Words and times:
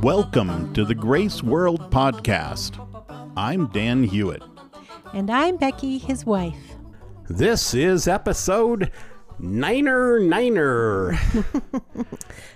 Welcome 0.00 0.72
to 0.74 0.84
the 0.84 0.94
Grace 0.94 1.42
World 1.42 1.90
Podcast. 1.90 2.78
I'm 3.36 3.66
Dan 3.68 4.04
Hewitt. 4.04 4.42
And 5.12 5.30
I'm 5.30 5.56
Becky, 5.56 5.98
his 5.98 6.24
wife. 6.24 6.56
This 7.28 7.74
is 7.74 8.06
episode 8.06 8.90
Niner 9.38 10.20
Niner. 10.20 11.18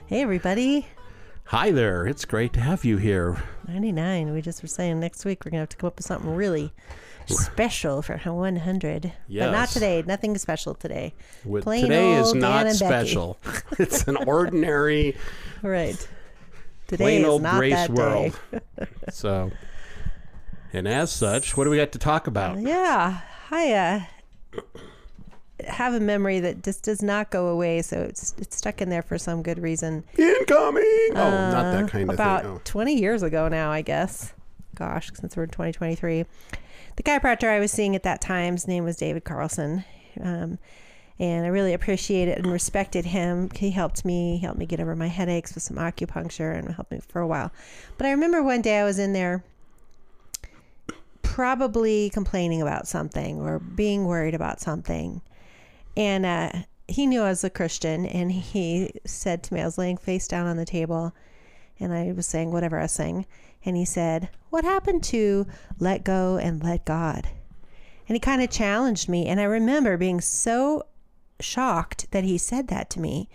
Hey, 0.06 0.22
everybody. 0.22 0.86
Hi 1.46 1.70
there. 1.70 2.06
It's 2.06 2.24
great 2.24 2.52
to 2.54 2.60
have 2.60 2.84
you 2.84 2.96
here. 2.96 3.42
99. 3.66 4.32
We 4.32 4.40
just 4.40 4.62
were 4.62 4.68
saying 4.68 5.00
next 5.00 5.24
week 5.24 5.44
we're 5.44 5.50
going 5.50 5.58
to 5.58 5.62
have 5.62 5.68
to 5.70 5.76
come 5.76 5.88
up 5.88 5.96
with 5.96 6.06
something 6.06 6.34
really 6.34 6.72
special 7.28 8.02
for 8.02 8.16
100. 8.24 9.12
But 9.28 9.50
not 9.50 9.68
today. 9.68 10.02
Nothing 10.06 10.36
special 10.38 10.74
today. 10.74 11.14
With- 11.44 11.64
Plain 11.64 11.82
today 11.82 12.14
is 12.14 12.34
not 12.34 12.70
special. 12.72 13.38
it's 13.78 14.06
an 14.08 14.16
ordinary, 14.16 15.16
Right. 15.62 16.08
Today 16.86 17.04
plain 17.04 17.20
is 17.22 17.26
old 17.28 17.42
not 17.42 17.58
grace 17.58 17.74
that 17.74 17.90
world. 17.90 18.38
day. 18.50 18.86
so, 19.10 19.50
and 20.72 20.88
as 20.88 21.12
such, 21.12 21.54
what 21.56 21.64
do 21.64 21.70
we 21.70 21.76
got 21.76 21.92
to 21.92 21.98
talk 21.98 22.26
about? 22.26 22.58
Yeah. 22.60 23.20
I 23.50 23.72
uh, 23.72 24.62
have 25.66 25.94
a 25.94 26.00
memory 26.00 26.40
that 26.40 26.62
just 26.62 26.84
does 26.84 27.02
not 27.02 27.30
go 27.30 27.48
away. 27.48 27.82
So 27.82 28.00
it's, 28.02 28.34
it's 28.38 28.56
stuck 28.56 28.80
in 28.80 28.88
there 28.88 29.02
for 29.02 29.18
some 29.18 29.42
good 29.42 29.58
reason. 29.58 30.04
Incoming. 30.16 31.10
Oh, 31.10 31.14
not 31.14 31.72
that 31.72 31.88
kind 31.90 32.08
of 32.08 32.14
about 32.14 32.42
thing. 32.42 32.50
Oh. 32.52 32.60
20 32.64 32.94
years 32.94 33.22
ago 33.22 33.48
now, 33.48 33.70
I 33.70 33.82
guess. 33.82 34.32
Gosh, 34.74 35.10
since 35.14 35.36
we're 35.36 35.44
in 35.44 35.50
2023. 35.50 36.24
The 36.98 37.04
chiropractor 37.04 37.48
I 37.48 37.60
was 37.60 37.70
seeing 37.70 37.94
at 37.94 38.02
that 38.02 38.20
time's 38.20 38.66
name 38.66 38.82
was 38.82 38.96
David 38.96 39.22
Carlson. 39.22 39.84
Um, 40.20 40.58
and 41.20 41.46
I 41.46 41.48
really 41.48 41.72
appreciated 41.72 42.38
and 42.38 42.50
respected 42.50 43.04
him. 43.04 43.50
He 43.54 43.70
helped 43.70 44.04
me, 44.04 44.38
he 44.38 44.44
helped 44.44 44.58
me 44.58 44.66
get 44.66 44.80
over 44.80 44.96
my 44.96 45.06
headaches 45.06 45.54
with 45.54 45.62
some 45.62 45.76
acupuncture 45.76 46.58
and 46.58 46.74
helped 46.74 46.90
me 46.90 46.98
for 47.08 47.20
a 47.20 47.26
while. 47.28 47.52
But 47.98 48.08
I 48.08 48.10
remember 48.10 48.42
one 48.42 48.62
day 48.62 48.80
I 48.80 48.84
was 48.84 48.98
in 48.98 49.12
there 49.12 49.44
probably 51.22 52.10
complaining 52.10 52.60
about 52.62 52.88
something 52.88 53.38
or 53.42 53.60
being 53.60 54.04
worried 54.04 54.34
about 54.34 54.60
something. 54.60 55.22
And 55.96 56.26
uh, 56.26 56.50
he 56.88 57.06
knew 57.06 57.22
I 57.22 57.28
was 57.28 57.44
a 57.44 57.50
Christian, 57.50 58.06
and 58.06 58.32
he 58.32 58.90
said 59.06 59.44
to 59.44 59.54
me, 59.54 59.60
I 59.60 59.66
was 59.66 59.78
laying 59.78 59.98
face 59.98 60.26
down 60.26 60.48
on 60.48 60.56
the 60.56 60.64
table, 60.64 61.14
and 61.78 61.92
I 61.92 62.10
was 62.10 62.26
saying 62.26 62.50
whatever 62.50 62.76
I 62.76 62.82
was 62.82 62.92
saying. 62.92 63.24
And 63.64 63.76
he 63.76 63.84
said, 63.84 64.30
What 64.50 64.64
happened 64.64 65.02
to 65.04 65.46
let 65.78 66.04
go 66.04 66.36
and 66.36 66.62
let 66.62 66.84
God? 66.84 67.28
And 68.08 68.16
he 68.16 68.20
kind 68.20 68.42
of 68.42 68.50
challenged 68.50 69.08
me. 69.08 69.26
And 69.26 69.40
I 69.40 69.44
remember 69.44 69.96
being 69.96 70.20
so 70.20 70.84
shocked 71.40 72.10
that 72.10 72.24
he 72.24 72.38
said 72.38 72.68
that 72.68 72.90
to 72.90 73.00
me. 73.00 73.28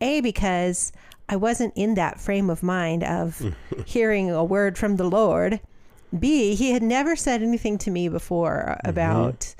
A, 0.00 0.20
because 0.20 0.92
I 1.28 1.36
wasn't 1.36 1.74
in 1.76 1.94
that 1.94 2.20
frame 2.20 2.50
of 2.50 2.62
mind 2.62 3.02
of 3.04 3.54
hearing 3.86 4.30
a 4.30 4.44
word 4.44 4.78
from 4.78 4.96
the 4.96 5.08
Lord. 5.08 5.60
B, 6.18 6.54
he 6.54 6.72
had 6.72 6.82
never 6.82 7.16
said 7.16 7.42
anything 7.42 7.78
to 7.78 7.90
me 7.90 8.08
before 8.08 8.76
mm-hmm. 8.78 8.88
about 8.88 9.54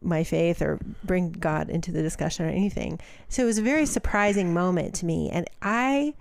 my 0.00 0.22
faith 0.22 0.60
or 0.62 0.78
bring 1.02 1.32
God 1.32 1.70
into 1.70 1.90
the 1.90 2.02
discussion 2.02 2.46
or 2.46 2.50
anything. 2.50 3.00
So 3.28 3.42
it 3.42 3.46
was 3.46 3.58
a 3.58 3.62
very 3.62 3.86
surprising 3.86 4.52
moment 4.52 4.94
to 4.96 5.06
me. 5.06 5.30
And 5.30 5.48
I 5.62 6.14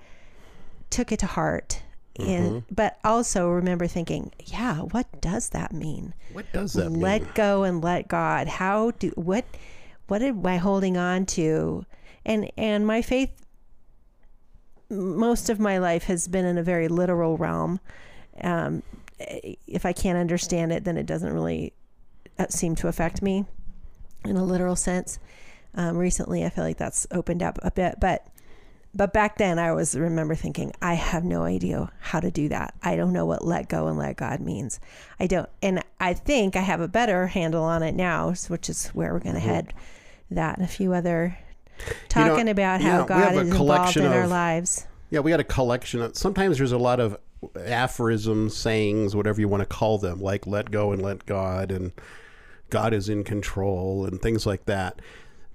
took 0.89 1.11
it 1.11 1.19
to 1.19 1.25
heart. 1.25 1.81
And 2.19 2.63
but 2.69 2.99
also 3.03 3.49
remember 3.49 3.87
thinking, 3.87 4.31
yeah, 4.45 4.79
what 4.79 5.07
does 5.19 5.49
that 5.49 5.73
mean? 5.73 6.13
What 6.31 6.45
does 6.53 6.73
that 6.73 6.91
let 6.91 7.23
mean? 7.23 7.31
go 7.33 7.63
and 7.63 7.83
let 7.83 8.07
God. 8.07 8.47
How 8.47 8.91
do 8.91 9.09
what 9.15 9.45
what 10.07 10.21
am 10.21 10.45
I 10.45 10.57
holding 10.57 10.95
on 10.95 11.25
to? 11.27 11.85
And 12.25 12.51
and 12.55 12.85
my 12.85 13.01
faith 13.01 13.31
most 14.89 15.49
of 15.49 15.59
my 15.59 15.79
life 15.79 16.03
has 16.03 16.27
been 16.27 16.45
in 16.45 16.57
a 16.57 16.63
very 16.63 16.87
literal 16.87 17.37
realm. 17.37 17.79
Um, 18.41 18.83
if 19.19 19.85
I 19.85 19.93
can't 19.93 20.17
understand 20.17 20.71
it, 20.71 20.83
then 20.83 20.97
it 20.97 21.05
doesn't 21.05 21.33
really 21.33 21.73
uh, 22.37 22.47
seem 22.49 22.75
to 22.75 22.87
affect 22.87 23.21
me 23.21 23.45
in 24.25 24.37
a 24.37 24.43
literal 24.43 24.75
sense. 24.75 25.19
Um, 25.75 25.97
recently, 25.97 26.45
I 26.45 26.49
feel 26.49 26.63
like 26.63 26.77
that's 26.77 27.07
opened 27.11 27.41
up 27.41 27.57
a 27.63 27.71
bit, 27.71 27.95
but 27.99 28.27
but 28.95 29.11
back 29.11 29.37
then, 29.37 29.57
I 29.57 29.71
was 29.73 29.95
remember 29.95 30.35
thinking, 30.35 30.71
I 30.81 30.93
have 30.93 31.23
no 31.23 31.43
idea 31.43 31.91
how 31.99 32.19
to 32.19 32.29
do 32.29 32.49
that. 32.49 32.75
I 32.83 32.95
don't 32.95 33.13
know 33.13 33.25
what 33.25 33.43
let 33.43 33.67
go 33.67 33.87
and 33.87 33.97
let 33.97 34.17
God 34.17 34.39
means. 34.39 34.79
I 35.19 35.27
don't, 35.27 35.49
and 35.61 35.83
I 35.99 36.13
think 36.13 36.55
I 36.55 36.61
have 36.61 36.79
a 36.79 36.87
better 36.87 37.27
handle 37.27 37.63
on 37.63 37.81
it 37.81 37.95
now, 37.95 38.33
which 38.47 38.69
is 38.69 38.89
where 38.89 39.13
we're 39.13 39.19
going 39.19 39.35
to 39.35 39.41
mm-hmm. 39.41 39.49
head. 39.49 39.73
That 40.31 40.57
and 40.57 40.65
a 40.65 40.69
few 40.69 40.93
other 40.93 41.37
know, 41.87 41.93
talking 42.09 42.49
about 42.49 42.81
you 42.81 42.87
how 42.87 42.97
know, 42.97 43.03
we 43.03 43.07
God 43.07 43.23
have 43.23 43.35
a 43.35 43.41
is 43.41 43.47
involved 43.49 43.97
in 43.97 44.05
our 44.05 44.27
lives. 44.27 44.87
Yeah, 45.09 45.19
we 45.19 45.31
got 45.31 45.39
a 45.39 45.45
collection 45.45 46.01
of. 46.01 46.15
Sometimes 46.15 46.57
there's 46.57 46.71
a 46.71 46.77
lot 46.77 46.99
of 46.99 47.17
aphorisms, 47.55 48.55
sayings, 48.55 49.15
whatever 49.15 49.41
you 49.41 49.47
want 49.47 49.61
to 49.61 49.67
call 49.67 49.97
them, 49.97 50.19
like 50.19 50.47
"let 50.47 50.71
go 50.71 50.91
and 50.91 51.01
let 51.01 51.25
God" 51.25 51.71
and 51.71 51.91
"God 52.69 52.93
is 52.93 53.09
in 53.09 53.23
control" 53.23 54.05
and 54.05 54.21
things 54.21 54.45
like 54.45 54.65
that. 54.65 54.99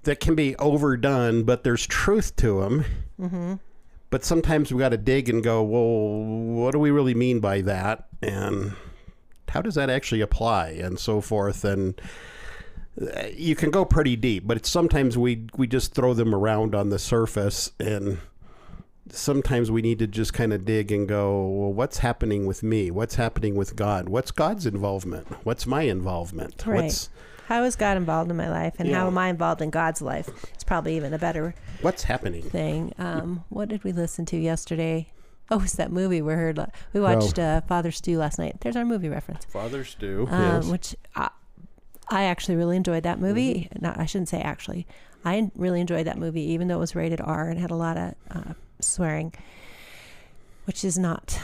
That 0.09 0.21
can 0.21 0.35
be 0.35 0.57
overdone, 0.57 1.43
but 1.43 1.65
there's 1.65 1.87
truth 1.87 2.35
to 2.37 2.63
them. 2.63 2.85
Mm-hmm. 3.21 3.55
But 4.09 4.25
sometimes 4.25 4.73
we 4.73 4.79
got 4.79 4.89
to 4.89 4.97
dig 4.97 5.29
and 5.29 5.45
go, 5.45 5.63
well, 5.63 6.25
what 6.55 6.73
do 6.73 6.79
we 6.79 6.91
really 6.91 7.13
mean 7.13 7.41
by 7.41 7.61
that? 7.61 8.09
And 8.23 8.73
how 9.49 9.61
does 9.61 9.75
that 9.75 9.91
actually 9.91 10.23
apply? 10.23 10.71
And 10.71 10.99
so 10.99 11.21
forth. 11.21 11.63
And 11.63 12.01
uh, 12.99 13.27
you 13.35 13.55
can 13.55 13.71
go 13.71 13.85
pretty 13.85 14.17
deep, 14.17 14.47
but 14.47 14.57
it's 14.57 14.71
sometimes 14.71 15.19
we 15.19 15.47
we 15.59 15.67
just 15.67 15.93
throw 15.93 16.15
them 16.15 16.35
around 16.35 16.75
on 16.75 16.89
the 16.89 16.99
surface 16.99 17.73
and 17.79 18.17
sometimes 19.11 19.71
we 19.71 19.83
need 19.83 19.99
to 19.99 20.07
just 20.07 20.33
kind 20.33 20.55
of 20.55 20.65
dig 20.65 20.91
and 20.91 21.07
go, 21.07 21.47
well, 21.49 21.73
what's 21.73 21.99
happening 21.99 22.47
with 22.47 22.63
me? 22.63 22.91
What's 22.91 23.17
happening 23.17 23.57
with 23.57 23.77
God? 23.77 24.09
What's 24.09 24.31
God's 24.31 24.65
involvement? 24.65 25.27
What's 25.45 25.67
my 25.67 25.83
involvement? 25.83 26.65
Right. 26.67 26.85
What's 26.85 27.11
How 27.49 27.63
is 27.65 27.77
God 27.77 27.97
involved 27.97 28.31
in 28.31 28.37
my 28.37 28.51
life, 28.51 28.75
and 28.79 28.93
how 28.93 29.07
am 29.07 29.17
I 29.17 29.31
involved 29.31 29.63
in 29.63 29.71
God's 29.71 30.03
life? 30.03 30.29
It's 30.53 30.65
probably 30.65 30.97
even 30.97 31.15
a 31.15 31.19
better 31.19 31.55
what's 31.81 32.03
happening? 32.03 32.43
thing. 32.43 32.93
Um, 32.99 33.43
what 33.49 33.71
did 33.71 33.85
we 33.85 33.93
listen 33.93 34.27
to 34.27 34.37
yesterday? 34.37 35.09
Oh, 35.51 35.63
it's 35.63 35.77
that 35.77 35.91
movie 35.91 36.21
we 36.21 36.35
heard. 36.35 36.61
We 36.93 37.01
watched 37.01 37.39
uh, 37.39 37.63
Father 37.63 37.91
Stu 37.91 38.19
last 38.19 38.39
night. 38.39 38.61
There's 38.61 38.77
our 38.77 38.85
movie 38.85 39.09
reference. 39.09 39.47
Father 39.47 39.83
Stu. 39.83 40.29
um, 40.31 40.57
yes. 40.57 40.67
which 40.67 40.97
I, 41.17 41.31
I 42.11 42.25
actually 42.25 42.57
really 42.57 42.77
enjoyed 42.77 43.05
that 43.05 43.19
movie. 43.19 43.71
Not, 43.81 43.99
I 43.99 44.05
shouldn't 44.05 44.29
say 44.29 44.43
actually. 44.43 44.87
I 45.25 45.51
really 45.57 45.81
enjoyed 45.81 46.07
that 46.07 46.19
movie, 46.19 46.43
even 46.53 46.69
though 46.69 46.77
it 46.77 46.81
was 46.81 46.95
rated 46.95 47.23
R 47.23 47.49
and 47.49 47.59
had 47.59 47.71
a 47.71 47.77
lot 47.77 47.97
of 47.97 48.15
uh, 48.31 48.53
swearing, 48.81 49.33
which 50.67 50.85
is 50.85 50.99
not 50.99 51.41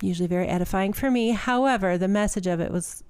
usually 0.00 0.28
very 0.28 0.46
edifying 0.46 0.92
for 0.92 1.10
me. 1.10 1.30
However, 1.30 1.98
the 1.98 2.06
message 2.06 2.46
of 2.46 2.60
it 2.60 2.70
was 2.70 3.02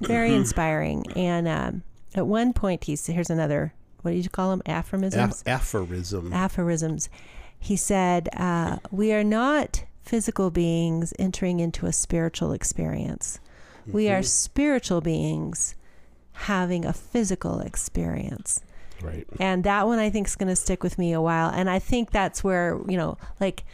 very 0.00 0.34
inspiring. 0.34 1.04
And 1.14 1.48
um, 1.48 1.82
at 2.14 2.26
one 2.26 2.52
point, 2.52 2.84
he's 2.84 3.06
here's 3.06 3.30
another. 3.30 3.72
What 4.02 4.12
do 4.12 4.18
you 4.18 4.28
call 4.28 4.50
them? 4.50 4.62
Aphorisms. 4.66 5.42
Aph- 5.46 5.48
aphorism. 5.48 6.32
aphorisms. 6.32 7.08
He 7.58 7.76
said, 7.76 8.28
uh, 8.36 8.78
We 8.90 9.12
are 9.12 9.24
not 9.24 9.84
physical 10.02 10.50
beings 10.50 11.12
entering 11.18 11.58
into 11.58 11.86
a 11.86 11.92
spiritual 11.92 12.52
experience. 12.52 13.40
We 13.86 14.08
are 14.08 14.22
spiritual 14.22 15.00
beings 15.00 15.74
having 16.32 16.84
a 16.84 16.92
physical 16.92 17.60
experience. 17.60 18.60
right. 19.02 19.26
And 19.38 19.64
that 19.64 19.86
one 19.86 19.98
I 19.98 20.10
think 20.10 20.26
is 20.26 20.36
going 20.36 20.48
to 20.48 20.56
stick 20.56 20.82
with 20.82 20.98
me 20.98 21.12
a 21.12 21.20
while. 21.20 21.50
And 21.50 21.70
I 21.70 21.78
think 21.78 22.10
that's 22.10 22.42
where, 22.42 22.80
you 22.88 22.96
know, 22.96 23.16
like, 23.40 23.64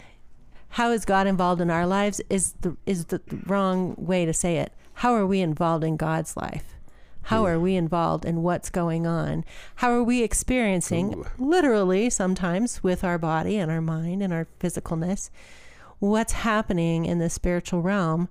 how 0.69 0.91
is 0.91 1.05
God 1.05 1.27
involved 1.27 1.61
in 1.61 1.71
our 1.71 1.87
lives 1.87 2.21
is 2.31 2.53
the 2.61 2.77
is 2.87 3.07
the 3.07 3.21
wrong 3.47 3.95
way 3.99 4.25
to 4.25 4.33
say 4.33 4.57
it. 4.57 4.73
How 5.03 5.15
are 5.15 5.27
we 5.27 5.41
involved 5.41 5.83
in 5.83 5.97
God's 5.97 6.37
life? 6.37 6.77
How 7.23 7.41
hmm. 7.41 7.47
are 7.47 7.59
we 7.59 7.75
involved 7.75 8.25
in 8.25 8.45
what's 8.45 8.71
going 8.71 9.05
on? 9.05 9.45
How 9.75 9.91
are 9.91 10.05
we 10.05 10.23
experiencing, 10.23 11.15
Ooh. 11.15 11.27
literally 11.41 12.09
sometimes 12.09 12.85
with 12.85 13.03
our 13.03 13.19
body 13.19 13.57
and 13.57 13.69
our 13.69 13.81
mind 13.81 14.23
and 14.23 14.33
our 14.33 14.47
physicalness, 14.61 15.29
what's 15.99 16.35
happening 16.35 17.05
in 17.05 17.19
the 17.19 17.29
spiritual 17.29 17.83
realm 17.83 18.29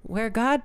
where 0.00 0.30
God 0.30 0.62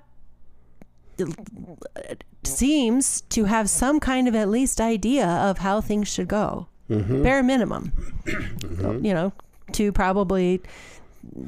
seems 2.45 3.19
to 3.19 3.43
have 3.43 3.69
some 3.69 3.99
kind 3.99 4.29
of 4.29 4.35
at 4.35 4.47
least 4.47 4.79
idea 4.79 5.27
of 5.27 5.57
how 5.57 5.81
things 5.81 6.07
should 6.07 6.29
go, 6.29 6.67
mm-hmm. 6.89 7.21
bare 7.21 7.43
minimum. 7.43 7.91
Mm-hmm. 8.61 9.05
You 9.05 9.13
know, 9.13 9.33
to 9.73 9.91
probably 9.91 10.61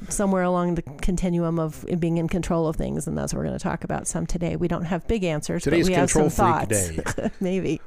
somewhere 0.10 0.44
along 0.44 0.76
the 0.76 0.82
continuum 0.82 1.60
of 1.60 1.86
being 2.00 2.18
in 2.18 2.28
control 2.28 2.68
of 2.68 2.76
things, 2.76 3.08
and 3.08 3.18
that's 3.18 3.34
what 3.34 3.40
we're 3.40 3.46
going 3.46 3.58
to 3.58 3.64
talk 3.64 3.84
about 3.84 4.08
some 4.08 4.26
today. 4.26 4.56
We 4.56 4.68
don't 4.68 4.86
have 4.86 5.08
big 5.08 5.24
answers, 5.24 5.64
Today's 5.64 5.88
but 5.88 5.92
we 5.92 5.96
have 5.96 6.12
some 6.12 6.30
thoughts, 6.30 6.92
maybe. 7.40 7.82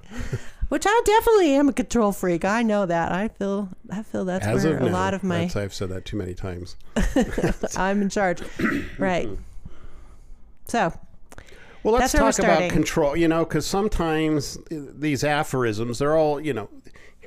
Which 0.69 0.85
I 0.85 1.03
definitely 1.05 1.55
am 1.55 1.69
a 1.69 1.73
control 1.73 2.11
freak. 2.11 2.45
I 2.45 2.63
know 2.63 2.87
that. 2.87 3.13
I 3.13 3.29
feel. 3.29 3.69
I 3.91 4.03
feel 4.03 4.25
that's 4.25 4.45
As 4.45 4.65
where 4.65 4.79
a 4.79 4.81
now, 4.81 4.93
lot 4.93 5.15
of 5.15 5.23
my. 5.23 5.51
I've 5.55 5.73
said 5.73 5.91
that 5.91 6.05
too 6.05 6.17
many 6.17 6.35
times. 6.35 6.77
I'm 7.77 8.03
in 8.03 8.09
charge, 8.09 8.43
right? 8.99 9.29
So 10.67 10.93
Well, 11.85 11.95
let's 11.95 12.13
That's 12.13 12.15
where 12.15 12.25
we're 12.25 12.33
talk 12.33 12.59
about 12.59 12.71
control. 12.73 13.17
You 13.17 13.29
know, 13.29 13.45
because 13.45 13.65
sometimes 13.65 14.57
uh, 14.57 14.75
these 14.93 15.23
aphorisms, 15.23 16.01
they're 16.01 16.17
all, 16.17 16.41
you 16.41 16.53
know. 16.53 16.69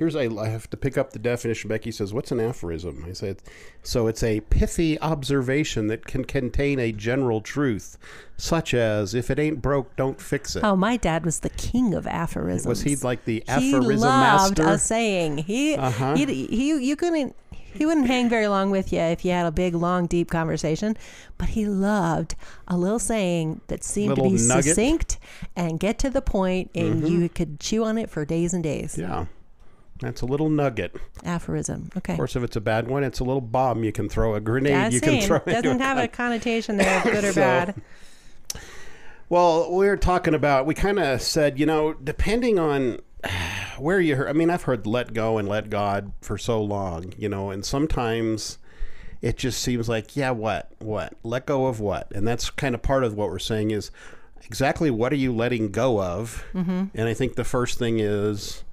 Here's 0.00 0.16
a. 0.16 0.34
I 0.38 0.48
have 0.48 0.70
to 0.70 0.78
pick 0.78 0.96
up 0.96 1.12
the 1.12 1.18
definition. 1.18 1.68
Becky 1.68 1.90
says, 1.92 2.14
"What's 2.14 2.32
an 2.32 2.40
aphorism?" 2.40 3.04
I 3.06 3.12
said, 3.12 3.42
"So 3.82 4.06
it's 4.06 4.22
a 4.22 4.40
pithy 4.40 4.98
observation 4.98 5.88
that 5.88 6.06
can 6.06 6.24
contain 6.24 6.78
a 6.78 6.90
general 6.90 7.42
truth, 7.42 7.98
such 8.38 8.72
as 8.72 9.14
if 9.14 9.30
it 9.30 9.38
ain't 9.38 9.60
broke, 9.60 9.94
don't 9.96 10.18
fix 10.18 10.56
it." 10.56 10.64
Oh, 10.64 10.74
my 10.74 10.96
dad 10.96 11.26
was 11.26 11.40
the 11.40 11.50
king 11.50 11.92
of 11.92 12.06
aphorisms. 12.06 12.66
Was 12.66 12.80
he 12.80 12.96
like 12.96 13.26
the 13.26 13.44
aphorism 13.46 13.88
master? 13.88 13.92
he 13.92 13.96
loved 13.98 14.58
master? 14.60 14.72
a 14.74 14.78
saying. 14.78 15.36
He, 15.36 15.74
Uh-huh. 15.74 16.14
he, 16.16 16.24
he, 16.46 16.82
you 16.82 16.96
couldn't, 16.96 17.36
he 17.52 17.84
wouldn't 17.84 18.06
hang 18.06 18.30
very 18.30 18.48
long 18.48 18.70
with 18.70 18.94
you 18.94 19.00
if 19.00 19.22
you 19.22 19.32
had 19.32 19.44
a 19.44 19.52
big, 19.52 19.74
long, 19.74 20.06
deep 20.06 20.30
conversation. 20.30 20.96
But 21.36 21.50
he 21.50 21.66
loved 21.66 22.36
a 22.68 22.78
little 22.78 22.98
saying 22.98 23.60
that 23.66 23.84
seemed 23.84 24.16
to 24.16 24.22
be 24.22 24.30
nugget. 24.30 24.64
succinct 24.64 25.18
and 25.54 25.78
get 25.78 25.98
to 25.98 26.08
the 26.08 26.22
point, 26.22 26.70
and 26.74 27.06
you 27.06 27.28
could 27.28 27.60
chew 27.60 27.84
on 27.84 27.98
it 27.98 28.08
for 28.08 28.24
days 28.24 28.54
and 28.54 28.64
days. 28.64 28.96
Yeah, 28.96 29.26
that's 30.00 30.22
a 30.22 30.26
little 30.26 30.48
nugget. 30.48 30.96
Aphorism. 31.24 31.90
Okay. 31.96 32.14
Of 32.14 32.16
course, 32.18 32.36
if 32.36 32.42
it's 32.42 32.56
a 32.56 32.60
bad 32.60 32.88
one, 32.88 33.04
it's 33.04 33.20
a 33.20 33.24
little 33.24 33.40
bomb 33.40 33.84
you 33.84 33.92
can 33.92 34.08
throw, 34.08 34.34
a 34.34 34.40
grenade 34.40 34.72
As 34.72 34.94
you 34.94 35.00
can 35.00 35.20
throw. 35.22 35.36
into 35.38 35.62
Doesn't 35.62 35.80
a 35.80 35.84
have 35.84 35.98
a 35.98 36.08
connotation 36.08 36.76
there 36.76 37.02
good 37.04 37.24
or 37.24 37.32
So- 37.32 37.40
bad. 37.40 37.82
Well, 39.28 39.70
we 39.72 39.86
were 39.86 39.96
talking 39.96 40.34
about, 40.34 40.66
we 40.66 40.74
kind 40.74 40.98
of 40.98 41.22
said, 41.22 41.58
you 41.58 41.66
know, 41.66 41.92
depending 41.94 42.58
on 42.58 42.98
where 43.78 44.00
you 44.00 44.16
heard, 44.16 44.28
I 44.28 44.32
mean, 44.32 44.50
I've 44.50 44.64
heard 44.64 44.86
let 44.86 45.14
go 45.14 45.38
and 45.38 45.48
let 45.48 45.70
God 45.70 46.12
for 46.20 46.36
so 46.36 46.60
long, 46.60 47.12
you 47.16 47.28
know, 47.28 47.50
and 47.50 47.64
sometimes 47.64 48.58
it 49.22 49.36
just 49.36 49.62
seems 49.62 49.88
like, 49.88 50.16
yeah, 50.16 50.32
what? 50.32 50.72
What? 50.80 51.12
Let 51.22 51.46
go 51.46 51.66
of 51.66 51.78
what? 51.78 52.10
And 52.12 52.26
that's 52.26 52.50
kind 52.50 52.74
of 52.74 52.82
part 52.82 53.04
of 53.04 53.14
what 53.14 53.28
we're 53.28 53.38
saying 53.38 53.70
is 53.70 53.92
exactly 54.42 54.90
what 54.90 55.12
are 55.12 55.16
you 55.16 55.32
letting 55.32 55.70
go 55.70 56.02
of? 56.02 56.44
Mm-hmm. 56.52 56.86
And 56.92 57.08
I 57.08 57.14
think 57.14 57.36
the 57.36 57.44
first 57.44 57.78
thing 57.78 58.00
is, 58.00 58.64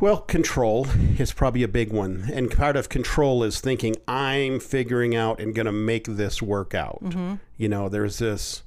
well, 0.00 0.18
control 0.18 0.86
is 1.18 1.32
probably 1.32 1.62
a 1.62 1.68
big 1.68 1.92
one. 1.92 2.28
And 2.32 2.50
part 2.50 2.76
of 2.76 2.88
control 2.88 3.44
is 3.44 3.60
thinking, 3.60 3.96
I'm 4.08 4.58
figuring 4.58 5.14
out 5.14 5.40
and 5.40 5.54
going 5.54 5.66
to 5.66 5.72
make 5.72 6.04
this 6.06 6.42
work 6.42 6.74
out. 6.74 6.98
Mm-hmm. 7.02 7.34
You 7.56 7.68
know, 7.68 7.88
there's 7.88 8.18
this, 8.18 8.64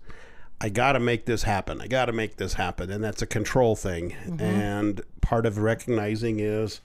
I 0.62 0.70
got 0.70 0.94
to 0.94 1.00
make 1.00 1.26
this 1.26 1.44
happen. 1.44 1.82
I 1.82 1.88
got 1.88 2.06
to 2.06 2.14
make 2.14 2.38
this 2.38 2.54
happen. 2.54 2.90
And 2.90 3.04
that's 3.04 3.22
a 3.22 3.28
control 3.28 3.76
thing. 3.76 4.12
Mm-hmm. 4.12 4.42
And 4.42 5.02
part 5.22 5.46
of 5.46 5.58
recognizing 5.58 6.40
is 6.40 6.80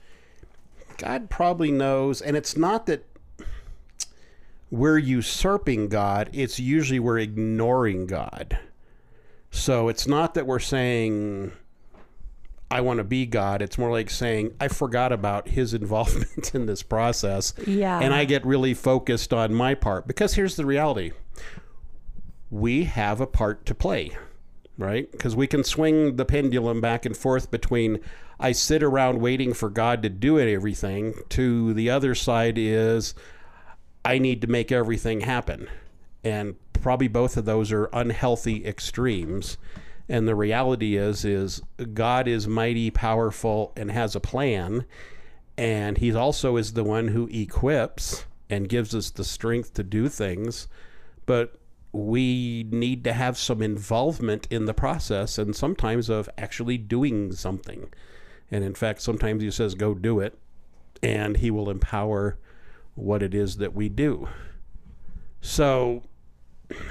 God 0.97 1.29
probably 1.29 1.71
knows. 1.71 2.21
And 2.21 2.35
it's 2.35 2.57
not 2.57 2.85
that 2.87 3.05
we're 4.69 4.97
usurping 4.97 5.87
God, 5.87 6.29
it's 6.33 6.59
usually 6.59 6.99
we're 6.99 7.19
ignoring 7.19 8.07
God. 8.07 8.57
So 9.51 9.87
it's 9.87 10.07
not 10.07 10.33
that 10.33 10.47
we're 10.47 10.57
saying, 10.57 11.51
I 12.73 12.81
want 12.81 12.97
to 12.97 13.03
be 13.03 13.27
God. 13.27 13.61
It's 13.61 13.77
more 13.77 13.91
like 13.91 14.09
saying, 14.09 14.55
I 14.59 14.67
forgot 14.67 15.11
about 15.11 15.47
his 15.47 15.73
involvement 15.81 16.55
in 16.55 16.65
this 16.65 16.81
process. 16.81 17.53
Yeah. 17.67 17.99
And 17.99 18.11
I 18.11 18.25
get 18.25 18.43
really 18.43 18.73
focused 18.73 19.31
on 19.31 19.53
my 19.53 19.75
part. 19.75 20.07
Because 20.07 20.33
here's 20.33 20.55
the 20.55 20.65
reality 20.65 21.11
we 22.49 22.85
have 22.85 23.21
a 23.21 23.27
part 23.27 23.67
to 23.67 23.75
play, 23.75 24.17
right? 24.77 25.11
Because 25.11 25.35
we 25.35 25.45
can 25.45 25.63
swing 25.63 26.15
the 26.15 26.25
pendulum 26.25 26.81
back 26.81 27.05
and 27.05 27.15
forth 27.15 27.51
between 27.51 27.99
I 28.39 28.51
sit 28.51 28.81
around 28.81 29.21
waiting 29.21 29.53
for 29.53 29.69
God 29.69 30.01
to 30.01 30.09
do 30.09 30.37
it 30.37 30.51
everything 30.51 31.13
to 31.29 31.73
the 31.75 31.91
other 31.91 32.15
side 32.15 32.57
is 32.57 33.13
I 34.03 34.17
need 34.17 34.41
to 34.41 34.47
make 34.47 34.71
everything 34.71 35.21
happen. 35.21 35.69
And 36.23 36.55
probably 36.73 37.07
both 37.07 37.37
of 37.37 37.45
those 37.45 37.71
are 37.71 37.85
unhealthy 37.93 38.65
extremes. 38.65 39.57
And 40.09 40.27
the 40.27 40.35
reality 40.35 40.97
is 40.97 41.23
is 41.23 41.61
God 41.93 42.27
is 42.27 42.47
mighty 42.47 42.91
powerful 42.91 43.71
and 43.75 43.91
has 43.91 44.15
a 44.15 44.19
plan. 44.19 44.85
And 45.57 45.97
he 45.97 46.13
also 46.13 46.57
is 46.57 46.73
the 46.73 46.83
one 46.83 47.09
who 47.09 47.27
equips 47.31 48.25
and 48.49 48.69
gives 48.69 48.93
us 48.93 49.09
the 49.09 49.23
strength 49.23 49.73
to 49.75 49.83
do 49.83 50.09
things. 50.09 50.67
But 51.25 51.55
we 51.91 52.65
need 52.69 53.03
to 53.03 53.13
have 53.13 53.37
some 53.37 53.61
involvement 53.61 54.47
in 54.49 54.65
the 54.65 54.73
process 54.73 55.37
and 55.37 55.55
sometimes 55.55 56.09
of 56.09 56.27
actually 56.37 56.77
doing 56.77 57.31
something. 57.31 57.93
And 58.51 58.63
in 58.63 58.73
fact 58.73 59.01
sometimes 59.01 59.41
he 59.41 59.51
says 59.51 59.75
go 59.75 59.93
do 59.93 60.19
it 60.19 60.37
and 61.01 61.37
he 61.37 61.51
will 61.51 61.69
empower 61.69 62.37
what 62.95 63.23
it 63.23 63.33
is 63.33 63.57
that 63.57 63.73
we 63.73 63.89
do. 63.89 64.27
So 65.41 66.03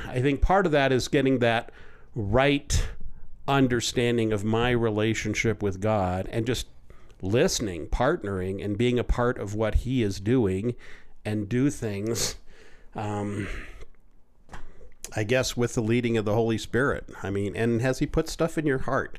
i 0.06 0.20
think 0.20 0.40
part 0.40 0.66
of 0.66 0.72
that 0.72 0.92
is 0.92 1.08
getting 1.08 1.38
that 1.40 1.72
right 2.14 2.86
understanding 3.48 4.32
of 4.32 4.44
my 4.44 4.70
relationship 4.70 5.62
with 5.62 5.80
god 5.80 6.28
and 6.30 6.46
just 6.46 6.66
listening 7.20 7.86
partnering 7.86 8.64
and 8.64 8.78
being 8.78 8.98
a 8.98 9.04
part 9.04 9.38
of 9.38 9.54
what 9.54 9.76
he 9.76 10.02
is 10.02 10.20
doing 10.20 10.74
and 11.24 11.48
do 11.48 11.70
things 11.70 12.36
um, 12.94 13.48
I 15.14 15.24
guess 15.24 15.56
with 15.56 15.74
the 15.74 15.82
leading 15.82 16.16
of 16.16 16.24
the 16.24 16.34
Holy 16.34 16.58
Spirit. 16.58 17.08
I 17.22 17.30
mean, 17.30 17.54
and 17.56 17.82
has 17.82 17.98
He 17.98 18.06
put 18.06 18.28
stuff 18.28 18.56
in 18.56 18.66
your 18.66 18.78
heart? 18.78 19.18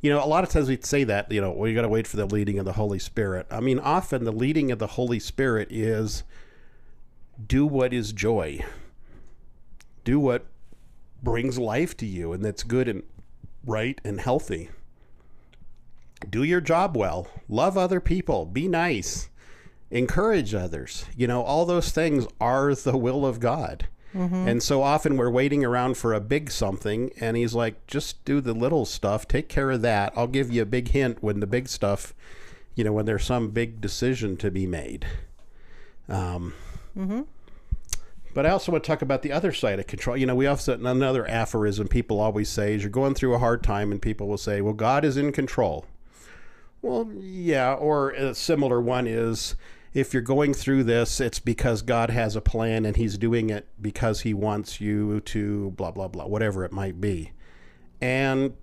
You 0.00 0.10
know, 0.10 0.22
a 0.22 0.26
lot 0.26 0.44
of 0.44 0.50
times 0.50 0.68
we 0.68 0.78
say 0.82 1.04
that, 1.04 1.32
you 1.32 1.40
know, 1.40 1.50
well, 1.50 1.68
you 1.68 1.74
got 1.74 1.82
to 1.82 1.88
wait 1.88 2.06
for 2.06 2.16
the 2.16 2.26
leading 2.26 2.58
of 2.58 2.64
the 2.64 2.74
Holy 2.74 2.98
Spirit. 2.98 3.46
I 3.50 3.60
mean, 3.60 3.78
often 3.78 4.24
the 4.24 4.32
leading 4.32 4.70
of 4.70 4.78
the 4.78 4.86
Holy 4.86 5.18
Spirit 5.18 5.68
is 5.70 6.24
do 7.46 7.66
what 7.66 7.92
is 7.92 8.12
joy, 8.12 8.64
do 10.04 10.20
what 10.20 10.46
brings 11.22 11.58
life 11.58 11.96
to 11.96 12.04
you 12.04 12.34
and 12.34 12.44
that's 12.44 12.62
good 12.62 12.86
and 12.86 13.02
right 13.66 14.00
and 14.04 14.20
healthy. 14.20 14.70
Do 16.28 16.42
your 16.42 16.60
job 16.60 16.96
well, 16.96 17.28
love 17.48 17.76
other 17.76 18.00
people, 18.00 18.46
be 18.46 18.66
nice, 18.68 19.28
encourage 19.90 20.54
others. 20.54 21.04
You 21.16 21.26
know, 21.26 21.42
all 21.42 21.66
those 21.66 21.90
things 21.90 22.26
are 22.40 22.74
the 22.74 22.96
will 22.96 23.26
of 23.26 23.40
God. 23.40 23.88
And 24.48 24.62
so 24.62 24.80
often 24.80 25.16
we're 25.16 25.28
waiting 25.30 25.64
around 25.64 25.96
for 25.96 26.14
a 26.14 26.20
big 26.20 26.50
something, 26.52 27.10
and 27.20 27.36
he's 27.36 27.52
like, 27.52 27.84
just 27.88 28.24
do 28.24 28.40
the 28.40 28.54
little 28.54 28.84
stuff, 28.84 29.26
take 29.26 29.48
care 29.48 29.72
of 29.72 29.82
that. 29.82 30.12
I'll 30.16 30.28
give 30.28 30.52
you 30.52 30.62
a 30.62 30.66
big 30.66 30.88
hint 30.88 31.20
when 31.20 31.40
the 31.40 31.48
big 31.48 31.68
stuff, 31.68 32.14
you 32.76 32.84
know, 32.84 32.92
when 32.92 33.06
there's 33.06 33.24
some 33.24 33.50
big 33.50 33.80
decision 33.80 34.36
to 34.36 34.52
be 34.52 34.66
made. 34.68 35.04
Um, 36.08 36.54
But 38.34 38.44
I 38.44 38.50
also 38.50 38.72
want 38.72 38.82
to 38.82 38.88
talk 38.88 39.00
about 39.00 39.22
the 39.22 39.32
other 39.32 39.52
side 39.52 39.78
of 39.78 39.86
control. 39.86 40.16
You 40.16 40.26
know, 40.26 40.34
we 40.34 40.46
also, 40.46 40.74
another 40.74 41.26
aphorism 41.28 41.86
people 41.86 42.20
always 42.20 42.48
say 42.48 42.74
is 42.74 42.82
you're 42.82 42.90
going 42.90 43.14
through 43.14 43.34
a 43.34 43.38
hard 43.38 43.62
time, 43.62 43.92
and 43.92 44.02
people 44.02 44.26
will 44.26 44.38
say, 44.38 44.60
well, 44.60 44.74
God 44.74 45.04
is 45.04 45.16
in 45.16 45.30
control. 45.30 45.86
Well, 46.82 47.10
yeah, 47.14 47.72
or 47.72 48.10
a 48.10 48.34
similar 48.34 48.80
one 48.80 49.06
is 49.06 49.54
if 49.94 50.12
you're 50.12 50.20
going 50.20 50.52
through 50.52 50.84
this, 50.84 51.20
it's 51.20 51.38
because 51.38 51.80
God 51.80 52.10
has 52.10 52.34
a 52.34 52.40
plan 52.40 52.84
and 52.84 52.96
He's 52.96 53.16
doing 53.16 53.48
it 53.48 53.68
because 53.80 54.22
He 54.22 54.34
wants 54.34 54.80
you 54.80 55.20
to 55.20 55.70
blah, 55.70 55.92
blah, 55.92 56.08
blah, 56.08 56.26
whatever 56.26 56.64
it 56.64 56.72
might 56.72 57.00
be. 57.00 57.30
And 58.00 58.54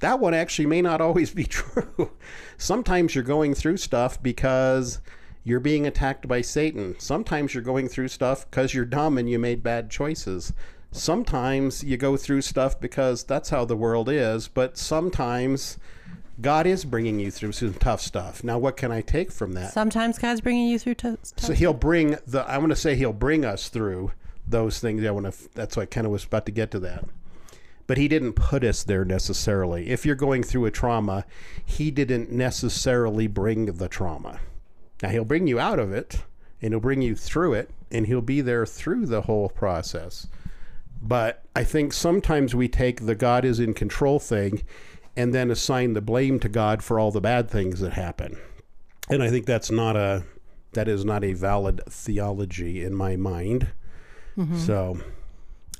that 0.00 0.20
one 0.20 0.34
actually 0.34 0.66
may 0.66 0.82
not 0.82 1.00
always 1.00 1.32
be 1.32 1.44
true. 1.44 2.12
Sometimes 2.58 3.14
you're 3.14 3.24
going 3.24 3.54
through 3.54 3.78
stuff 3.78 4.22
because 4.22 5.00
you're 5.48 5.60
being 5.60 5.86
attacked 5.86 6.28
by 6.28 6.42
Satan. 6.42 6.94
Sometimes 6.98 7.54
you're 7.54 7.62
going 7.62 7.88
through 7.88 8.08
stuff 8.08 8.44
because 8.50 8.74
you're 8.74 8.84
dumb 8.84 9.16
and 9.16 9.30
you 9.30 9.38
made 9.38 9.62
bad 9.62 9.90
choices. 9.90 10.52
Sometimes 10.92 11.82
you 11.82 11.96
go 11.96 12.18
through 12.18 12.42
stuff 12.42 12.78
because 12.78 13.24
that's 13.24 13.48
how 13.48 13.64
the 13.64 13.76
world 13.76 14.10
is, 14.10 14.46
but 14.46 14.76
sometimes 14.76 15.78
God 16.38 16.66
is 16.66 16.84
bringing 16.84 17.18
you 17.18 17.30
through 17.30 17.52
some 17.52 17.72
tough 17.72 18.02
stuff. 18.02 18.44
Now, 18.44 18.58
what 18.58 18.76
can 18.76 18.92
I 18.92 19.00
take 19.00 19.32
from 19.32 19.54
that? 19.54 19.72
Sometimes 19.72 20.18
God's 20.18 20.42
bringing 20.42 20.68
you 20.68 20.78
through 20.78 20.96
to. 20.96 21.18
So 21.22 21.54
he'll 21.54 21.72
bring 21.72 22.18
the. 22.26 22.40
I 22.42 22.58
want 22.58 22.70
to 22.70 22.76
say 22.76 22.94
he'll 22.94 23.14
bring 23.14 23.46
us 23.46 23.70
through 23.70 24.12
those 24.46 24.80
things. 24.80 25.02
I 25.04 25.10
want 25.12 25.32
to. 25.32 25.48
That's 25.54 25.78
why 25.78 25.84
I 25.84 25.86
kind 25.86 26.06
of 26.06 26.12
was 26.12 26.24
about 26.24 26.44
to 26.46 26.52
get 26.52 26.70
to 26.72 26.80
that. 26.80 27.06
But 27.86 27.96
he 27.96 28.06
didn't 28.06 28.34
put 28.34 28.64
us 28.64 28.84
there 28.84 29.06
necessarily. 29.06 29.88
If 29.88 30.04
you're 30.04 30.14
going 30.14 30.42
through 30.42 30.66
a 30.66 30.70
trauma, 30.70 31.24
he 31.64 31.90
didn't 31.90 32.30
necessarily 32.30 33.26
bring 33.28 33.64
the 33.64 33.88
trauma. 33.88 34.40
Now 35.02 35.10
he'll 35.10 35.24
bring 35.24 35.46
you 35.46 35.58
out 35.60 35.78
of 35.78 35.92
it, 35.92 36.22
and 36.60 36.72
he'll 36.72 36.80
bring 36.80 37.02
you 37.02 37.14
through 37.14 37.54
it, 37.54 37.70
and 37.90 38.06
he'll 38.06 38.20
be 38.20 38.40
there 38.40 38.66
through 38.66 39.06
the 39.06 39.22
whole 39.22 39.48
process. 39.48 40.26
But 41.00 41.44
I 41.54 41.62
think 41.64 41.92
sometimes 41.92 42.54
we 42.54 42.68
take 42.68 43.06
the 43.06 43.14
God 43.14 43.44
is 43.44 43.60
in 43.60 43.72
control 43.74 44.18
thing 44.18 44.62
and 45.16 45.32
then 45.34 45.50
assign 45.50 45.92
the 45.92 46.00
blame 46.00 46.40
to 46.40 46.48
God 46.48 46.82
for 46.82 46.98
all 46.98 47.10
the 47.12 47.20
bad 47.20 47.48
things 47.48 47.80
that 47.80 47.92
happen. 47.92 48.36
And 49.08 49.22
I 49.22 49.30
think 49.30 49.46
that's 49.46 49.70
not 49.70 49.96
a 49.96 50.24
that 50.72 50.88
is 50.88 51.04
not 51.04 51.24
a 51.24 51.32
valid 51.32 51.80
theology 51.88 52.84
in 52.84 52.94
my 52.94 53.16
mind. 53.16 53.68
Mm-hmm. 54.36 54.58
So 54.58 54.98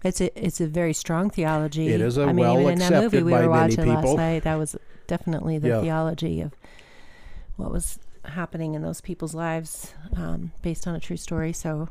It's 0.04 0.20
a 0.20 0.30
it's 0.46 0.60
a 0.60 0.66
very 0.68 0.92
strong 0.92 1.30
theology. 1.30 1.88
It 1.88 2.00
is 2.00 2.16
a 2.16 2.22
I 2.22 2.26
mean, 2.32 2.38
even 2.46 2.62
well 2.64 2.68
in 2.68 2.78
that 2.78 2.92
movie 3.02 3.22
we 3.22 3.32
by 3.32 3.42
were 3.42 3.50
watching 3.50 3.86
last 3.86 4.02
people. 4.02 4.16
night, 4.16 4.44
that 4.44 4.56
was 4.56 4.76
definitely 5.08 5.58
the 5.58 5.68
Yeah. 5.68 5.80
theology 5.82 6.40
of 6.40 6.52
what 7.56 7.72
was 7.72 7.98
happening 8.30 8.74
in 8.74 8.82
those 8.82 9.00
people's 9.00 9.34
lives, 9.34 9.92
um, 10.16 10.52
based 10.62 10.86
on 10.86 10.94
a 10.94 11.00
true 11.00 11.16
story. 11.16 11.52
So 11.52 11.88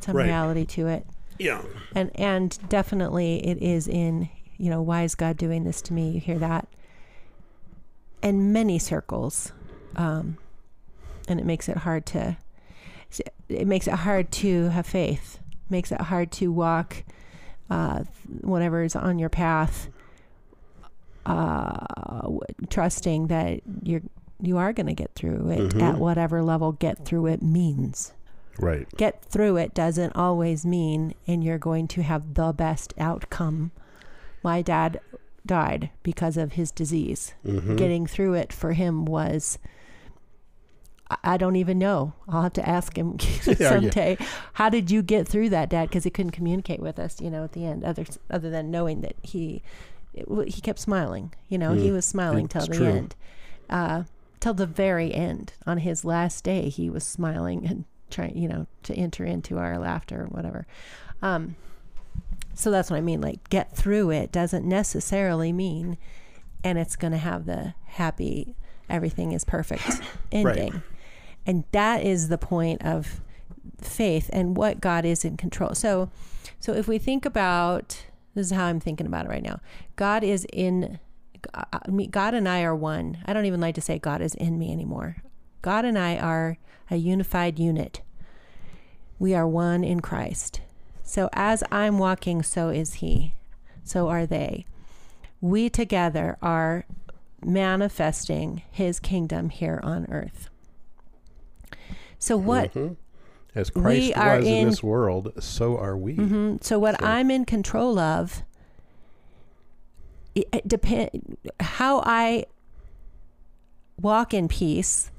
some 0.00 0.16
Right. 0.16 0.26
reality 0.26 0.64
to 0.66 0.88
it, 0.88 1.06
yeah, 1.38 1.62
and 1.94 2.10
and 2.14 2.58
definitely 2.68 3.46
it 3.46 3.62
is 3.62 3.86
in 3.88 4.28
you 4.58 4.70
know, 4.70 4.80
why 4.80 5.02
is 5.02 5.16
God 5.16 5.36
doing 5.36 5.64
this 5.64 5.82
to 5.82 5.92
me? 5.92 6.10
You 6.10 6.20
hear 6.20 6.38
that 6.38 6.68
in 8.22 8.52
many 8.52 8.78
circles. 8.78 9.50
Um, 9.96 10.38
and 11.26 11.40
it 11.40 11.46
makes 11.46 11.68
it 11.68 11.78
hard 11.78 12.06
to, 12.06 12.36
it 13.48 13.66
makes 13.66 13.88
it 13.88 13.94
hard 13.94 14.30
to 14.32 14.68
have 14.68 14.86
faith, 14.86 15.40
makes 15.68 15.90
it 15.90 16.00
hard 16.00 16.30
to 16.32 16.52
walk 16.52 17.02
uh, 17.70 18.04
whatever 18.42 18.84
is 18.84 18.94
on 18.94 19.18
your 19.18 19.28
path, 19.28 19.88
uh, 21.26 22.28
trusting 22.70 23.28
that 23.28 23.60
you're, 23.82 24.02
you 24.42 24.58
are 24.58 24.72
going 24.72 24.86
to 24.86 24.92
get 24.92 25.14
through 25.14 25.48
it 25.50 25.72
Mhm. 25.74 25.80
at 25.82 25.98
whatever 25.98 26.42
level 26.42 26.72
get 26.72 27.04
through 27.04 27.26
it 27.26 27.42
means 27.42 28.12
Right. 28.58 28.86
get 28.96 29.24
through 29.24 29.56
it 29.56 29.72
doesn't 29.72 30.14
always 30.16 30.66
mean 30.66 31.14
and 31.26 31.42
you're 31.44 31.58
going 31.58 31.86
to 31.88 32.02
have 32.02 32.34
the 32.34 32.52
best 32.52 32.92
outcome. 32.98 33.70
My 34.42 34.60
dad 34.62 35.00
died 35.46 35.90
because 36.02 36.36
of 36.36 36.52
his 36.52 36.70
disease. 36.70 37.34
Mhm. 37.46 37.76
Getting 37.76 38.06
through 38.06 38.34
it 38.34 38.52
for 38.52 38.72
him 38.74 39.04
was 39.04 39.58
I- 41.24 41.36
don't 41.36 41.56
even 41.56 41.78
know. 41.78 42.14
I'll 42.26 42.42
have 42.42 42.54
to 42.54 42.66
ask 42.66 42.96
him 42.96 43.16
Yeah, 43.46 43.54
yeah. 43.58 43.68
someday. 43.68 44.16
How 44.54 44.68
did 44.70 44.90
you 44.90 45.02
get 45.02 45.28
through 45.28 45.50
that, 45.50 45.68
Dad? 45.68 45.88
Because 45.88 46.04
he 46.04 46.10
couldn't 46.10 46.30
communicate 46.32 46.80
with 46.80 46.98
us, 46.98 47.20
you 47.20 47.30
know, 47.30 47.44
at 47.44 47.52
the 47.52 47.66
end. 47.66 47.84
Other 47.84 48.04
other 48.30 48.48
than 48.50 48.70
knowing 48.70 49.02
that 49.02 49.16
he 49.22 49.62
it, 50.14 50.26
he 50.48 50.60
kept 50.62 50.78
smiling. 50.78 51.32
You 51.48 51.58
know, 51.58 51.74
he 51.74 51.88
Mm, 51.90 51.92
was 51.92 52.04
smiling 52.06 52.48
till 52.48 52.62
it's 52.64 52.78
the 52.78 52.86
end, 52.86 53.14
uh, 53.68 54.04
till 54.42 54.52
the 54.52 54.66
very 54.66 55.14
end. 55.14 55.54
On 55.66 55.78
his 55.78 56.04
last 56.04 56.42
day, 56.42 56.68
he 56.68 56.90
was 56.90 57.04
smiling 57.04 57.64
and 57.64 57.84
trying, 58.10 58.36
you 58.36 58.48
know, 58.48 58.66
to 58.82 58.92
enter 58.92 59.24
into 59.24 59.56
our 59.56 59.78
laughter 59.78 60.22
or 60.22 60.26
whatever. 60.26 60.66
Um, 61.22 61.54
so 62.52 62.70
that's 62.72 62.90
what 62.90 62.96
I 62.96 63.02
mean. 63.02 63.20
Like, 63.20 63.48
get 63.50 63.74
through 63.74 64.10
it 64.10 64.32
doesn't 64.32 64.66
necessarily 64.66 65.52
mean, 65.52 65.96
and 66.64 66.76
it's 66.76 66.96
going 66.96 67.12
to 67.12 67.18
have 67.18 67.46
the 67.46 67.74
happy, 67.84 68.56
everything 68.90 69.30
is 69.30 69.44
perfect 69.44 70.02
ending. 70.32 70.82
And 71.46 71.62
that 71.70 72.02
is 72.02 72.28
the 72.28 72.38
point 72.38 72.84
of 72.84 73.20
faith 73.80 74.28
and 74.32 74.56
what 74.56 74.80
God 74.80 75.04
is 75.04 75.24
in 75.24 75.36
control. 75.36 75.74
So, 75.74 76.10
so 76.58 76.72
if 76.72 76.88
we 76.88 76.98
think 76.98 77.24
about 77.24 78.06
this 78.34 78.46
is 78.46 78.52
how 78.52 78.64
I'm 78.64 78.80
thinking 78.80 79.06
about 79.06 79.26
it 79.26 79.28
right 79.28 79.42
now. 79.42 79.60
God 79.96 80.24
is 80.24 80.46
in 80.52 80.98
Mean, 81.88 82.10
God 82.10 82.34
and 82.34 82.48
I 82.48 82.62
are 82.62 82.74
one. 82.74 83.18
I 83.26 83.32
don't 83.32 83.46
even 83.46 83.60
like 83.60 83.74
to 83.76 83.80
say 83.80 83.98
God 83.98 84.20
is 84.22 84.34
in 84.34 84.58
me 84.58 84.72
anymore. 84.72 85.16
God 85.62 85.84
and 85.84 85.98
I 85.98 86.16
are 86.16 86.58
a 86.90 86.96
unified 86.96 87.58
unit. 87.58 88.00
We 89.18 89.34
are 89.34 89.46
one 89.46 89.84
in 89.84 90.00
Christ. 90.00 90.60
So 91.02 91.28
as 91.32 91.62
I'm 91.70 91.98
walking, 91.98 92.42
so 92.42 92.68
is 92.70 92.94
He. 92.94 93.34
So 93.84 94.08
are 94.08 94.26
they. 94.26 94.66
We 95.40 95.68
together 95.70 96.36
are 96.42 96.84
manifesting 97.44 98.62
His 98.70 99.00
kingdom 99.00 99.48
here 99.50 99.80
on 99.82 100.06
earth. 100.10 100.48
So 102.18 102.36
what 102.36 102.72
Mhm. 102.74 102.96
As 103.54 103.68
Christ 103.68 104.16
are 104.16 104.38
was 104.38 104.46
in, 104.46 104.52
in- 104.54 104.68
this 104.68 104.82
world, 104.82 105.32
so 105.40 105.76
are 105.76 105.96
we. 105.96 106.16
Mhm. 106.16 106.62
So 106.64 106.78
what 106.78 106.98
So- 107.00 107.06
I'm 107.06 107.30
in 107.30 107.44
control 107.44 107.98
of 107.98 108.42
it, 110.34 110.48
it 110.52 110.68
depend 110.68 111.36
how 111.60 112.02
I 112.04 112.44
walk 114.00 114.34
in 114.34 114.48
peace 114.48 115.10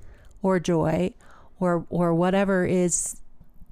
or 0.42 0.60
joy 0.60 1.14
or 1.60 1.86
or 1.90 2.14
whatever 2.14 2.66
is 2.66 3.20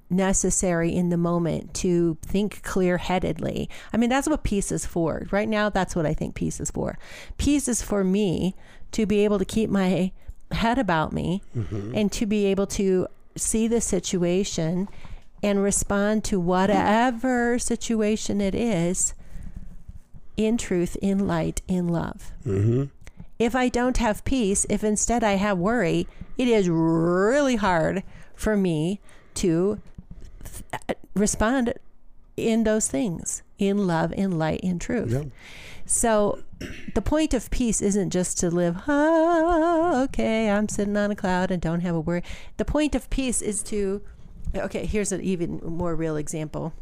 necessary 0.08 0.94
in 0.94 1.08
the 1.08 1.16
moment 1.16 1.72
to 1.72 2.18
think 2.22 2.62
clear-headedly. 2.62 3.68
I 3.92 3.96
mean 3.96 4.10
that's 4.10 4.28
what 4.28 4.42
peace 4.42 4.70
is 4.70 4.84
for. 4.86 5.26
Right 5.30 5.48
now 5.48 5.68
that's 5.70 5.96
what 5.96 6.06
I 6.06 6.12
think 6.14 6.34
peace 6.34 6.60
is 6.60 6.70
for. 6.70 6.98
Peace 7.38 7.66
is 7.66 7.82
for 7.82 8.04
me 8.04 8.54
to 8.92 9.06
be 9.06 9.24
able 9.24 9.38
to 9.38 9.44
keep 9.44 9.70
my 9.70 10.12
head 10.50 10.78
about 10.78 11.12
me 11.14 11.42
Mhm. 11.56 11.92
and 11.96 12.12
to 12.12 12.26
be 12.26 12.44
able 12.46 12.66
to 12.68 13.06
see 13.36 13.66
the 13.66 13.80
situation 13.80 14.86
and 15.42 15.62
respond 15.62 16.24
to 16.24 16.38
whatever 16.38 17.58
situation 17.58 18.40
it 18.42 18.54
is 18.54 19.14
in 20.36 20.56
truth, 20.56 20.96
in 21.02 21.26
light, 21.26 21.62
in 21.68 21.88
love. 21.88 22.32
Mhm. 22.44 22.90
If 23.38 23.54
I 23.54 23.68
don't 23.68 23.98
have 23.98 24.24
peace, 24.24 24.66
if 24.70 24.84
instead 24.84 25.24
I 25.24 25.32
have 25.32 25.58
worry, 25.58 26.06
it 26.38 26.48
is 26.48 26.68
really 26.68 27.56
hard 27.56 28.02
for 28.34 28.56
me 28.56 29.00
to 29.34 29.80
th- 30.44 30.98
respond 31.14 31.74
in 32.36 32.64
those 32.64 32.88
things, 32.88 33.42
in 33.58 33.86
love, 33.86 34.12
in 34.12 34.38
light, 34.38 34.60
in 34.60 34.78
truth. 34.78 35.10
Yeah. 35.12 35.24
So 35.84 36.38
the 36.94 37.02
point 37.02 37.34
of 37.34 37.50
peace 37.50 37.82
isn't 37.82 38.10
just 38.10 38.38
to 38.40 38.50
live, 38.50 38.76
oh, 38.86 40.02
okay, 40.04 40.48
I'm 40.50 40.68
sitting 40.68 40.96
on 40.96 41.10
a 41.10 41.16
cloud 41.16 41.50
and 41.50 41.60
don't 41.60 41.80
have 41.80 41.94
a 41.94 42.00
worry. 42.00 42.22
The 42.56 42.64
point 42.64 42.94
of 42.94 43.10
peace 43.10 43.42
is 43.42 43.62
to, 43.64 44.00
okay, 44.54 44.86
here's 44.86 45.12
an 45.12 45.20
even 45.20 45.60
more 45.64 45.94
real 45.96 46.16
example 46.16 46.72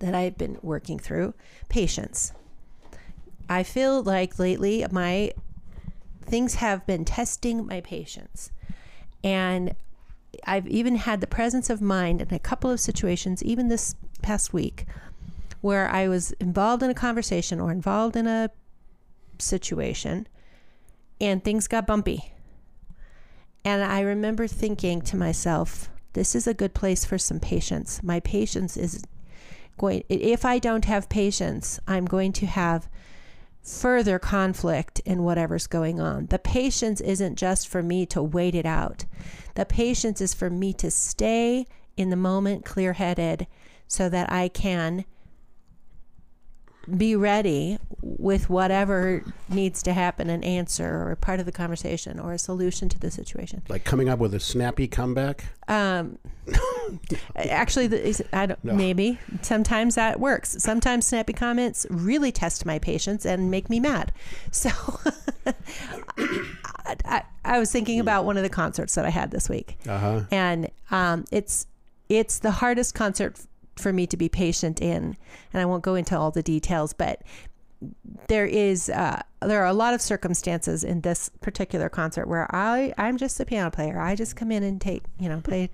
that 0.00 0.14
I've 0.14 0.38
been 0.38 0.58
working 0.62 0.98
through 0.98 1.34
patience. 1.68 2.32
I 3.48 3.62
feel 3.62 4.02
like 4.02 4.38
lately 4.38 4.84
my 4.90 5.32
things 6.22 6.56
have 6.56 6.86
been 6.86 7.04
testing 7.04 7.66
my 7.66 7.80
patience. 7.80 8.50
And 9.24 9.74
I've 10.44 10.68
even 10.68 10.96
had 10.96 11.20
the 11.20 11.26
presence 11.26 11.70
of 11.70 11.80
mind 11.80 12.20
in 12.20 12.32
a 12.32 12.38
couple 12.38 12.70
of 12.70 12.80
situations, 12.80 13.42
even 13.42 13.68
this 13.68 13.94
past 14.22 14.52
week, 14.52 14.86
where 15.60 15.88
I 15.88 16.08
was 16.08 16.32
involved 16.32 16.82
in 16.82 16.90
a 16.90 16.94
conversation 16.94 17.60
or 17.60 17.72
involved 17.72 18.16
in 18.16 18.26
a 18.26 18.50
situation 19.38 20.28
and 21.20 21.42
things 21.42 21.66
got 21.66 21.86
bumpy. 21.86 22.32
And 23.64 23.82
I 23.82 24.00
remember 24.00 24.46
thinking 24.46 25.02
to 25.02 25.16
myself, 25.16 25.90
this 26.12 26.34
is 26.34 26.46
a 26.46 26.54
good 26.54 26.74
place 26.74 27.04
for 27.04 27.18
some 27.18 27.40
patience. 27.40 28.02
My 28.02 28.20
patience 28.20 28.76
is 28.76 29.02
going, 29.78 30.04
if 30.08 30.44
I 30.44 30.58
don't 30.58 30.84
have 30.84 31.08
patience, 31.08 31.80
I'm 31.86 32.04
going 32.04 32.32
to 32.34 32.46
have 32.46 32.88
further 33.68 34.18
conflict 34.18 35.00
in 35.00 35.22
whatever's 35.22 35.66
going 35.66 36.00
on. 36.00 36.26
The 36.26 36.38
patience 36.38 37.00
isn't 37.00 37.36
just 37.36 37.68
for 37.68 37.82
me 37.82 38.06
to 38.06 38.22
wait 38.22 38.54
it 38.54 38.66
out, 38.66 39.04
the 39.54 39.66
patience 39.66 40.20
is 40.20 40.34
for 40.34 40.48
me 40.50 40.72
to 40.74 40.90
stay 40.90 41.66
in 41.96 42.10
the 42.10 42.16
moment 42.16 42.64
clear 42.64 42.94
headed 42.94 43.46
so 43.86 44.08
that 44.08 44.32
I 44.32 44.48
can 44.48 45.04
be 46.96 47.14
ready 47.16 47.78
with 48.00 48.48
whatever 48.48 49.22
needs 49.48 49.82
to 49.82 49.92
happen 49.92 50.30
an 50.30 50.42
answer 50.44 51.08
or 51.08 51.16
part 51.16 51.40
of 51.40 51.46
the 51.46 51.52
conversation 51.52 52.18
or 52.20 52.32
a 52.32 52.38
solution 52.38 52.88
to 52.88 52.98
the 52.98 53.10
situation 53.10 53.60
Like 53.68 53.84
coming 53.84 54.08
up 54.08 54.18
with 54.18 54.32
a 54.34 54.40
snappy 54.40 54.86
comeback. 54.88 55.44
um 55.68 56.18
actually 57.36 57.86
the, 57.88 58.24
I 58.32 58.46
don't, 58.46 58.64
No. 58.64 58.74
maybe 58.74 59.18
sometimes 59.42 59.96
that 59.96 60.18
works 60.20 60.56
sometimes 60.60 61.06
snappy 61.06 61.32
comments 61.34 61.86
really 61.90 62.32
test 62.32 62.64
my 62.64 62.78
patience 62.78 63.26
and 63.26 63.50
make 63.50 63.68
me 63.68 63.80
mad 63.80 64.12
so 64.50 64.70
I, 66.16 66.96
I, 67.04 67.22
I 67.44 67.58
was 67.58 67.70
thinking 67.70 68.00
about 68.00 68.24
one 68.24 68.36
of 68.36 68.42
the 68.42 68.48
concerts 68.48 68.94
that 68.94 69.04
i 69.04 69.10
had 69.10 69.30
this 69.30 69.48
week 69.48 69.76
Uh 69.86 69.98
huh. 69.98 70.20
and 70.30 70.70
um, 70.90 71.24
it's 71.30 71.66
it's 72.08 72.38
the 72.38 72.50
hardest 72.52 72.94
concert 72.94 73.38
for 73.78 73.92
me 73.92 74.06
to 74.06 74.16
be 74.16 74.28
patient 74.28 74.80
in 74.80 75.16
and 75.52 75.62
i 75.62 75.64
won't 75.64 75.82
go 75.82 75.94
into 75.94 76.16
all 76.16 76.30
the 76.30 76.42
details 76.42 76.92
but 76.92 77.22
there 78.26 78.46
is 78.46 78.90
uh, 78.90 79.22
there 79.40 79.62
are 79.62 79.68
a 79.68 79.72
lot 79.72 79.94
of 79.94 80.02
circumstances 80.02 80.82
in 80.82 81.02
this 81.02 81.30
particular 81.40 81.88
concert 81.88 82.26
where 82.26 82.52
i 82.54 82.92
i'm 82.98 83.16
just 83.16 83.38
a 83.38 83.44
piano 83.44 83.70
player. 83.70 84.00
I 84.00 84.16
just 84.16 84.34
come 84.34 84.50
in 84.50 84.64
and 84.64 84.80
take 84.80 85.04
you 85.20 85.28
know 85.28 85.40
play 85.40 85.70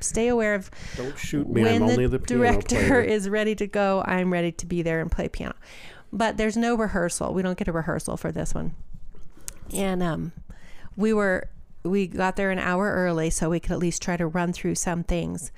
stay 0.00 0.28
aware 0.28 0.54
of 0.54 0.70
Don't 0.96 1.18
shoot 1.18 1.48
me. 1.48 1.62
when 1.62 1.82
I'm 1.82 1.86
the, 1.86 1.92
only 1.92 2.06
the 2.06 2.18
director 2.18 2.76
player. 2.76 3.00
is 3.00 3.28
ready 3.30 3.54
to 3.56 3.66
go. 3.66 4.02
I'm 4.06 4.30
ready 4.30 4.52
to 4.52 4.66
be 4.66 4.82
there 4.82 5.00
and 5.00 5.10
play 5.10 5.28
piano. 5.28 5.54
But 6.12 6.36
there's 6.36 6.56
no 6.56 6.74
rehearsal. 6.74 7.32
We 7.32 7.42
don't 7.42 7.56
get 7.56 7.68
a 7.68 7.72
rehearsal 7.72 8.16
for 8.18 8.30
this 8.30 8.54
one. 8.54 8.74
And 9.74 10.02
um 10.02 10.32
we 10.96 11.14
were 11.14 11.48
we 11.82 12.06
got 12.08 12.36
there 12.36 12.50
an 12.50 12.58
hour 12.58 12.92
early 12.92 13.30
so 13.30 13.48
we 13.48 13.60
could 13.60 13.72
at 13.72 13.78
least 13.78 14.02
try 14.02 14.18
to 14.18 14.26
run 14.26 14.52
through 14.52 14.74
some 14.74 15.02
things 15.02 15.50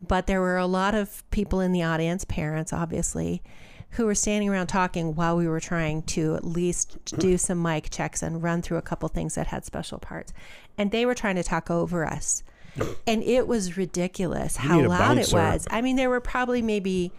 but 0.00 0.26
there 0.26 0.40
were 0.40 0.58
a 0.58 0.66
lot 0.66 0.94
of 0.94 1.28
people 1.30 1.60
in 1.60 1.72
the 1.72 1.82
audience 1.82 2.24
parents 2.24 2.72
obviously 2.72 3.42
who 3.90 4.04
were 4.04 4.14
standing 4.14 4.48
around 4.48 4.66
talking 4.66 5.14
while 5.14 5.36
we 5.36 5.48
were 5.48 5.60
trying 5.60 6.02
to 6.02 6.34
at 6.34 6.44
least 6.44 7.02
do 7.18 7.38
some 7.38 7.62
mic 7.62 7.88
checks 7.90 8.22
and 8.22 8.42
run 8.42 8.60
through 8.60 8.76
a 8.76 8.82
couple 8.82 9.08
things 9.08 9.36
that 9.36 9.46
had 9.46 9.64
special 9.64 9.98
parts. 9.98 10.32
And 10.76 10.90
they 10.90 11.06
were 11.06 11.14
trying 11.14 11.36
to 11.36 11.42
talk 11.42 11.70
over 11.70 12.04
us. 12.04 12.42
And 13.06 13.22
it 13.22 13.48
was 13.48 13.78
ridiculous 13.78 14.56
how 14.56 14.80
loud 14.88 15.16
it 15.18 15.32
was. 15.32 15.66
I 15.70 15.80
mean 15.80 15.96
there 15.96 16.10
were 16.10 16.20
probably 16.20 16.60
maybe 16.60 17.10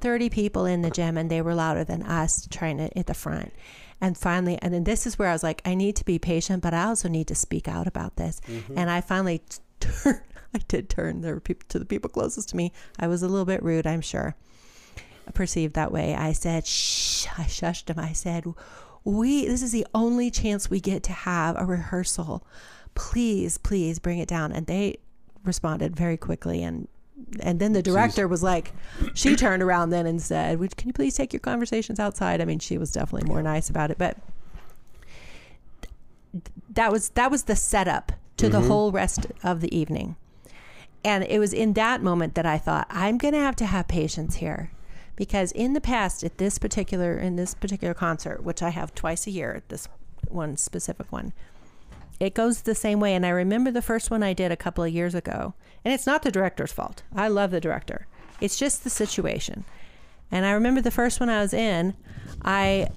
30 0.00 0.28
people 0.28 0.66
in 0.66 0.82
the 0.82 0.90
gym 0.90 1.16
and 1.16 1.30
they 1.30 1.40
were 1.40 1.54
louder 1.54 1.84
than 1.84 2.02
us 2.02 2.48
trying 2.50 2.78
to 2.78 2.98
at 2.98 3.06
the 3.06 3.14
front. 3.14 3.52
And 4.00 4.18
finally 4.18 4.58
and 4.60 4.74
then 4.74 4.82
this 4.84 5.06
is 5.06 5.16
where 5.18 5.28
i 5.28 5.32
was 5.32 5.44
like 5.44 5.62
i 5.64 5.74
need 5.76 5.94
to 5.96 6.04
be 6.04 6.18
patient 6.18 6.62
but 6.62 6.74
i 6.74 6.84
also 6.84 7.08
need 7.08 7.28
to 7.28 7.34
speak 7.36 7.68
out 7.68 7.86
about 7.86 8.16
this. 8.16 8.40
And 8.76 8.90
i 8.90 9.00
finally 9.00 9.42
t- 9.78 9.88
i 10.58 10.58
did 10.68 10.88
turn 10.88 11.20
there 11.20 11.34
were 11.34 11.40
people 11.40 11.66
to 11.68 11.78
the 11.78 11.84
people 11.84 12.10
closest 12.10 12.48
to 12.50 12.56
me. 12.56 12.72
I 12.98 13.06
was 13.06 13.22
a 13.22 13.28
little 13.28 13.44
bit 13.44 13.62
rude 13.62 13.86
i'm 13.86 14.00
sure. 14.00 14.36
Perceived 15.32 15.74
that 15.74 15.90
way, 15.90 16.14
I 16.14 16.32
said, 16.32 16.66
shh, 16.66 17.26
I 17.38 17.44
shushed 17.44 17.88
him. 17.88 17.98
I 17.98 18.12
said, 18.12 18.44
we, 19.04 19.46
this 19.46 19.62
is 19.62 19.72
the 19.72 19.86
only 19.94 20.30
chance 20.30 20.68
we 20.68 20.80
get 20.80 21.02
to 21.04 21.12
have 21.12 21.56
a 21.58 21.64
rehearsal. 21.64 22.46
Please, 22.94 23.56
please 23.56 23.98
bring 23.98 24.18
it 24.18 24.28
down. 24.28 24.52
And 24.52 24.66
they 24.66 24.98
responded 25.42 25.96
very 25.96 26.16
quickly. 26.16 26.62
And 26.62 26.88
and 27.40 27.60
then 27.60 27.72
the 27.72 27.82
director 27.82 28.26
was 28.26 28.42
like 28.42 28.72
she 29.14 29.36
turned 29.36 29.62
around 29.62 29.90
then 29.90 30.04
and 30.04 30.20
said 30.20 30.58
can 30.76 30.88
you 30.88 30.92
please 30.92 31.14
take 31.14 31.32
your 31.32 31.40
conversations 31.40 32.00
outside? 32.00 32.40
I 32.40 32.44
mean 32.44 32.58
she 32.58 32.76
was 32.76 32.92
definitely 32.92 33.28
more 33.28 33.42
nice 33.42 33.70
about 33.70 33.90
it 33.90 33.98
but 33.98 34.18
that 36.70 36.90
was 36.90 37.10
that 37.10 37.30
was 37.30 37.44
the 37.44 37.54
setup 37.54 38.12
to 38.36 38.48
the 38.48 38.58
mm-hmm. 38.58 38.66
whole 38.66 38.92
rest 38.92 39.26
of 39.44 39.60
the 39.60 39.74
evening 39.74 40.16
and 41.04 41.24
it 41.24 41.38
was 41.38 41.52
in 41.52 41.74
that 41.74 42.02
moment 42.02 42.34
that 42.34 42.46
i 42.46 42.58
thought 42.58 42.86
i'm 42.90 43.18
going 43.18 43.34
to 43.34 43.40
have 43.40 43.56
to 43.56 43.66
have 43.66 43.88
patience 43.88 44.36
here. 44.36 44.70
Because 45.16 45.52
in 45.52 45.74
the 45.74 45.80
past 45.80 46.24
at 46.24 46.38
this 46.38 46.58
particular 46.58 47.16
in 47.16 47.36
this 47.36 47.54
particular 47.54 47.94
concert 47.94 48.42
which 48.42 48.62
i 48.62 48.70
have 48.70 48.94
twice 48.94 49.26
a 49.26 49.30
year 49.30 49.62
this 49.68 49.88
one 50.28 50.56
specific 50.56 51.12
one 51.12 51.32
it 52.20 52.34
goes 52.34 52.62
the 52.62 52.74
same 52.74 53.00
way. 53.00 53.14
And 53.14 53.26
i 53.26 53.30
remember 53.30 53.70
the 53.70 53.82
first 53.82 54.10
one 54.10 54.22
i 54.22 54.32
did 54.32 54.52
a 54.52 54.56
couple 54.56 54.84
of 54.84 54.92
years 54.92 55.14
ago. 55.14 55.54
And 55.84 55.92
it's 55.92 56.06
not 56.06 56.22
the 56.22 56.30
director's 56.30 56.72
fault. 56.72 57.02
I 57.14 57.28
love 57.28 57.50
the 57.50 57.60
director. 57.60 58.06
It's 58.40 58.58
just 58.58 58.84
the 58.84 58.90
situation. 58.90 59.64
And 60.30 60.46
i 60.46 60.52
remember 60.52 60.80
the 60.80 60.90
first 60.90 61.20
one 61.20 61.28
i 61.28 61.40
was 61.40 61.52
in 61.52 61.94
i 62.42 62.88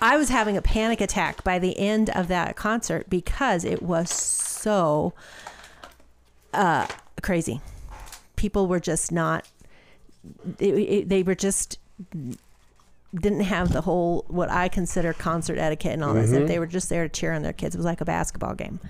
i 0.00 0.16
was 0.16 0.28
having 0.28 0.56
a 0.56 0.62
panic 0.62 1.00
attack 1.00 1.44
by 1.44 1.58
the 1.58 1.78
end 1.78 2.10
of 2.10 2.28
that 2.28 2.56
concert 2.56 3.08
because 3.08 3.64
it 3.64 3.82
was 3.82 4.10
so 4.10 5.14
uh 6.52 6.86
crazy 7.22 7.60
people 8.36 8.66
were 8.66 8.80
just 8.80 9.12
not 9.12 9.48
it, 10.58 10.74
it, 10.74 11.08
they 11.08 11.22
were 11.22 11.34
just 11.34 11.78
didn't 13.14 13.42
have 13.42 13.72
the 13.72 13.82
whole 13.82 14.24
what 14.28 14.50
I 14.50 14.68
consider 14.68 15.12
concert 15.12 15.58
etiquette 15.58 15.92
and 15.92 16.04
all 16.04 16.14
this. 16.14 16.32
If 16.32 16.48
they 16.48 16.58
were 16.58 16.66
just 16.66 16.88
there 16.88 17.04
to 17.04 17.08
cheer 17.08 17.32
on 17.32 17.42
their 17.42 17.52
kids, 17.52 17.74
it 17.74 17.78
was 17.78 17.84
like 17.84 18.00
a 18.00 18.04
basketball 18.04 18.54
game. 18.54 18.80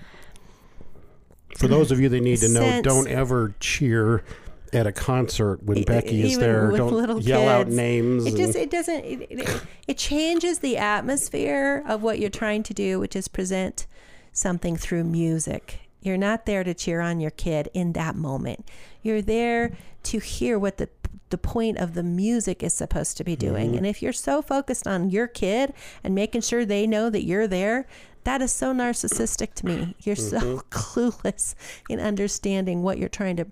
For 1.57 1.67
those 1.67 1.91
of 1.91 1.99
you 1.99 2.09
that 2.09 2.21
need 2.21 2.39
to 2.39 2.49
know, 2.49 2.61
Since- 2.61 2.83
don't 2.83 3.07
ever 3.07 3.53
cheer 3.59 4.23
at 4.71 4.87
a 4.87 4.91
concert 4.91 5.61
when 5.61 5.83
Becky 5.83 6.23
is 6.23 6.39
there. 6.39 6.71
Don't 6.71 7.21
yell 7.21 7.47
out 7.47 7.67
names. 7.67 8.25
It 8.25 8.35
just 8.35 8.55
it 8.55 8.71
doesn't 8.71 9.03
it, 9.05 9.27
it, 9.29 9.61
it 9.87 9.97
changes 9.97 10.59
the 10.59 10.77
atmosphere 10.77 11.83
of 11.85 12.01
what 12.01 12.17
you're 12.19 12.29
trying 12.29 12.63
to 12.63 12.73
do, 12.73 12.99
which 12.99 13.15
is 13.15 13.27
present 13.27 13.85
something 14.31 14.75
through 14.75 15.03
music. 15.03 15.82
You're 16.03 16.17
not 16.17 16.45
there 16.45 16.63
to 16.63 16.73
cheer 16.73 17.01
on 17.01 17.19
your 17.19 17.31
kid 17.31 17.69
in 17.73 17.93
that 17.93 18.15
moment. 18.15 18.67
You're 19.01 19.21
there 19.21 19.75
to 20.03 20.19
hear 20.19 20.59
what 20.59 20.77
the 20.77 20.89
the 21.29 21.37
point 21.39 21.79
of 21.79 21.95
the 21.95 22.03
music 22.03 22.61
is 22.61 22.75
supposed 22.75 23.17
to 23.17 23.23
be 23.23 23.35
doing. 23.35 23.69
Mm-hmm. 23.69 23.77
And 23.77 23.87
if 23.87 24.03
you're 24.03 24.13
so 24.13 24.43
focused 24.43 24.85
on 24.85 25.09
your 25.09 25.25
kid 25.25 25.73
and 26.03 26.13
making 26.13 26.41
sure 26.41 26.63
they 26.63 26.85
know 26.85 27.09
that 27.09 27.23
you're 27.25 27.47
there, 27.47 27.87
that 28.23 28.39
is 28.39 28.51
so 28.51 28.71
narcissistic 28.71 29.55
to 29.55 29.65
me. 29.65 29.95
You're 30.01 30.15
so 30.15 30.39
Mm-hmm. 30.39 30.57
clueless 30.69 31.55
in 31.89 31.99
understanding 31.99 32.83
what 32.83 32.99
you're 32.99 33.09
trying 33.09 33.37
to 33.37 33.47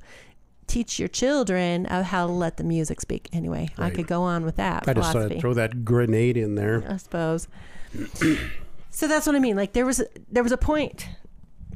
teach 0.67 0.99
your 0.99 1.07
children 1.07 1.87
of 1.87 2.05
how 2.05 2.27
to 2.27 2.33
let 2.33 2.57
the 2.57 2.63
music 2.63 3.01
speak. 3.01 3.27
Anyway, 3.33 3.69
I 3.79 3.89
could 3.89 4.07
go 4.07 4.21
on 4.21 4.45
with 4.45 4.57
that 4.57 4.87
I 4.87 4.93
just 4.93 5.07
thought 5.07 5.11
philosophy. 5.13 5.35
I'd 5.35 5.41
throw 5.41 5.53
that 5.55 5.83
grenade 5.83 6.37
in 6.37 6.55
there. 6.55 6.83
I 6.87 6.97
suppose. 6.97 7.47
so 8.91 9.07
that's 9.07 9.25
what 9.25 9.35
I 9.35 9.39
mean. 9.39 9.55
Like 9.55 9.73
there 9.73 9.85
was 9.85 10.03
there 10.31 10.43
was 10.43 10.51
a 10.51 10.57
point 10.57 11.07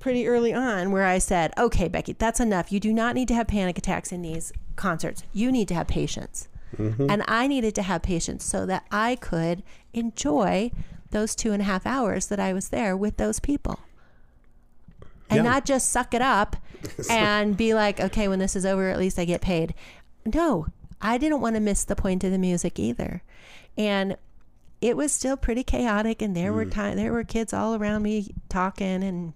pretty 0.06 0.28
early 0.28 0.54
on 0.54 0.92
where 0.92 1.04
I 1.04 1.18
said, 1.18 1.52
"Okay, 1.58 1.88
Becky, 1.88 2.14
that's 2.14 2.40
enough. 2.40 2.72
You 2.72 2.80
do 2.80 2.94
not 2.94 3.16
need 3.16 3.28
to 3.30 3.34
have 3.34 3.48
panic 3.48 3.76
attacks 3.76 4.12
in 4.12 4.22
these 4.22 4.54
concerts. 4.76 5.24
You 5.34 5.52
need 5.52 5.68
to 5.70 5.74
have 5.74 5.88
patience." 5.88 6.48
Mm-hmm. 6.78 7.10
And 7.10 7.24
I 7.28 7.48
needed 7.48 7.74
to 7.74 7.82
have 7.82 8.04
patience 8.04 8.46
so 8.46 8.68
that 8.68 8.86
I 8.92 9.16
could 9.16 9.64
enjoy 9.94 10.70
those 11.10 11.34
two 11.34 11.54
and 11.54 11.62
a 11.64 11.66
half 11.66 11.88
hours 11.88 12.28
that 12.28 12.40
I 12.40 12.54
was 12.54 12.70
there 12.70 12.96
with 12.96 13.18
those 13.18 13.40
people. 13.40 13.80
And 15.28 15.38
Yeah. 15.38 15.42
not 15.42 15.66
just 15.66 15.90
suck 15.90 16.14
it 16.14 16.22
up 16.22 16.56
and 17.10 17.58
be 17.58 17.74
like, 17.74 18.00
okay, 18.00 18.28
when 18.28 18.38
this 18.38 18.56
is 18.56 18.64
over, 18.64 18.92
at 18.92 19.00
least 19.00 19.18
I 19.18 19.26
get 19.26 19.42
paid. 19.42 19.74
No, 20.24 20.68
I 21.02 21.18
didn't 21.18 21.42
want 21.42 21.56
to 21.56 21.60
miss 21.60 21.84
the 21.84 21.96
point 21.96 22.24
of 22.24 22.32
the 22.32 22.38
music 22.38 22.78
either. 22.78 23.24
And 23.76 24.18
it 24.82 24.96
was 24.96 25.12
still 25.12 25.36
pretty 25.36 25.64
chaotic 25.64 26.22
and 26.22 26.38
there 26.38 26.54
were 26.54 26.66
mm. 26.66 26.72
time 26.72 26.96
there 26.96 27.12
were 27.12 27.24
kids 27.24 27.54
all 27.54 27.74
around 27.74 28.04
me 28.04 28.36
talking 28.50 29.02
and 29.02 29.34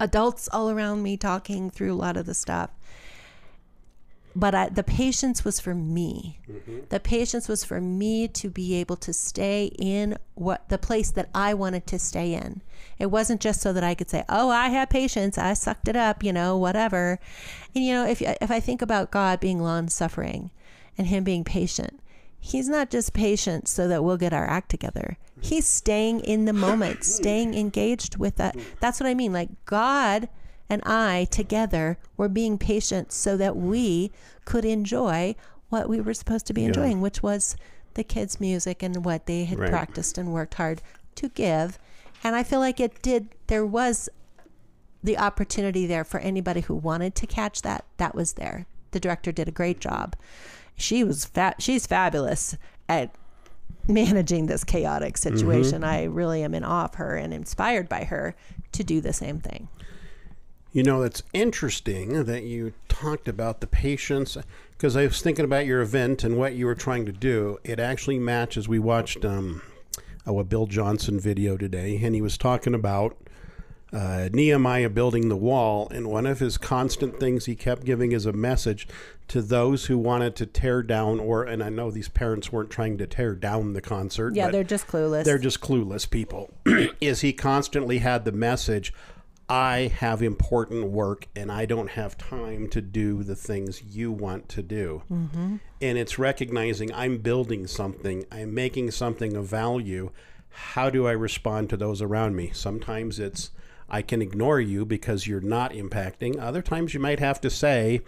adults 0.00 0.48
all 0.52 0.70
around 0.70 1.02
me 1.02 1.16
talking 1.16 1.70
through 1.70 1.92
a 1.92 1.96
lot 1.96 2.16
of 2.16 2.26
the 2.26 2.34
stuff. 2.34 2.70
But 4.36 4.54
I, 4.54 4.68
the 4.68 4.84
patience 4.84 5.44
was 5.44 5.58
for 5.58 5.74
me. 5.74 6.38
Mm-hmm. 6.48 6.80
The 6.90 7.00
patience 7.00 7.48
was 7.48 7.64
for 7.64 7.80
me 7.80 8.28
to 8.28 8.50
be 8.50 8.74
able 8.76 8.96
to 8.96 9.12
stay 9.12 9.72
in 9.78 10.16
what 10.34 10.68
the 10.68 10.78
place 10.78 11.10
that 11.10 11.28
i 11.34 11.54
wanted 11.54 11.86
to 11.88 11.98
stay 11.98 12.34
in. 12.34 12.62
It 12.98 13.06
wasn't 13.06 13.40
just 13.40 13.60
so 13.60 13.72
that 13.72 13.82
i 13.82 13.94
could 13.94 14.10
say 14.10 14.24
oh 14.28 14.48
i 14.50 14.68
had 14.68 14.90
patience. 14.90 15.38
I 15.38 15.54
sucked 15.54 15.88
it 15.88 15.96
up 15.96 16.22
you 16.22 16.32
know 16.32 16.56
whatever. 16.56 17.18
And 17.74 17.84
you 17.84 17.94
know 17.94 18.06
if, 18.06 18.22
if 18.22 18.50
i 18.50 18.60
think 18.60 18.80
about 18.80 19.10
god 19.10 19.40
being 19.40 19.60
long 19.60 19.88
suffering 19.88 20.50
and 20.96 21.08
him 21.08 21.24
being 21.24 21.42
patient 21.42 22.00
he's 22.40 22.68
not 22.68 22.90
just 22.90 23.12
patient 23.12 23.68
so 23.68 23.88
that 23.88 24.02
we'll 24.04 24.16
get 24.16 24.32
our 24.32 24.46
act 24.46 24.68
together 24.70 25.16
he's 25.40 25.66
staying 25.66 26.20
in 26.20 26.44
the 26.44 26.52
moment 26.52 27.02
staying 27.18 27.54
engaged 27.54 28.16
with 28.16 28.36
that 28.36 28.56
that's 28.80 29.00
what 29.00 29.08
i 29.08 29.14
mean 29.14 29.32
like 29.32 29.48
god 29.64 30.28
and 30.70 30.82
I 30.84 31.26
together 31.30 31.96
were 32.18 32.28
being 32.28 32.58
patient 32.58 33.10
so 33.10 33.38
that 33.38 33.56
we 33.56 34.12
could 34.44 34.66
enjoy 34.66 35.34
what 35.70 35.88
we 35.88 35.98
were 35.98 36.12
supposed 36.12 36.46
to 36.48 36.52
be 36.52 36.64
enjoying, 36.66 37.00
which 37.00 37.22
was 37.22 37.56
the 37.94 38.04
kids' 38.04 38.38
music 38.38 38.82
and 38.82 39.02
what 39.02 39.24
they 39.24 39.44
had 39.44 39.58
Right. 39.58 39.70
practiced 39.70 40.18
and 40.18 40.30
worked 40.30 40.52
hard 40.54 40.82
to 41.14 41.30
give. 41.30 41.78
And 42.22 42.36
I 42.36 42.42
feel 42.42 42.60
like 42.60 42.80
it 42.80 43.00
did, 43.00 43.30
there 43.46 43.64
was 43.64 44.10
the 45.02 45.16
opportunity 45.16 45.86
there 45.86 46.04
for 46.04 46.20
anybody 46.20 46.60
who 46.60 46.74
wanted 46.74 47.14
to 47.14 47.26
catch 47.26 47.62
that. 47.62 47.86
That 47.96 48.14
was 48.14 48.34
there. 48.34 48.66
The 48.90 49.00
director 49.00 49.32
did 49.32 49.48
a 49.48 49.52
great 49.52 49.80
job. 49.80 50.16
She 50.78 51.04
was 51.04 51.24
fat, 51.26 51.60
she's 51.60 51.86
fabulous 51.86 52.56
at 52.88 53.14
managing 53.86 54.46
this 54.46 54.64
chaotic 54.64 55.16
situation. 55.16 55.82
I 55.84 56.04
really 56.04 56.42
am 56.42 56.54
in 56.54 56.64
awe 56.64 56.84
of 56.84 56.94
her 56.94 57.16
and 57.16 57.34
inspired 57.34 57.88
by 57.88 58.04
her 58.04 58.34
to 58.72 58.84
do 58.84 59.00
the 59.00 59.12
same 59.12 59.40
thing. 59.40 59.68
You 60.72 60.82
know, 60.82 61.02
it's 61.02 61.22
interesting 61.32 62.24
that 62.24 62.44
you 62.44 62.74
talked 62.88 63.26
about 63.26 63.60
the 63.60 63.66
patience 63.66 64.36
because 64.72 64.96
I 64.96 65.06
was 65.06 65.20
thinking 65.22 65.44
about 65.44 65.66
your 65.66 65.80
event 65.80 66.22
and 66.22 66.36
what 66.36 66.54
you 66.54 66.66
were 66.66 66.74
trying 66.74 67.06
to 67.06 67.12
do. 67.12 67.58
It 67.64 67.80
actually 67.80 68.18
matches. 68.18 68.68
We 68.68 68.78
watched 68.78 69.24
um, 69.24 69.62
oh, 70.26 70.38
a 70.38 70.44
Bill 70.44 70.66
Johnson 70.66 71.18
video 71.18 71.56
today, 71.56 71.98
and 72.02 72.14
he 72.14 72.20
was 72.20 72.36
talking 72.36 72.74
about 72.74 73.16
uh, 73.92 74.28
Nehemiah 74.32 74.90
building 74.90 75.28
the 75.28 75.36
wall. 75.36 75.88
And 75.90 76.08
one 76.08 76.26
of 76.26 76.40
his 76.40 76.58
constant 76.58 77.18
things 77.18 77.46
he 77.46 77.54
kept 77.54 77.84
giving 77.84 78.12
as 78.12 78.26
a 78.26 78.32
message 78.32 78.86
to 79.28 79.42
those 79.42 79.86
who 79.86 79.98
wanted 79.98 80.36
to 80.36 80.46
tear 80.46 80.82
down, 80.82 81.20
or, 81.20 81.44
and 81.44 81.62
I 81.62 81.68
know 81.68 81.90
these 81.90 82.08
parents 82.08 82.50
weren't 82.50 82.70
trying 82.70 82.98
to 82.98 83.06
tear 83.06 83.34
down 83.34 83.74
the 83.74 83.80
concert. 83.80 84.34
Yeah, 84.34 84.50
they're 84.50 84.64
just 84.64 84.86
clueless. 84.86 85.24
they're 85.24 85.38
just 85.38 85.60
clueless 85.60 86.08
people. 86.08 86.50
is 87.00 87.20
he 87.20 87.32
constantly 87.32 87.98
had 87.98 88.24
the 88.24 88.32
message, 88.32 88.92
I 89.48 89.90
have 89.96 90.22
important 90.22 90.90
work 90.90 91.26
and 91.34 91.50
I 91.50 91.64
don't 91.64 91.90
have 91.90 92.18
time 92.18 92.68
to 92.68 92.82
do 92.82 93.22
the 93.22 93.36
things 93.36 93.82
you 93.82 94.12
want 94.12 94.48
to 94.50 94.62
do. 94.62 95.02
Mm-hmm. 95.10 95.56
And 95.80 95.98
it's 95.98 96.18
recognizing 96.18 96.92
I'm 96.92 97.18
building 97.18 97.66
something, 97.66 98.26
I'm 98.30 98.52
making 98.52 98.90
something 98.90 99.36
of 99.36 99.46
value. 99.46 100.10
How 100.50 100.90
do 100.90 101.06
I 101.06 101.12
respond 101.12 101.70
to 101.70 101.78
those 101.78 102.02
around 102.02 102.36
me? 102.36 102.50
Sometimes 102.52 103.18
it's 103.18 103.50
I 103.88 104.02
can 104.02 104.20
ignore 104.20 104.60
you 104.60 104.84
because 104.84 105.26
you're 105.26 105.40
not 105.40 105.72
impacting. 105.72 106.40
Other 106.40 106.62
times 106.62 106.94
you 106.94 107.00
might 107.00 107.20
have 107.20 107.40
to 107.40 107.50
say, 107.50 108.00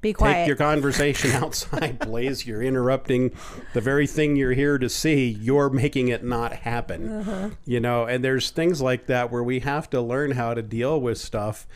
Be 0.00 0.12
quiet. 0.12 0.34
Take 0.34 0.46
your 0.48 0.56
conversation 0.56 1.30
outside, 1.42 1.98
Blaze. 2.00 2.46
You're 2.46 2.62
interrupting 2.62 3.32
the 3.72 3.80
very 3.80 4.06
thing 4.06 4.36
you're 4.36 4.52
here 4.52 4.78
to 4.78 4.88
see. 4.88 5.28
You're 5.28 5.70
making 5.70 6.08
it 6.08 6.24
not 6.24 6.52
happen. 6.52 7.08
Uh-huh. 7.08 7.50
You 7.64 7.80
know, 7.80 8.06
and 8.06 8.24
there's 8.24 8.50
things 8.50 8.80
like 8.80 9.06
that 9.06 9.30
where 9.30 9.44
we 9.44 9.60
have 9.60 9.88
to 9.90 10.00
learn 10.00 10.32
how 10.32 10.54
to 10.54 10.62
deal 10.62 11.00
with 11.00 11.18
stuff. 11.18 11.66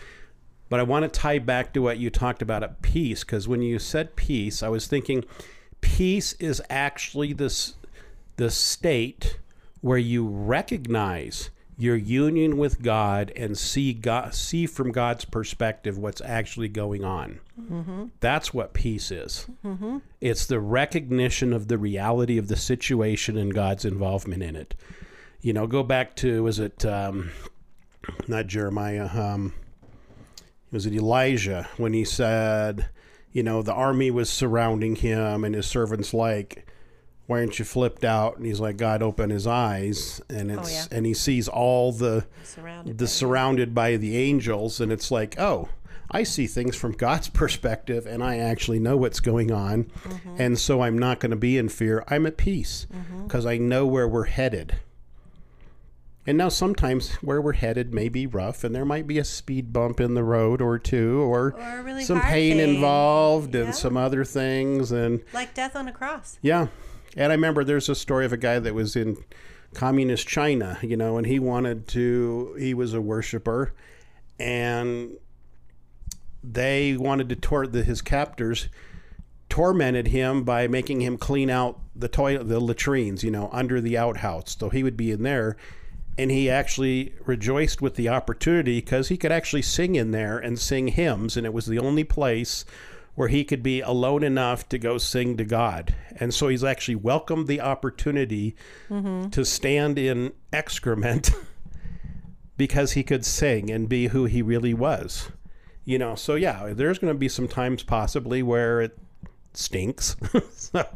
But 0.68 0.80
I 0.80 0.82
want 0.82 1.04
to 1.04 1.20
tie 1.20 1.38
back 1.38 1.72
to 1.74 1.82
what 1.82 1.98
you 1.98 2.10
talked 2.10 2.42
about 2.42 2.62
at 2.62 2.82
peace, 2.82 3.22
because 3.22 3.46
when 3.46 3.62
you 3.62 3.78
said 3.78 4.16
peace, 4.16 4.62
I 4.62 4.68
was 4.68 4.86
thinking 4.86 5.24
peace 5.80 6.32
is 6.34 6.62
actually 6.70 7.32
this 7.32 7.74
the 8.36 8.50
state 8.50 9.38
where 9.82 9.98
you 9.98 10.26
recognize 10.26 11.50
your 11.76 11.96
union 11.96 12.56
with 12.56 12.82
God 12.82 13.32
and 13.34 13.58
see 13.58 13.92
God 13.92 14.34
see 14.34 14.66
from 14.66 14.92
God's 14.92 15.24
perspective 15.24 15.98
what's 15.98 16.20
actually 16.20 16.68
going 16.68 17.04
on. 17.04 17.40
That's 18.20 18.54
what 18.54 18.74
peace 18.74 19.10
is. 19.10 19.46
It's 20.20 20.46
the 20.46 20.60
recognition 20.60 21.52
of 21.52 21.68
the 21.68 21.78
reality 21.78 22.38
of 22.38 22.48
the 22.48 22.56
situation 22.56 23.36
and 23.36 23.52
God's 23.52 23.84
involvement 23.84 24.42
in 24.42 24.54
it. 24.56 24.74
You 25.40 25.52
know, 25.52 25.66
go 25.66 25.82
back 25.82 26.14
to 26.16 26.42
was 26.42 26.58
it 26.58 26.84
um, 26.86 27.30
not 28.28 28.46
Jeremiah? 28.46 29.08
Um, 29.12 29.52
was 30.70 30.86
it 30.86 30.94
Elijah 30.94 31.68
when 31.76 31.92
he 31.92 32.04
said, 32.04 32.88
you 33.32 33.42
know, 33.42 33.62
the 33.62 33.74
army 33.74 34.10
was 34.10 34.30
surrounding 34.30 34.96
him, 34.96 35.44
and 35.44 35.54
his 35.54 35.66
servants 35.66 36.14
like, 36.14 36.66
"Why 37.26 37.38
aren't 37.40 37.58
you 37.58 37.64
flipped 37.64 38.04
out?" 38.04 38.36
And 38.36 38.46
he's 38.46 38.60
like, 38.60 38.76
"God, 38.76 39.02
open 39.02 39.30
his 39.30 39.46
eyes," 39.46 40.20
and 40.28 40.50
oh, 40.50 40.60
it's 40.60 40.72
yeah. 40.72 40.96
and 40.96 41.06
he 41.06 41.14
sees 41.14 41.48
all 41.48 41.92
the 41.92 42.26
Surrounded. 42.42 42.98
the 42.98 43.06
surrounded 43.06 43.74
by 43.74 43.96
the 43.96 44.16
angels, 44.16 44.80
and 44.80 44.92
it's 44.92 45.10
like, 45.10 45.38
oh. 45.38 45.68
I 46.10 46.22
see 46.22 46.46
things 46.46 46.76
from 46.76 46.92
God's 46.92 47.28
perspective, 47.42 48.06
and 48.06 48.22
I 48.22 48.36
actually 48.36 48.78
know 48.78 48.96
what's 48.96 49.20
going 49.20 49.50
on, 49.50 49.84
mm-hmm. 49.84 50.36
and 50.38 50.58
so 50.58 50.82
I'm 50.82 50.96
not 50.96 51.18
going 51.18 51.30
to 51.30 51.36
be 51.36 51.58
in 51.58 51.68
fear. 51.70 52.04
I'm 52.06 52.26
at 52.26 52.36
peace 52.36 52.86
mm-hmm. 52.94 53.24
because 53.24 53.46
I 53.46 53.56
know 53.56 53.84
where 53.86 54.06
we're 54.06 54.24
headed. 54.24 54.76
And 56.26 56.38
now 56.38 56.48
sometimes 56.48 57.14
where 57.16 57.40
we're 57.40 57.52
headed 57.54 57.92
may 57.92 58.08
be 58.08 58.26
rough, 58.26 58.64
and 58.64 58.74
there 58.74 58.84
might 58.84 59.06
be 59.06 59.18
a 59.18 59.24
speed 59.24 59.72
bump 59.72 60.00
in 60.00 60.14
the 60.14 60.22
road 60.22 60.62
or 60.62 60.78
two, 60.78 61.20
or, 61.20 61.54
Or 61.58 61.82
really 61.82 62.04
some 62.04 62.20
pain 62.20 62.60
involved, 62.60 63.54
Yeah. 63.54 63.62
and 63.62 63.74
some 63.74 63.96
other 63.96 64.24
things, 64.24 64.92
and 64.92 65.22
like 65.32 65.52
death 65.54 65.74
on 65.74 65.88
a 65.88 65.92
cross. 65.92 66.38
yeah. 66.42 66.68
And 67.16 67.32
I 67.32 67.34
remember 67.34 67.64
there's 67.64 67.88
a 67.88 67.94
story 67.94 68.24
of 68.24 68.32
a 68.32 68.36
guy 68.36 68.58
that 68.58 68.74
was 68.74 68.96
in 68.96 69.16
communist 69.74 70.26
China, 70.26 70.78
you 70.82 70.96
know, 70.96 71.16
and 71.16 71.26
he 71.26 71.38
wanted 71.38 71.86
to, 71.88 72.56
he 72.58 72.74
was 72.74 72.94
a 72.94 73.00
worshiper, 73.00 73.72
and 74.38 75.16
they 76.42 76.96
wanted 76.96 77.28
to 77.30 77.36
tor 77.36 77.66
the, 77.66 77.82
his 77.82 78.02
captors 78.02 78.68
tormented 79.48 80.08
him 80.08 80.42
by 80.42 80.66
making 80.66 81.00
him 81.00 81.16
clean 81.16 81.50
out 81.50 81.78
the 81.94 82.08
toilet, 82.08 82.48
the 82.48 82.60
latrines, 82.60 83.22
you 83.22 83.30
know, 83.30 83.48
under 83.52 83.80
the 83.80 83.96
outhouse. 83.96 84.56
So 84.58 84.68
he 84.68 84.82
would 84.82 84.96
be 84.96 85.10
in 85.12 85.22
there. 85.22 85.56
And 86.16 86.30
he 86.30 86.48
actually 86.48 87.12
rejoiced 87.24 87.82
with 87.82 87.96
the 87.96 88.08
opportunity 88.08 88.78
because 88.78 89.08
he 89.08 89.16
could 89.16 89.32
actually 89.32 89.62
sing 89.62 89.96
in 89.96 90.12
there 90.12 90.38
and 90.38 90.58
sing 90.58 90.88
hymns. 90.88 91.36
And 91.36 91.44
it 91.44 91.52
was 91.52 91.66
the 91.66 91.78
only 91.78 92.04
place 92.04 92.64
where 93.14 93.28
he 93.28 93.44
could 93.44 93.62
be 93.62 93.80
alone 93.80 94.24
enough 94.24 94.68
to 94.68 94.78
go 94.78 94.98
sing 94.98 95.36
to 95.36 95.44
God. 95.44 95.94
And 96.18 96.34
so 96.34 96.48
he's 96.48 96.64
actually 96.64 96.96
welcomed 96.96 97.46
the 97.46 97.60
opportunity 97.60 98.56
mm-hmm. 98.90 99.30
to 99.30 99.44
stand 99.44 99.98
in 99.98 100.32
excrement 100.52 101.30
because 102.56 102.92
he 102.92 103.02
could 103.02 103.24
sing 103.24 103.70
and 103.70 103.88
be 103.88 104.08
who 104.08 104.24
he 104.24 104.42
really 104.42 104.74
was. 104.74 105.30
You 105.84 105.98
know, 105.98 106.14
so 106.14 106.34
yeah, 106.34 106.72
there's 106.72 106.98
going 106.98 107.12
to 107.12 107.18
be 107.18 107.28
some 107.28 107.46
times 107.46 107.82
possibly 107.82 108.42
where 108.42 108.80
it 108.80 108.98
stinks. 109.52 110.16
So- 110.52 110.88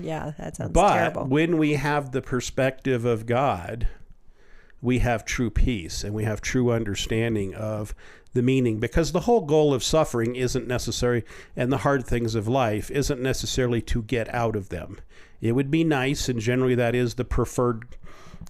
Yeah, 0.00 0.32
that 0.38 0.56
sounds 0.56 0.72
but 0.72 0.94
terrible. 0.94 1.22
But 1.22 1.30
when 1.30 1.58
we 1.58 1.74
have 1.74 2.12
the 2.12 2.22
perspective 2.22 3.04
of 3.04 3.26
God, 3.26 3.88
we 4.80 5.00
have 5.00 5.24
true 5.24 5.50
peace 5.50 6.04
and 6.04 6.14
we 6.14 6.24
have 6.24 6.40
true 6.40 6.70
understanding 6.70 7.54
of 7.54 7.94
the 8.36 8.42
meaning 8.42 8.78
because 8.78 9.10
the 9.12 9.20
whole 9.20 9.40
goal 9.40 9.74
of 9.74 9.82
suffering 9.82 10.36
isn't 10.36 10.68
necessary 10.68 11.24
and 11.56 11.72
the 11.72 11.78
hard 11.78 12.06
things 12.06 12.34
of 12.36 12.46
life 12.46 12.90
isn't 12.90 13.20
necessarily 13.20 13.80
to 13.82 14.02
get 14.02 14.32
out 14.32 14.54
of 14.54 14.68
them. 14.68 15.00
It 15.40 15.52
would 15.52 15.70
be 15.70 15.82
nice 15.82 16.28
and 16.28 16.38
generally 16.38 16.74
that 16.76 16.94
is 16.94 17.14
the 17.14 17.24
preferred 17.24 17.96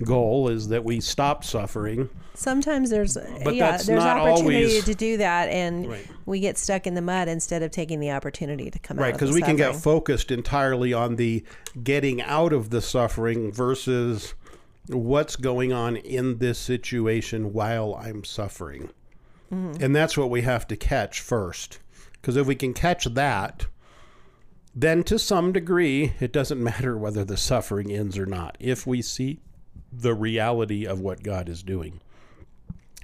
goal 0.04 0.48
is 0.48 0.68
that 0.68 0.84
we 0.84 1.00
stop 1.00 1.44
suffering. 1.44 2.10
Sometimes 2.34 2.90
there's 2.90 3.16
But 3.44 3.54
yeah, 3.54 3.70
that's 3.70 3.86
there's 3.86 4.02
not 4.02 4.18
opportunity 4.18 4.66
always- 4.66 4.84
to 4.84 4.94
do 4.94 5.16
that, 5.18 5.48
and 5.48 5.88
Right. 5.88 6.06
we 6.26 6.40
get 6.40 6.58
stuck 6.58 6.86
in 6.86 6.92
the 6.94 7.00
mud 7.00 7.28
instead 7.28 7.62
of 7.62 7.70
taking 7.70 7.98
the 8.00 8.10
opportunity 8.10 8.70
to 8.70 8.78
come 8.78 8.98
Right, 8.98 9.06
out. 9.06 9.14
of 9.14 9.20
because 9.20 9.34
we 9.34 9.40
can 9.40 9.56
get 9.56 9.74
focused 9.76 10.30
entirely 10.30 10.92
on 10.92 11.16
the 11.16 11.44
getting 11.82 12.20
out 12.20 12.52
of 12.52 12.68
the 12.70 12.82
suffering 12.82 13.52
versus 13.52 14.34
what's 14.88 15.34
going 15.36 15.72
on 15.72 15.96
in 15.96 16.38
this 16.38 16.58
situation 16.58 17.52
while 17.54 17.94
I'm 17.94 18.22
suffering. 18.22 18.90
Mm-hmm. 19.52 19.82
And 19.82 19.94
that's 19.94 20.16
what 20.16 20.30
we 20.30 20.42
have 20.42 20.66
to 20.68 20.76
catch 20.76 21.20
first. 21.20 21.78
Because 22.12 22.36
if 22.36 22.46
we 22.46 22.54
can 22.54 22.74
catch 22.74 23.04
that, 23.04 23.66
then 24.74 25.02
to 25.04 25.18
some 25.18 25.52
degree, 25.52 26.14
it 26.20 26.32
doesn't 26.32 26.62
matter 26.62 26.96
whether 26.96 27.24
the 27.24 27.36
suffering 27.36 27.92
ends 27.92 28.18
or 28.18 28.26
not. 28.26 28.56
If 28.60 28.86
we 28.86 29.02
see 29.02 29.40
the 29.92 30.14
reality 30.14 30.86
of 30.86 31.00
what 31.00 31.22
God 31.22 31.48
is 31.48 31.62
doing, 31.62 32.00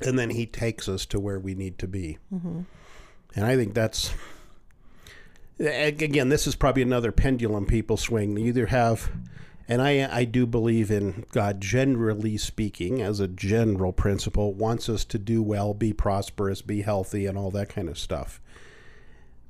and 0.00 0.18
then 0.18 0.30
He 0.30 0.46
takes 0.46 0.88
us 0.88 1.06
to 1.06 1.20
where 1.20 1.38
we 1.38 1.54
need 1.54 1.78
to 1.78 1.88
be. 1.88 2.18
Mm-hmm. 2.32 2.60
And 3.34 3.46
I 3.46 3.56
think 3.56 3.74
that's 3.74 4.12
again, 5.58 6.28
this 6.28 6.46
is 6.46 6.54
probably 6.54 6.82
another 6.82 7.12
pendulum 7.12 7.66
people 7.66 7.96
swing. 7.96 8.34
They 8.34 8.42
either 8.42 8.66
have, 8.66 9.10
and 9.72 9.80
I, 9.80 10.06
I 10.18 10.24
do 10.24 10.46
believe 10.46 10.90
in 10.90 11.24
God, 11.32 11.58
generally 11.58 12.36
speaking, 12.36 13.00
as 13.00 13.20
a 13.20 13.26
general 13.26 13.94
principle, 13.94 14.52
wants 14.52 14.90
us 14.90 15.02
to 15.06 15.18
do 15.18 15.42
well, 15.42 15.72
be 15.72 15.94
prosperous, 15.94 16.60
be 16.60 16.82
healthy, 16.82 17.24
and 17.24 17.38
all 17.38 17.50
that 17.52 17.70
kind 17.70 17.88
of 17.88 17.98
stuff. 17.98 18.38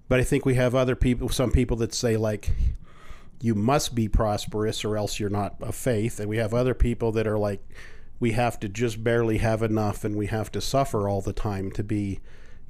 But 0.09 0.21
I 0.21 0.23
think 0.23 0.47
we 0.47 0.55
have 0.55 0.77
other 0.77 0.95
people, 0.95 1.29
some 1.29 1.51
people 1.51 1.77
that 1.79 1.93
say, 1.93 2.17
like, 2.17 2.53
you 3.41 3.57
must 3.57 3.97
be 3.97 4.07
prosperous 4.07 4.85
or 4.85 4.97
else 4.97 5.19
you're 5.19 5.29
not 5.29 5.57
of 5.61 5.75
faith. 5.75 6.21
And 6.21 6.29
we 6.29 6.37
have 6.37 6.55
other 6.55 6.75
people 6.75 7.11
that 7.11 7.27
are 7.27 7.39
like, 7.39 7.69
we 8.21 8.31
have 8.31 8.61
to 8.61 8.69
just 8.69 9.03
barely 9.03 9.39
have 9.39 9.61
enough 9.61 10.05
and 10.05 10.15
we 10.15 10.27
have 10.27 10.53
to 10.53 10.61
suffer 10.61 11.09
all 11.09 11.21
the 11.21 11.33
time 11.33 11.73
to 11.73 11.83
be, 11.83 12.21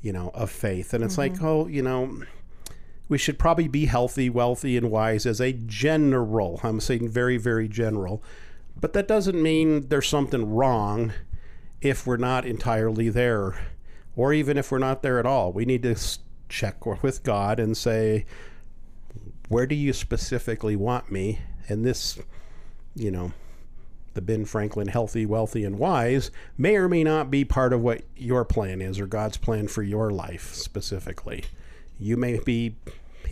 you 0.00 0.14
know, 0.14 0.30
of 0.32 0.50
faith. 0.50 0.94
And 0.94 1.04
it's 1.04 1.18
like, 1.18 1.34
mm-hmm. 1.34 1.46
oh, 1.46 1.66
you 1.66 1.82
know, 1.82 2.22
we 3.12 3.18
should 3.18 3.38
probably 3.38 3.68
be 3.68 3.84
healthy, 3.84 4.30
wealthy, 4.30 4.76
and 4.76 4.90
wise 4.90 5.26
as 5.26 5.40
a 5.40 5.52
general. 5.52 6.58
I'm 6.64 6.80
saying 6.80 7.10
very, 7.10 7.36
very 7.36 7.68
general. 7.68 8.22
But 8.80 8.94
that 8.94 9.06
doesn't 9.06 9.40
mean 9.40 9.88
there's 9.88 10.08
something 10.08 10.50
wrong 10.50 11.12
if 11.82 12.06
we're 12.06 12.16
not 12.16 12.46
entirely 12.46 13.10
there, 13.10 13.54
or 14.16 14.32
even 14.32 14.56
if 14.56 14.72
we're 14.72 14.78
not 14.78 15.02
there 15.02 15.18
at 15.18 15.26
all. 15.26 15.52
We 15.52 15.66
need 15.66 15.82
to 15.82 15.94
check 16.48 16.86
with 17.02 17.22
God 17.22 17.60
and 17.60 17.76
say, 17.76 18.24
where 19.48 19.66
do 19.66 19.74
you 19.74 19.92
specifically 19.92 20.74
want 20.74 21.12
me? 21.12 21.40
And 21.68 21.84
this, 21.84 22.18
you 22.94 23.10
know, 23.10 23.32
the 24.14 24.22
Ben 24.22 24.46
Franklin 24.46 24.88
healthy, 24.88 25.26
wealthy, 25.26 25.64
and 25.64 25.78
wise 25.78 26.30
may 26.56 26.76
or 26.76 26.88
may 26.88 27.04
not 27.04 27.30
be 27.30 27.44
part 27.44 27.74
of 27.74 27.82
what 27.82 28.02
your 28.16 28.46
plan 28.46 28.80
is 28.80 28.98
or 28.98 29.06
God's 29.06 29.36
plan 29.36 29.68
for 29.68 29.82
your 29.82 30.10
life 30.10 30.54
specifically. 30.54 31.44
You 31.98 32.16
may 32.16 32.38
be, 32.38 32.76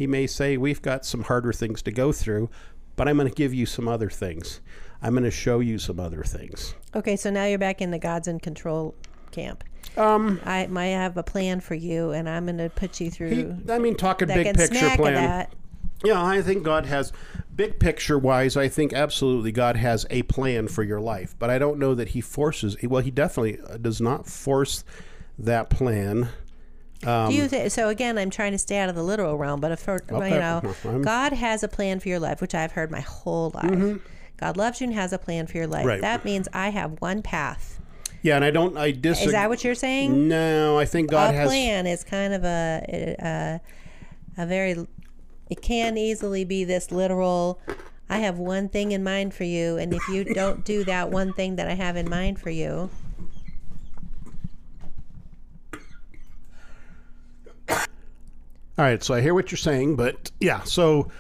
he 0.01 0.07
may 0.07 0.27
say, 0.27 0.57
We've 0.57 0.81
got 0.81 1.05
some 1.05 1.25
harder 1.25 1.53
things 1.53 1.83
to 1.83 1.93
go 1.93 2.11
through, 2.11 2.49
but 2.97 3.07
I'm 3.07 3.19
going 3.19 3.29
to 3.29 3.35
give 3.35 3.53
you 3.53 3.67
some 3.67 3.87
other 3.87 4.09
things. 4.09 4.63
I'm 5.03 5.13
going 5.13 5.25
to 5.25 5.31
show 5.31 5.61
you 5.61 5.79
some 5.79 6.01
other 6.01 6.23
things. 6.23 6.75
Okay, 6.95 7.17
so 7.17 7.29
now 7.31 7.45
you're 7.45 7.59
back 7.59 7.83
in 7.83 7.91
the 7.91 7.99
God's 7.99 8.27
in 8.27 8.41
control 8.41 8.95
camp. 9.31 9.63
Um, 9.99 10.41
I 10.47 10.69
might 10.69 10.87
have 10.87 11.19
a 11.19 11.23
plan 11.23 11.61
for 11.61 11.75
you, 11.75 12.13
and 12.13 12.31
I'm 12.31 12.47
going 12.47 12.57
to 12.57 12.71
put 12.71 12.99
you 12.99 13.11
through 13.11 13.29
he, 13.67 13.71
I 13.71 13.79
mean, 13.79 13.95
talking 13.95 14.29
big 14.29 14.57
picture 14.57 14.89
plan. 14.97 15.13
that. 15.17 15.53
Yeah, 16.03 16.25
I 16.25 16.41
think 16.41 16.63
God 16.63 16.87
has, 16.87 17.13
big 17.55 17.79
picture 17.79 18.19
wise, 18.19 18.57
I 18.57 18.69
think 18.69 18.95
absolutely 18.95 19.53
God 19.53 19.77
has 19.77 20.07
a 20.09 20.23
plan 20.23 20.67
for 20.69 20.83
your 20.83 21.03
life. 21.03 21.35
But 21.39 21.51
I 21.51 21.59
don't 21.59 21.79
know 21.79 21.95
that 21.95 22.09
He 22.09 22.23
forces, 22.23 22.75
well, 22.83 23.03
He 23.03 23.11
definitely 23.11 23.61
uh, 23.61 23.77
does 23.77 24.01
not 24.01 24.27
force 24.27 24.83
that 25.39 25.69
plan. 25.69 26.31
Um, 27.07 27.31
Do 27.31 27.35
you 27.37 27.49
th- 27.49 27.73
so 27.73 27.89
again, 27.89 28.19
I'm 28.19 28.31
trying 28.31 28.53
to 28.53 28.59
stay 28.59 28.77
out 28.79 28.89
of 28.89 28.95
the 28.95 29.03
literal 29.03 29.37
realm, 29.39 29.61
but 29.61 29.73
if 29.73 29.81
for, 29.81 30.03
Okay. 30.11 30.35
you 30.35 30.39
know, 30.39 30.75
No, 30.85 30.99
God 31.01 31.33
has 31.33 31.63
a 31.63 31.69
plan 31.69 31.99
for 32.01 32.09
your 32.09 32.21
life, 32.21 32.41
which 32.41 32.55
I've 32.55 32.73
heard 32.73 32.91
my 32.91 33.01
whole 33.01 33.51
life. 33.55 34.01
God 34.37 34.57
loves 34.57 34.81
you 34.81 34.87
and 34.87 34.95
has 34.95 35.13
a 35.13 35.19
plan 35.19 35.47
for 35.47 35.57
your 35.59 35.67
life. 35.67 35.81
Mm-hmm. 35.81 35.89
Right. 35.89 36.01
That 36.01 36.25
means 36.25 36.49
I 36.53 36.69
have 36.71 37.01
one 37.01 37.23
path. 37.23 37.81
Yeah, 38.23 38.37
and 38.37 38.45
I 38.45 38.51
don't, 38.51 38.77
I 38.77 38.91
disagree. 38.91 39.27
Is 39.29 39.33
that 39.33 39.49
what 39.49 39.65
you're 39.65 39.75
saying? 39.75 40.29
No, 40.29 40.79
I 40.79 40.85
think 40.85 41.11
God 41.11 41.35
has 41.35 41.37
a 41.37 41.39
has. 41.41 41.49
plan 41.49 41.87
is 41.87 42.05
kind 42.05 42.35
of 42.35 42.45
a, 42.45 43.17
a 43.19 43.61
a 44.43 44.47
very 44.47 44.87
it 45.49 45.61
can 45.63 45.97
easily 45.99 46.45
be 46.45 46.65
this 46.65 46.93
literal 46.93 47.61
I 48.09 48.19
have 48.19 48.39
one 48.39 48.69
thing 48.69 48.93
in 48.93 49.03
mind 49.03 49.35
for 49.35 49.45
you 49.45 49.77
and 49.77 49.93
if 49.93 50.07
you 50.09 50.23
don't 50.25 50.65
do 50.65 50.85
that 50.85 51.11
one 51.11 51.33
thing 51.33 51.57
that 51.57 51.67
I 51.69 51.75
have 51.75 51.97
in 51.97 52.09
mind 52.09 52.39
for 52.39 52.51
you 52.51 52.89
All 58.81 58.87
right, 58.87 59.03
so 59.03 59.13
I 59.13 59.21
hear 59.21 59.35
what 59.35 59.53
you're 59.53 59.59
saying, 59.59 59.97
but 59.97 60.31
yeah, 60.41 60.63
so 60.63 61.11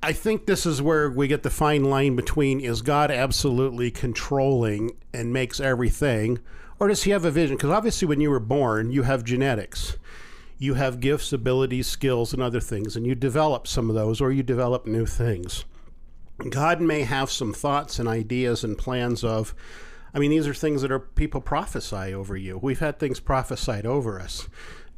I 0.00 0.12
think 0.12 0.46
this 0.46 0.64
is 0.64 0.80
where 0.80 1.10
we 1.10 1.26
get 1.26 1.42
the 1.42 1.50
fine 1.50 1.82
line 1.82 2.14
between 2.14 2.60
is 2.60 2.82
God 2.82 3.10
absolutely 3.10 3.90
controlling 3.90 4.92
and 5.12 5.32
makes 5.32 5.58
everything, 5.58 6.38
or 6.78 6.86
does 6.86 7.02
he 7.02 7.10
have 7.10 7.24
a 7.24 7.32
vision? 7.32 7.56
Because 7.56 7.70
obviously, 7.70 8.06
when 8.06 8.20
you 8.20 8.30
were 8.30 8.38
born, 8.38 8.92
you 8.92 9.02
have 9.02 9.24
genetics, 9.24 9.96
you 10.56 10.74
have 10.74 11.00
gifts, 11.00 11.32
abilities, 11.32 11.88
skills, 11.88 12.32
and 12.32 12.40
other 12.40 12.60
things, 12.60 12.94
and 12.94 13.04
you 13.04 13.16
develop 13.16 13.66
some 13.66 13.88
of 13.88 13.96
those, 13.96 14.20
or 14.20 14.30
you 14.30 14.44
develop 14.44 14.86
new 14.86 15.04
things. 15.04 15.64
God 16.48 16.80
may 16.80 17.02
have 17.02 17.28
some 17.28 17.52
thoughts 17.52 17.98
and 17.98 18.08
ideas 18.08 18.62
and 18.62 18.78
plans 18.78 19.24
of, 19.24 19.52
I 20.14 20.20
mean, 20.20 20.30
these 20.30 20.46
are 20.46 20.54
things 20.54 20.80
that 20.82 20.92
are 20.92 21.00
people 21.00 21.40
prophesy 21.40 22.14
over 22.14 22.36
you. 22.36 22.56
We've 22.56 22.78
had 22.78 23.00
things 23.00 23.18
prophesied 23.18 23.84
over 23.84 24.20
us. 24.20 24.48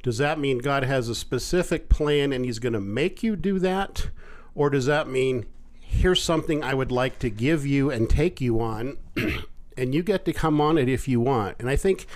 Does 0.02 0.18
that 0.18 0.38
mean 0.38 0.58
God 0.58 0.82
has 0.84 1.08
a 1.08 1.14
specific 1.14 1.88
plan 1.88 2.32
and 2.32 2.44
he's 2.44 2.58
going 2.58 2.72
to 2.72 2.80
make 2.80 3.22
you 3.22 3.36
do 3.36 3.58
that? 3.60 4.08
Or 4.54 4.68
does 4.68 4.86
that 4.86 5.08
mean 5.08 5.46
here's 5.80 6.22
something 6.22 6.62
I 6.64 6.74
would 6.74 6.90
like 6.92 7.18
to 7.20 7.30
give 7.30 7.64
you 7.66 7.90
and 7.90 8.08
take 8.10 8.40
you 8.40 8.60
on, 8.60 8.98
and 9.76 9.94
you 9.94 10.02
get 10.02 10.24
to 10.24 10.32
come 10.32 10.60
on 10.60 10.76
it 10.78 10.88
if 10.88 11.06
you 11.06 11.20
want? 11.20 11.56
And 11.60 11.68
I 11.70 11.76
think 11.76 12.06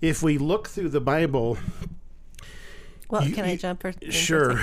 if 0.00 0.22
we 0.22 0.38
look 0.38 0.68
through 0.68 0.88
the 0.90 1.00
Bible, 1.00 1.56
well 3.08 3.24
You- 3.26 3.34
can 3.34 3.44
I 3.44 3.56
jump 3.56 3.82
for 3.82 3.92
sure. 4.10 4.60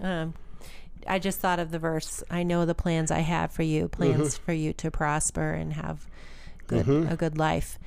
Um, 0.00 0.34
I 1.06 1.18
just 1.18 1.40
thought 1.40 1.58
of 1.58 1.72
the 1.72 1.78
verse. 1.80 2.22
I 2.30 2.42
know 2.44 2.64
the 2.64 2.74
plans 2.76 3.10
I 3.10 3.20
have 3.20 3.50
for 3.50 3.62
you, 3.64 3.88
plans 3.88 4.34
Mm-hmm. 4.36 4.44
for 4.44 4.52
you 4.52 4.72
to 4.74 4.90
prosper 4.90 5.52
and 5.52 5.72
have 5.72 6.06
good 6.68 6.88
a 6.88 7.16
good 7.16 7.36
life. 7.36 7.78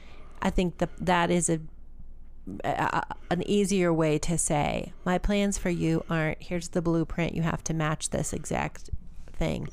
I 0.42 0.50
think 0.50 0.78
that 0.80 0.90
that 1.00 1.32
is 1.32 1.50
a, 1.50 1.60
an 2.64 3.44
easier 3.48 3.92
way 3.92 4.18
to 4.20 4.38
say 4.38 4.94
my 5.04 5.18
plans 5.18 5.58
for 5.58 5.70
you 5.70 6.04
aren't. 6.10 6.42
Here's 6.42 6.70
the 6.70 6.82
blueprint. 6.82 7.34
You 7.34 7.42
have 7.42 7.64
to 7.66 7.74
match 7.74 8.10
this 8.10 8.34
exact 8.34 8.90
thing. 9.34 9.68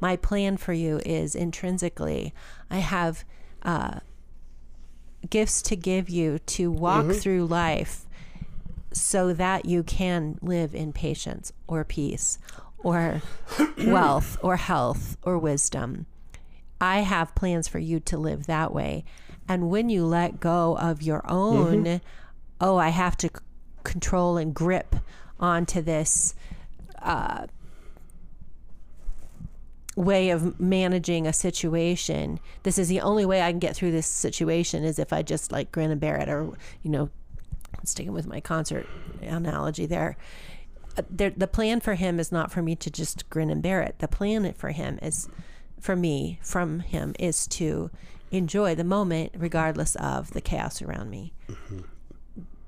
My 0.00 0.16
plan 0.16 0.56
for 0.56 0.72
you 0.72 1.00
is 1.04 1.34
intrinsically. 1.34 2.34
I 2.70 2.78
have 2.78 3.24
uh, 3.62 4.00
gifts 5.28 5.62
to 5.62 5.76
give 5.76 6.08
you 6.08 6.38
to 6.40 6.70
walk 6.70 7.12
through 7.12 7.46
life 7.46 8.06
so 8.92 9.32
that 9.32 9.66
you 9.66 9.82
can 9.82 10.38
live 10.40 10.74
in 10.74 10.92
patience 10.92 11.52
or 11.66 11.84
peace 11.84 12.38
or 12.78 13.22
wealth 13.86 14.38
or 14.42 14.56
health 14.56 15.16
or 15.22 15.38
wisdom. 15.38 16.06
I 16.80 17.00
have 17.00 17.34
plans 17.34 17.68
for 17.68 17.78
you 17.78 18.00
to 18.00 18.18
live 18.18 18.46
that 18.46 18.72
way. 18.72 19.04
And 19.48 19.70
when 19.70 19.88
you 19.88 20.04
let 20.04 20.40
go 20.40 20.76
of 20.78 21.02
your 21.02 21.22
own, 21.30 22.00
oh, 22.60 22.76
I 22.76 22.88
have 22.88 23.16
to 23.18 23.28
c- 23.28 23.34
control 23.84 24.36
and 24.36 24.54
grip 24.54 24.96
onto 25.38 25.80
this 25.82 26.34
uh, 27.00 27.46
way 29.94 30.30
of 30.30 30.58
managing 30.60 31.26
a 31.26 31.32
situation. 31.32 32.40
This 32.64 32.78
is 32.78 32.88
the 32.88 33.00
only 33.00 33.24
way 33.24 33.42
I 33.42 33.50
can 33.50 33.58
get 33.58 33.76
through 33.76 33.92
this 33.92 34.06
situation 34.06 34.84
is 34.84 34.98
if 34.98 35.12
I 35.12 35.22
just 35.22 35.52
like 35.52 35.72
grin 35.72 35.90
and 35.90 36.00
bear 36.00 36.16
it, 36.16 36.28
or 36.28 36.52
you 36.82 36.90
know, 36.90 37.10
sticking 37.84 38.12
with 38.12 38.26
my 38.26 38.40
concert 38.40 38.86
analogy 39.22 39.86
there. 39.86 40.16
Uh, 40.98 41.02
there. 41.10 41.30
The 41.30 41.46
plan 41.46 41.80
for 41.80 41.94
him 41.94 42.18
is 42.18 42.32
not 42.32 42.50
for 42.50 42.62
me 42.62 42.74
to 42.76 42.90
just 42.90 43.28
grin 43.30 43.50
and 43.50 43.62
bear 43.62 43.82
it. 43.82 43.98
The 43.98 44.08
plan 44.08 44.52
for 44.54 44.70
him 44.70 44.98
is, 45.02 45.28
for 45.80 45.94
me, 45.94 46.38
from 46.42 46.80
him, 46.80 47.14
is 47.18 47.46
to 47.48 47.90
enjoy 48.30 48.74
the 48.74 48.84
moment 48.84 49.32
regardless 49.36 49.94
of 49.96 50.32
the 50.32 50.40
chaos 50.40 50.82
around 50.82 51.10
me. 51.10 51.32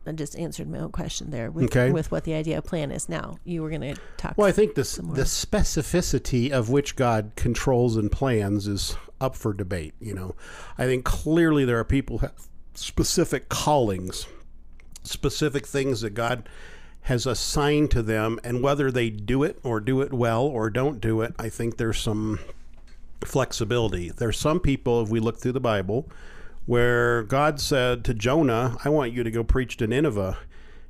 I 0.07 0.12
just 0.12 0.37
answered 0.38 0.71
my 0.71 0.79
own 0.79 0.90
question 0.90 1.31
there 1.31 1.51
with, 1.51 1.66
Okay. 1.66 1.90
with 1.90 2.11
what 2.11 2.25
the 2.25 2.33
idea 2.33 2.57
of 2.59 2.64
plan 2.64 2.90
is 2.90 3.11
now. 3.11 3.38
You 3.44 3.62
were 3.62 3.68
going 3.68 3.83
to 3.83 3.97
talk. 4.16 4.35
Well, 4.38 4.49
I 4.49 4.53
think 4.53 4.75
this 4.75 4.97
the 4.97 5.25
specificity 5.25 6.51
of 6.51 6.71
which 6.71 6.97
God 6.97 7.33
controls 7.37 7.94
and 7.97 8.11
plans 8.11 8.66
is 8.66 8.97
up 9.21 9.37
for 9.37 9.53
debate. 9.53 9.92
You 10.01 10.14
know, 10.14 10.35
I 10.79 10.87
think 10.87 11.05
clearly 11.05 11.66
there 11.66 11.79
are 11.79 11.85
people 11.85 12.18
who 12.18 12.27
have 12.27 12.49
specific 12.73 13.51
callings, 13.51 14.27
specific 15.03 15.66
things 15.66 16.01
that 16.01 16.14
God 16.14 16.49
has 17.03 17.27
assigned 17.27 17.90
to 17.90 18.03
them, 18.03 18.38
and 18.42 18.62
whether 18.62 18.90
they 18.90 19.11
do 19.11 19.42
it 19.42 19.59
or 19.62 19.79
do 19.79 20.01
it 20.01 20.12
well 20.14 20.42
or 20.44 20.71
don't 20.71 21.01
do 21.03 21.21
it, 21.21 21.35
I 21.38 21.51
think 21.51 21.77
there's 21.77 21.99
some 21.99 22.38
flexibility. 23.25 24.11
There's 24.11 24.39
some 24.39 24.61
people, 24.61 25.03
if 25.03 25.09
we 25.09 25.21
look 25.21 25.39
through 25.39 25.53
the 25.53 25.61
Bible, 25.61 26.09
where 26.67 27.23
God 27.23 27.61
said 27.61 28.05
to 28.05 28.15
Jonah, 28.15 28.77
I 28.85 28.89
want 28.89 29.13
you 29.13 29.23
to 29.23 29.31
go 29.31 29.43
preach 29.43 29.77
to 29.79 29.87
Nineveh. 29.87 30.39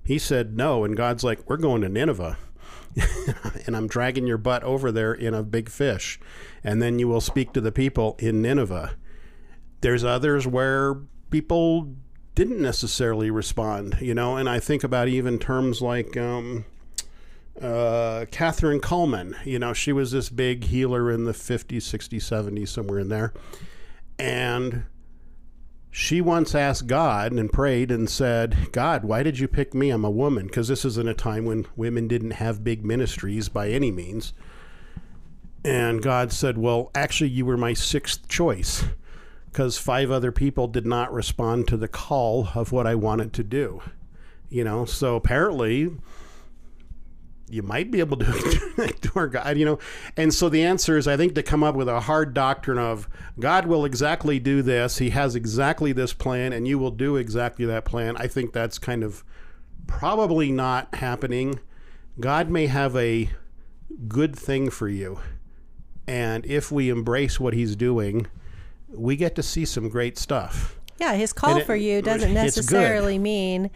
He 0.04 0.18
said 0.18 0.56
no, 0.56 0.84
and 0.84 0.96
God's 0.96 1.22
like, 1.22 1.48
We're 1.48 1.56
going 1.56 1.82
to 1.82 1.88
Nineveh. 1.88 2.38
and 3.66 3.76
I'm 3.76 3.86
dragging 3.86 4.26
your 4.26 4.38
butt 4.38 4.62
over 4.64 4.90
there 4.90 5.12
in 5.12 5.34
a 5.34 5.42
big 5.42 5.68
fish. 5.68 6.18
And 6.64 6.82
then 6.82 6.98
you 6.98 7.08
will 7.08 7.20
speak 7.20 7.52
to 7.52 7.60
the 7.60 7.72
people 7.72 8.16
in 8.18 8.42
Nineveh. 8.42 8.96
There's 9.80 10.04
others 10.04 10.46
where 10.46 10.94
people 11.30 11.94
didn't 12.34 12.60
necessarily 12.60 13.30
respond, 13.30 13.98
you 14.00 14.14
know, 14.14 14.36
and 14.36 14.48
I 14.48 14.60
think 14.60 14.84
about 14.84 15.08
even 15.08 15.38
terms 15.38 15.80
like 15.82 16.16
um, 16.16 16.64
uh, 17.62 18.26
Kathryn 18.30 18.80
Kuhlman. 18.80 19.34
You 19.44 19.58
know, 19.58 19.72
she 19.72 19.92
was 19.92 20.10
this 20.10 20.28
big 20.28 20.64
healer 20.64 21.10
in 21.10 21.24
the 21.24 21.32
50s, 21.32 21.78
60s, 21.78 22.18
70s, 22.18 22.68
somewhere 22.68 22.98
in 22.98 23.08
there. 23.08 23.32
And 24.18 24.84
she 25.90 26.20
once 26.20 26.54
asked 26.54 26.86
God 26.86 27.32
and 27.32 27.52
prayed 27.52 27.90
and 27.90 28.08
said, 28.08 28.70
God, 28.72 29.04
why 29.04 29.22
did 29.22 29.38
you 29.38 29.48
pick 29.48 29.74
me? 29.74 29.90
I'm 29.90 30.04
a 30.04 30.10
woman. 30.10 30.46
Because 30.46 30.68
this 30.68 30.84
is 30.84 30.98
in 30.98 31.08
a 31.08 31.14
time 31.14 31.44
when 31.44 31.66
women 31.76 32.08
didn't 32.08 32.32
have 32.32 32.64
big 32.64 32.84
ministries 32.84 33.48
by 33.48 33.68
any 33.70 33.90
means. 33.90 34.32
And 35.64 36.02
God 36.02 36.32
said, 36.32 36.56
Well, 36.56 36.90
actually, 36.94 37.30
you 37.30 37.44
were 37.44 37.56
my 37.56 37.74
sixth 37.74 38.28
choice 38.28 38.84
because 39.46 39.78
five 39.78 40.10
other 40.10 40.30
people 40.30 40.68
did 40.68 40.86
not 40.86 41.12
respond 41.12 41.66
to 41.68 41.76
the 41.76 41.88
call 41.88 42.50
of 42.54 42.70
what 42.70 42.86
I 42.86 42.94
wanted 42.94 43.32
to 43.34 43.42
do. 43.42 43.82
You 44.48 44.64
know, 44.64 44.84
so 44.84 45.16
apparently 45.16 45.90
you 47.50 47.62
might 47.62 47.90
be 47.90 48.00
able 48.00 48.16
to 48.18 48.94
do 49.00 49.10
our 49.14 49.26
God, 49.26 49.56
you 49.56 49.64
know. 49.64 49.78
And 50.16 50.32
so 50.34 50.48
the 50.48 50.62
answer 50.62 50.96
is, 50.98 51.08
I 51.08 51.16
think, 51.16 51.34
to 51.34 51.42
come 51.42 51.62
up 51.62 51.74
with 51.74 51.88
a 51.88 52.00
hard 52.00 52.34
doctrine 52.34 52.78
of 52.78 53.08
God 53.38 53.66
will 53.66 53.84
exactly 53.84 54.38
do 54.38 54.62
this. 54.62 54.98
He 54.98 55.10
has 55.10 55.34
exactly 55.34 55.92
this 55.92 56.12
plan, 56.12 56.52
and 56.52 56.66
you 56.68 56.78
will 56.78 56.90
do 56.90 57.16
exactly 57.16 57.64
that 57.66 57.84
plan. 57.84 58.16
I 58.16 58.26
think 58.26 58.52
that's 58.52 58.78
kind 58.78 59.02
of 59.02 59.24
probably 59.86 60.52
not 60.52 60.94
happening. 60.96 61.60
God 62.20 62.50
may 62.50 62.66
have 62.66 62.94
a 62.96 63.30
good 64.06 64.36
thing 64.36 64.70
for 64.70 64.88
you. 64.88 65.20
And 66.06 66.44
if 66.46 66.70
we 66.72 66.88
embrace 66.90 67.38
what 67.38 67.54
he's 67.54 67.76
doing, 67.76 68.26
we 68.88 69.16
get 69.16 69.34
to 69.36 69.42
see 69.42 69.64
some 69.64 69.88
great 69.88 70.18
stuff. 70.18 70.78
Yeah, 70.98 71.14
his 71.14 71.32
call 71.32 71.58
it- 71.58 71.66
for 71.66 71.76
you 71.76 72.02
doesn't 72.02 72.34
necessarily 72.34 73.18
mean 73.18 73.70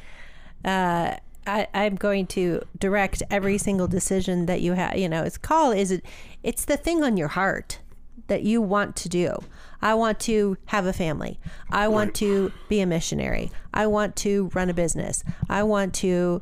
uh, 0.65 1.17
I, 1.47 1.67
I'm 1.75 1.97
going 1.97 2.27
to 2.29 2.63
direct 2.79 3.23
every 3.31 3.59
single 3.59 3.89
decision 3.89 4.47
that 4.47 4.61
you 4.61 4.73
have. 4.75 4.97
You 4.97 5.09
know, 5.09 5.23
it's 5.25 5.39
call 5.39 5.73
is 5.73 5.91
it, 5.91 6.05
it's 6.43 6.65
the 6.65 6.77
thing 6.77 7.03
on 7.03 7.17
your 7.17 7.29
heart 7.29 7.81
that 8.29 8.43
you 8.43 8.61
want 8.63 8.95
to 8.97 9.09
do. 9.09 9.37
I 9.81 9.95
want 9.95 10.21
to 10.21 10.57
have 10.67 10.87
a 10.87 10.93
family. 10.93 11.41
I 11.71 11.89
want 11.89 12.15
to 12.17 12.53
be 12.69 12.81
a 12.81 12.87
missionary. 12.87 13.51
I 13.75 13.89
want 13.89 14.15
to 14.17 14.51
run 14.55 14.71
a 14.71 14.75
business. 14.75 15.25
I 15.49 15.65
want 15.65 15.93
to 15.95 16.41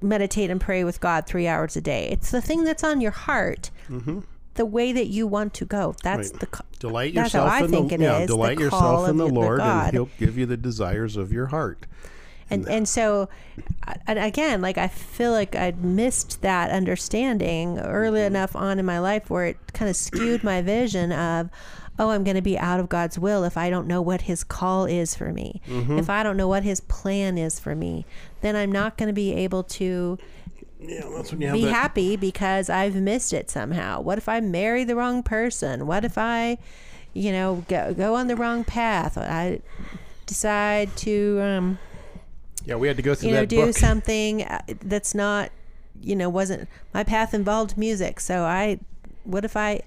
meditate 0.00 0.50
and 0.50 0.60
pray 0.60 0.82
with 0.82 1.00
God 1.00 1.26
three 1.26 1.46
hours 1.46 1.76
a 1.76 1.80
day. 1.82 2.08
It's 2.10 2.30
the 2.30 2.40
thing 2.40 2.64
that's 2.64 2.82
on 2.82 3.00
your 3.00 3.10
heart. 3.12 3.70
The 4.54 4.66
way 4.66 4.92
that 4.92 5.06
you 5.06 5.26
want 5.26 5.54
to 5.54 5.64
go. 5.64 5.94
That's 6.02 6.28
Mm-hmm. 6.30 6.34
Right. 6.36 6.40
the 6.40 6.46
ca- 6.46 6.64
Delight 6.78 7.14
That's 7.14 7.32
how 7.32 7.44
yourself 7.44 7.60
I 7.62 7.64
in 7.64 7.70
think 7.70 7.88
the 7.90 7.94
it 7.94 8.00
yeah, 8.00 8.18
is, 8.18 8.26
delight 8.26 8.58
yourself 8.58 9.08
in 9.08 9.16
the 9.16 9.26
the 9.28 9.32
Lord, 9.32 9.58
God. 9.58 9.84
and 9.84 9.92
He'll 9.92 10.08
give 10.18 10.36
you 10.36 10.46
the 10.46 10.56
desires 10.56 11.16
of 11.16 11.32
your 11.32 11.46
heart. 11.46 11.86
And 12.52 12.68
and 12.68 12.88
so 12.88 13.28
and 14.06 14.18
again 14.18 14.60
like 14.60 14.78
i 14.78 14.88
feel 14.88 15.32
like 15.32 15.54
i'd 15.56 15.82
missed 15.84 16.40
that 16.42 16.70
understanding 16.70 17.78
early 17.78 18.20
Mm-hmm. 18.20 18.26
enough 18.36 18.54
on 18.56 18.78
in 18.78 18.86
my 18.86 18.98
life 18.98 19.28
where 19.30 19.46
it 19.46 19.56
kind 19.72 19.88
of 19.88 19.96
skewed 19.96 20.44
my 20.44 20.60
vision 20.76 21.12
of 21.12 21.50
oh 21.98 22.10
i'm 22.10 22.24
going 22.24 22.36
to 22.36 22.42
be 22.42 22.58
out 22.58 22.78
of 22.80 22.88
god's 22.88 23.18
will 23.18 23.44
if 23.44 23.56
i 23.56 23.68
don't 23.70 23.86
know 23.86 24.00
what 24.02 24.22
his 24.22 24.44
call 24.44 24.84
is 24.86 25.14
for 25.14 25.32
me 25.32 25.60
Mm-hmm. 25.68 25.98
if 25.98 26.08
i 26.10 26.22
don't 26.22 26.36
know 26.36 26.48
what 26.48 26.62
his 26.62 26.80
plan 26.80 27.36
is 27.38 27.58
for 27.60 27.74
me 27.74 28.04
then 28.40 28.54
i'm 28.56 28.70
not 28.72 28.96
going 28.96 29.08
to 29.08 29.12
be 29.14 29.32
able 29.32 29.62
to 29.64 30.18
Yeah, 30.80 31.08
that's 31.14 31.30
when 31.32 31.40
you 31.40 31.46
have 31.48 31.56
be 31.56 31.64
that. 31.64 31.72
happy 31.72 32.16
because 32.16 32.68
I've 32.68 32.96
missed 32.96 33.32
it 33.32 33.48
somehow. 33.50 34.00
What 34.00 34.18
if 34.18 34.28
I 34.28 34.40
marry 34.40 34.82
the 34.82 34.96
wrong 34.96 35.22
person? 35.22 35.86
What 35.86 36.04
if 36.04 36.18
I, 36.18 36.58
you 37.14 37.30
know, 37.30 37.64
go, 37.68 37.94
go 37.94 38.16
on 38.16 38.26
the 38.26 38.34
wrong 38.34 38.64
path? 38.64 39.16
I 39.16 39.60
decide 40.26 40.88
to, 41.06 41.38
um, 41.40 41.78
yeah, 42.64 42.76
we 42.76 42.88
had 42.88 42.96
to 42.96 43.02
go 43.02 43.14
through 43.14 43.30
you 43.30 43.34
know, 43.34 43.44
do 43.44 43.66
book. 43.66 43.76
something 43.76 44.42
uh, 44.42 44.60
that's 44.80 45.14
not, 45.14 45.50
you 46.00 46.16
know, 46.16 46.28
wasn't 46.28 46.68
my 46.94 47.04
path 47.04 47.34
involved 47.34 47.76
music. 47.76 48.20
So 48.20 48.42
I, 48.44 48.78
what 49.24 49.44
if 49.44 49.56
I, 49.56 49.82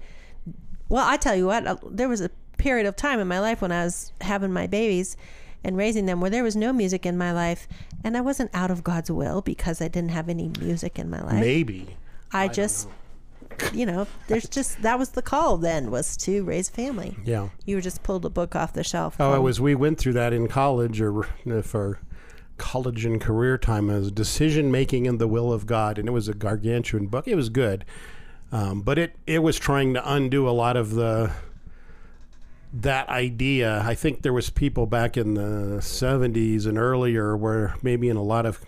well, 0.88 1.06
I 1.06 1.16
tell 1.16 1.34
you 1.34 1.46
what, 1.46 1.66
uh, 1.66 1.76
there 1.88 2.08
was 2.08 2.20
a 2.20 2.30
period 2.58 2.86
of 2.86 2.96
time 2.96 3.20
in 3.20 3.28
my 3.28 3.40
life 3.40 3.60
when 3.60 3.72
I 3.72 3.84
was 3.84 4.12
having 4.20 4.52
my 4.52 4.66
babies 4.66 5.16
and 5.64 5.76
raising 5.76 6.06
them 6.06 6.20
where 6.20 6.30
there 6.30 6.44
was 6.44 6.56
no 6.56 6.72
music 6.72 7.04
in 7.04 7.18
my 7.18 7.32
life 7.32 7.66
and 8.04 8.16
I 8.16 8.20
wasn't 8.20 8.50
out 8.54 8.70
of 8.70 8.84
God's 8.84 9.10
will 9.10 9.42
because 9.42 9.80
I 9.80 9.88
didn't 9.88 10.10
have 10.10 10.28
any 10.28 10.50
music 10.60 10.98
in 10.98 11.10
my 11.10 11.22
life. 11.22 11.40
Maybe. 11.40 11.96
I, 12.32 12.48
just, 12.48 12.88
you 13.72 13.86
know, 13.86 14.06
there's 14.28 14.48
just 14.48 14.82
that 14.82 14.98
was 14.98 15.10
the 15.10 15.22
call 15.22 15.56
then 15.56 15.90
was 15.90 16.16
to 16.18 16.44
raise 16.44 16.68
a 16.68 16.72
family. 16.72 17.16
Yeah. 17.24 17.48
You 17.64 17.76
were 17.76 17.82
just 17.82 18.02
pulled 18.02 18.24
a 18.26 18.30
book 18.30 18.54
off 18.54 18.72
the 18.72 18.84
shelf. 18.84 19.16
Oh, 19.18 19.34
it 19.34 19.40
was. 19.40 19.60
We 19.60 19.74
went 19.74 19.98
through 19.98 20.14
that 20.14 20.32
in 20.32 20.48
college, 20.48 21.00
or 21.00 21.22
for 21.62 21.98
college 22.58 23.04
and 23.04 23.20
career 23.20 23.58
time, 23.58 23.90
as 23.90 24.10
decision 24.10 24.70
making 24.70 25.06
and 25.06 25.18
the 25.18 25.28
will 25.28 25.52
of 25.52 25.66
God, 25.66 25.98
and 25.98 26.08
it 26.08 26.12
was 26.12 26.28
a 26.28 26.34
gargantuan 26.34 27.06
book. 27.06 27.26
It 27.28 27.34
was 27.34 27.48
good, 27.48 27.84
um, 28.52 28.82
but 28.82 28.98
it 28.98 29.16
it 29.26 29.42
was 29.42 29.58
trying 29.58 29.94
to 29.94 30.12
undo 30.12 30.48
a 30.48 30.50
lot 30.50 30.76
of 30.76 30.94
the 30.94 31.32
that 32.72 33.08
idea. 33.08 33.82
I 33.84 33.94
think 33.94 34.22
there 34.22 34.32
was 34.32 34.50
people 34.50 34.86
back 34.86 35.16
in 35.16 35.34
the 35.34 35.78
'70s 35.80 36.66
and 36.66 36.78
earlier 36.78 37.36
where 37.36 37.74
maybe 37.82 38.08
in 38.08 38.16
a 38.16 38.22
lot 38.22 38.46
of 38.46 38.64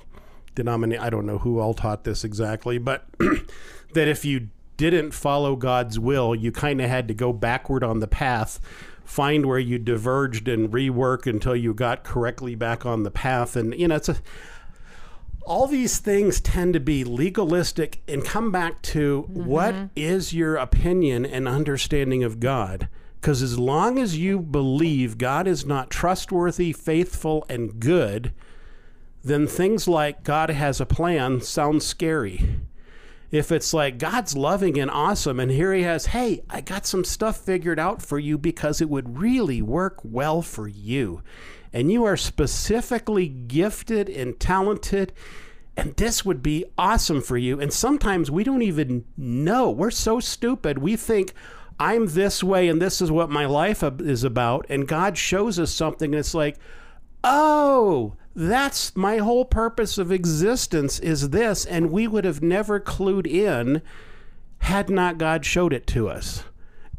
denominate. 0.54 1.00
I 1.00 1.10
don't 1.10 1.26
know 1.26 1.38
who 1.38 1.58
all 1.60 1.74
taught 1.74 2.04
this 2.04 2.24
exactly, 2.24 2.78
but 2.78 3.06
that 3.94 4.08
if 4.08 4.24
you 4.24 4.48
didn't 4.76 5.10
follow 5.10 5.56
God's 5.56 5.98
will, 5.98 6.34
you 6.34 6.50
kind 6.52 6.80
of 6.80 6.88
had 6.88 7.08
to 7.08 7.14
go 7.14 7.32
backward 7.32 7.84
on 7.84 8.00
the 8.00 8.06
path, 8.06 8.60
find 9.08 9.46
where 9.46 9.58
you 9.58 9.78
diverged 9.78 10.48
and 10.48 10.70
rework 10.70 11.26
until 11.26 11.56
you 11.56 11.72
got 11.72 12.04
correctly 12.04 12.54
back 12.54 12.84
on 12.84 13.04
the 13.04 13.10
path. 13.10 13.56
And 13.56 13.74
you 13.74 13.88
know, 13.88 13.96
it's 13.96 14.10
a 14.10 14.16
all 15.46 15.66
these 15.66 15.98
things 15.98 16.42
tend 16.42 16.74
to 16.74 16.80
be 16.80 17.04
legalistic 17.04 18.02
and 18.06 18.22
come 18.22 18.52
back 18.52 18.82
to 18.82 19.22
what 19.28 19.74
mm-hmm. 19.74 19.86
is 19.96 20.34
your 20.34 20.56
opinion 20.56 21.24
and 21.24 21.48
understanding 21.48 22.22
of 22.22 22.38
God? 22.38 22.86
Because 23.18 23.40
as 23.40 23.58
long 23.58 23.98
as 23.98 24.18
you 24.18 24.40
believe 24.40 25.16
God 25.16 25.48
is 25.48 25.64
not 25.64 25.88
trustworthy, 25.88 26.74
faithful, 26.74 27.46
and 27.48 27.80
good, 27.80 28.34
then 29.24 29.46
things 29.46 29.88
like 29.88 30.22
God 30.22 30.50
has 30.50 30.82
a 30.82 30.86
plan 30.86 31.40
sound 31.40 31.82
scary. 31.82 32.60
If 33.30 33.52
it's 33.52 33.74
like 33.74 33.98
God's 33.98 34.36
loving 34.36 34.78
and 34.78 34.90
awesome, 34.90 35.38
and 35.38 35.50
here 35.50 35.74
He 35.74 35.82
has, 35.82 36.06
hey, 36.06 36.42
I 36.48 36.60
got 36.62 36.86
some 36.86 37.04
stuff 37.04 37.38
figured 37.38 37.78
out 37.78 38.00
for 38.00 38.18
you 38.18 38.38
because 38.38 38.80
it 38.80 38.88
would 38.88 39.18
really 39.18 39.60
work 39.60 40.00
well 40.02 40.40
for 40.40 40.66
you. 40.66 41.22
And 41.72 41.92
you 41.92 42.04
are 42.04 42.16
specifically 42.16 43.28
gifted 43.28 44.08
and 44.08 44.40
talented, 44.40 45.12
and 45.76 45.94
this 45.96 46.24
would 46.24 46.42
be 46.42 46.64
awesome 46.78 47.20
for 47.20 47.36
you. 47.36 47.60
And 47.60 47.72
sometimes 47.72 48.30
we 48.30 48.44
don't 48.44 48.62
even 48.62 49.04
know. 49.16 49.70
We're 49.70 49.90
so 49.90 50.20
stupid. 50.20 50.78
We 50.78 50.96
think, 50.96 51.34
I'm 51.78 52.06
this 52.06 52.42
way, 52.42 52.68
and 52.68 52.82
this 52.82 53.00
is 53.00 53.12
what 53.12 53.30
my 53.30 53.44
life 53.44 53.84
is 54.00 54.24
about. 54.24 54.66
And 54.68 54.88
God 54.88 55.18
shows 55.18 55.58
us 55.58 55.70
something, 55.70 56.14
and 56.14 56.18
it's 56.18 56.34
like, 56.34 56.56
oh, 57.22 58.14
that's 58.38 58.94
my 58.94 59.16
whole 59.16 59.44
purpose 59.44 59.98
of 59.98 60.12
existence 60.12 61.00
is 61.00 61.30
this 61.30 61.66
and 61.66 61.90
we 61.90 62.06
would 62.06 62.24
have 62.24 62.40
never 62.40 62.78
clued 62.78 63.26
in 63.26 63.82
had 64.58 64.88
not 64.88 65.18
God 65.18 65.44
showed 65.44 65.72
it 65.72 65.88
to 65.88 66.08
us. 66.08 66.44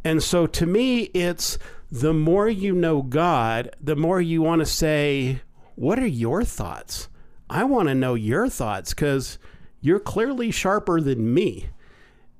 And 0.04 0.22
so 0.22 0.48
to 0.48 0.66
me 0.66 1.04
it's 1.14 1.58
the 1.90 2.14
more 2.14 2.50
you 2.50 2.74
know 2.74 3.02
God, 3.02 3.74
the 3.80 3.96
more 3.96 4.20
you 4.20 4.42
want 4.42 4.60
to 4.60 4.66
say, 4.66 5.40
what 5.76 5.98
are 5.98 6.06
your 6.06 6.44
thoughts? 6.44 7.08
I 7.50 7.64
want 7.64 7.88
to 7.88 7.96
know 7.96 8.16
your 8.16 8.50
thoughts 8.50 8.94
cuz 8.94 9.40
you're 9.80 10.02
clearly 10.02 10.52
sharper 10.52 11.00
than 11.00 11.34
me. 11.34 11.70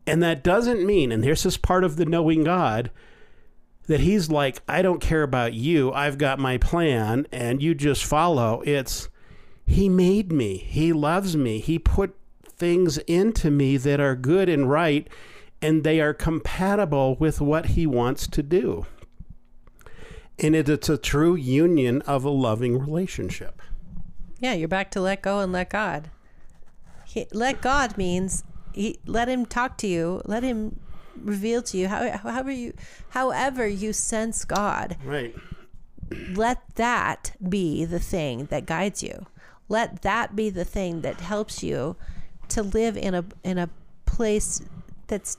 And 0.06 0.22
that 0.24 0.44
doesn't 0.44 0.86
mean, 0.86 1.14
and 1.14 1.24
this 1.24 1.46
is 1.46 1.56
part 1.56 1.86
of 1.86 1.96
the 1.96 2.06
knowing 2.06 2.44
God, 2.44 2.92
that 3.90 4.02
he's 4.02 4.30
like, 4.30 4.62
I 4.68 4.84
don't 4.84 5.02
care 5.02 5.24
about 5.24 5.56
you. 5.56 5.92
I've 5.92 6.20
got 6.20 6.38
my 6.38 6.60
plan 6.60 7.26
and 7.32 7.60
you 7.60 7.74
just 7.74 8.06
follow. 8.06 8.62
It's, 8.64 9.10
he 9.66 9.90
made 9.90 10.32
me. 10.32 10.58
He 10.58 10.94
loves 10.94 11.36
me. 11.36 11.58
He 11.58 11.80
put 11.80 12.16
things 12.48 13.00
into 13.00 13.50
me 13.50 13.78
that 13.78 14.00
are 14.00 14.16
good 14.16 14.48
and 14.48 14.70
right 14.70 15.08
and 15.60 15.84
they 15.84 16.00
are 16.00 16.14
compatible 16.14 17.16
with 17.16 17.42
what 17.42 17.66
he 17.68 17.88
wants 17.88 18.28
to 18.28 18.44
do. 18.44 18.86
And 20.38 20.56
it, 20.56 20.70
it's 20.70 20.88
a 20.88 20.98
true 20.98 21.34
union 21.34 22.04
of 22.04 22.24
a 22.24 22.30
loving 22.30 22.78
relationship. 22.78 23.60
Yeah, 24.40 24.54
you're 24.54 24.68
back 24.68 24.92
to 24.92 25.02
let 25.02 25.24
go 25.24 25.40
and 25.40 25.52
let 25.52 25.72
God. 25.72 26.12
He, 27.06 27.26
let 27.34 27.60
God 27.60 27.98
means 27.98 28.44
he, 28.72 29.00
let 29.08 29.28
him 29.28 29.48
talk 29.48 29.80
to 29.80 29.88
you. 29.88 30.22
Let 30.26 30.44
him 30.44 30.80
reveal 31.24 31.62
to 31.64 31.78
you 31.78 31.88
how, 31.88 32.18
however 32.18 32.52
you 32.52 32.74
however 33.10 33.68
you 33.68 33.94
sense 33.94 34.46
God. 34.46 34.98
Right. 35.04 35.36
Let 36.34 36.76
that 36.76 37.36
be 37.48 37.86
the 37.86 38.00
thing 38.00 38.46
that 38.46 38.66
guides 38.66 39.04
you. 39.04 39.28
Let 39.68 40.02
that 40.02 40.36
be 40.36 40.50
the 40.50 40.66
thing 40.66 41.02
that 41.02 41.22
helps 41.22 41.62
you 41.62 41.96
to 42.50 42.64
live 42.64 42.98
in 42.98 43.14
a 43.14 43.26
in 43.44 43.58
a 43.58 43.70
place 44.06 44.62
that's 45.08 45.38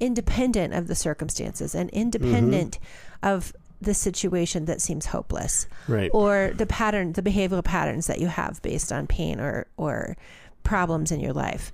independent 0.00 0.74
of 0.74 0.86
the 0.86 0.94
circumstances 0.94 1.74
and 1.74 1.90
independent 1.90 2.78
mm-hmm. 2.78 3.28
of 3.28 3.52
the 3.80 3.94
situation 3.94 4.64
that 4.64 4.80
seems 4.80 5.06
hopeless 5.06 5.66
right 5.86 6.10
or 6.12 6.52
the 6.56 6.66
pattern 6.66 7.12
the 7.12 7.22
behavioral 7.22 7.64
patterns 7.64 8.06
that 8.06 8.20
you 8.20 8.26
have 8.26 8.60
based 8.62 8.92
on 8.92 9.06
pain 9.06 9.40
or 9.40 9.66
or 9.76 10.16
problems 10.64 11.12
in 11.12 11.20
your 11.20 11.32
life 11.32 11.72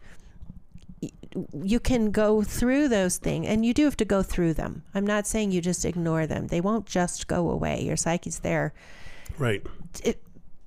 you 1.62 1.80
can 1.80 2.10
go 2.10 2.42
through 2.42 2.88
those 2.88 3.18
things 3.18 3.46
and 3.46 3.64
you 3.64 3.74
do 3.74 3.84
have 3.84 3.96
to 3.96 4.04
go 4.04 4.22
through 4.22 4.54
them. 4.54 4.82
I'm 4.94 5.06
not 5.06 5.26
saying 5.26 5.50
you 5.50 5.60
just 5.60 5.84
ignore 5.84 6.26
them. 6.26 6.48
They 6.48 6.60
won't 6.60 6.86
just 6.86 7.26
go 7.26 7.50
away. 7.50 7.82
Your 7.82 7.96
psyche's 7.96 8.40
there. 8.40 8.72
Right. 9.38 9.64
It, 10.02 10.22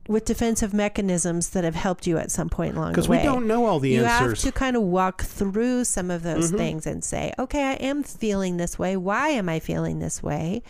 with 0.07 0.25
defensive 0.25 0.73
mechanisms 0.73 1.49
that 1.49 1.63
have 1.63 1.75
helped 1.75 2.07
you 2.07 2.17
at 2.17 2.31
some 2.31 2.49
point 2.49 2.75
along 2.75 2.93
the 2.93 3.01
way. 3.01 3.07
Because 3.07 3.09
we 3.09 3.21
don't 3.21 3.45
know 3.45 3.65
all 3.65 3.79
the 3.79 3.89
you 3.89 4.05
answers. 4.05 4.43
have 4.43 4.53
to 4.53 4.57
kind 4.57 4.75
of 4.75 4.83
walk 4.83 5.23
through 5.23 5.83
some 5.83 6.09
of 6.09 6.23
those 6.23 6.47
mm-hmm. 6.47 6.57
things 6.57 6.87
and 6.87 7.03
say, 7.03 7.33
okay, 7.37 7.63
I 7.63 7.73
am 7.73 8.03
feeling 8.03 8.57
this 8.57 8.79
way. 8.79 8.95
Why 8.95 9.29
am 9.29 9.49
I 9.49 9.59
feeling 9.59 9.99
this 9.99 10.23
way? 10.23 10.63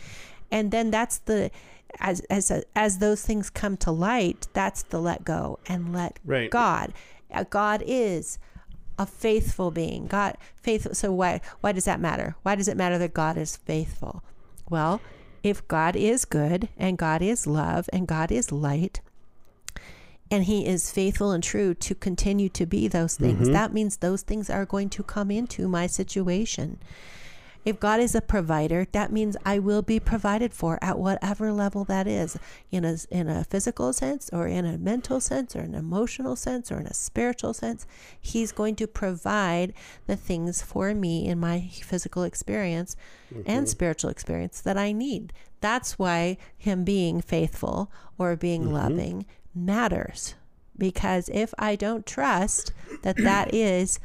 And 0.51 0.71
then 0.71 0.91
that's 0.91 1.19
the 1.19 1.51
as 1.99 2.21
as 2.29 2.51
as 2.75 2.97
those 2.99 3.21
things 3.21 3.49
come 3.49 3.77
to 3.77 3.91
light, 3.91 4.47
that's 4.53 4.83
the 4.83 4.99
let 4.99 5.23
go 5.23 5.59
and 5.67 5.93
let 5.93 6.19
right. 6.25 6.49
God. 6.49 6.93
Uh, 7.31 7.43
God 7.49 7.83
is 7.85 8.39
a 8.97 9.05
faithful 9.05 9.71
being. 9.71 10.07
God 10.07 10.37
faithful. 10.61 10.95
So 10.95 11.11
why 11.11 11.41
why 11.61 11.71
does 11.71 11.85
that 11.85 11.99
matter? 11.99 12.35
Why 12.43 12.55
does 12.55 12.67
it 12.67 12.77
matter 12.77 12.97
that 12.97 13.13
God 13.13 13.37
is 13.37 13.57
faithful? 13.57 14.23
Well, 14.69 15.01
if 15.43 15.67
God 15.67 15.95
is 15.95 16.25
good 16.25 16.69
and 16.77 16.97
God 16.97 17.21
is 17.21 17.47
love 17.47 17.89
and 17.93 18.07
God 18.07 18.31
is 18.31 18.51
light 18.51 19.01
and 20.29 20.43
he 20.43 20.65
is 20.65 20.91
faithful 20.91 21.31
and 21.31 21.43
true 21.43 21.73
to 21.73 21.95
continue 21.95 22.49
to 22.49 22.65
be 22.65 22.87
those 22.87 23.15
things, 23.15 23.43
mm-hmm. 23.43 23.53
that 23.53 23.73
means 23.73 23.97
those 23.97 24.23
things 24.23 24.49
are 24.49 24.65
going 24.65 24.89
to 24.89 25.03
come 25.03 25.31
into 25.31 25.67
my 25.67 25.87
situation. 25.87 26.79
If 27.67 27.81
God 27.81 27.99
is 27.99 28.15
a 28.15 28.21
provider, 28.21 28.87
that 28.93 29.11
means 29.11 29.35
I 29.43 29.59
will 29.59 29.81
be 29.81 29.99
provided 29.99 30.53
for 30.53 30.79
at 30.81 30.97
whatever 30.97 31.51
level 31.51 31.83
that 31.83 32.07
is, 32.07 32.39
in 32.71 32.85
a, 32.85 32.95
in 33.11 33.27
a 33.27 33.43
physical 33.43 33.91
sense, 33.91 34.29
or 34.31 34.47
in 34.47 34.65
a 34.65 34.77
mental 34.77 35.19
sense, 35.19 35.53
or 35.53 35.59
an 35.59 35.75
emotional 35.75 36.37
sense, 36.37 36.71
or 36.71 36.79
in 36.79 36.87
a 36.87 36.93
spiritual 36.93 37.53
sense. 37.53 37.85
He's 38.21 38.53
going 38.53 38.77
to 38.77 38.87
provide 38.87 39.73
the 40.05 40.15
things 40.15 40.61
for 40.61 40.93
me 40.93 41.27
in 41.27 41.41
my 41.41 41.69
physical 41.83 42.23
experience 42.23 42.95
mm-hmm. 43.29 43.41
and 43.45 43.67
spiritual 43.67 44.11
experience 44.11 44.61
that 44.61 44.77
I 44.77 44.93
need. 44.93 45.33
That's 45.59 45.99
why 45.99 46.37
Him 46.57 46.85
being 46.85 47.19
faithful 47.19 47.91
or 48.17 48.37
being 48.37 48.63
mm-hmm. 48.63 48.75
loving 48.75 49.25
matters. 49.53 50.35
Because 50.77 51.29
if 51.33 51.53
I 51.59 51.75
don't 51.75 52.05
trust 52.05 52.71
that 53.03 53.17
that 53.17 53.53
is 53.53 53.99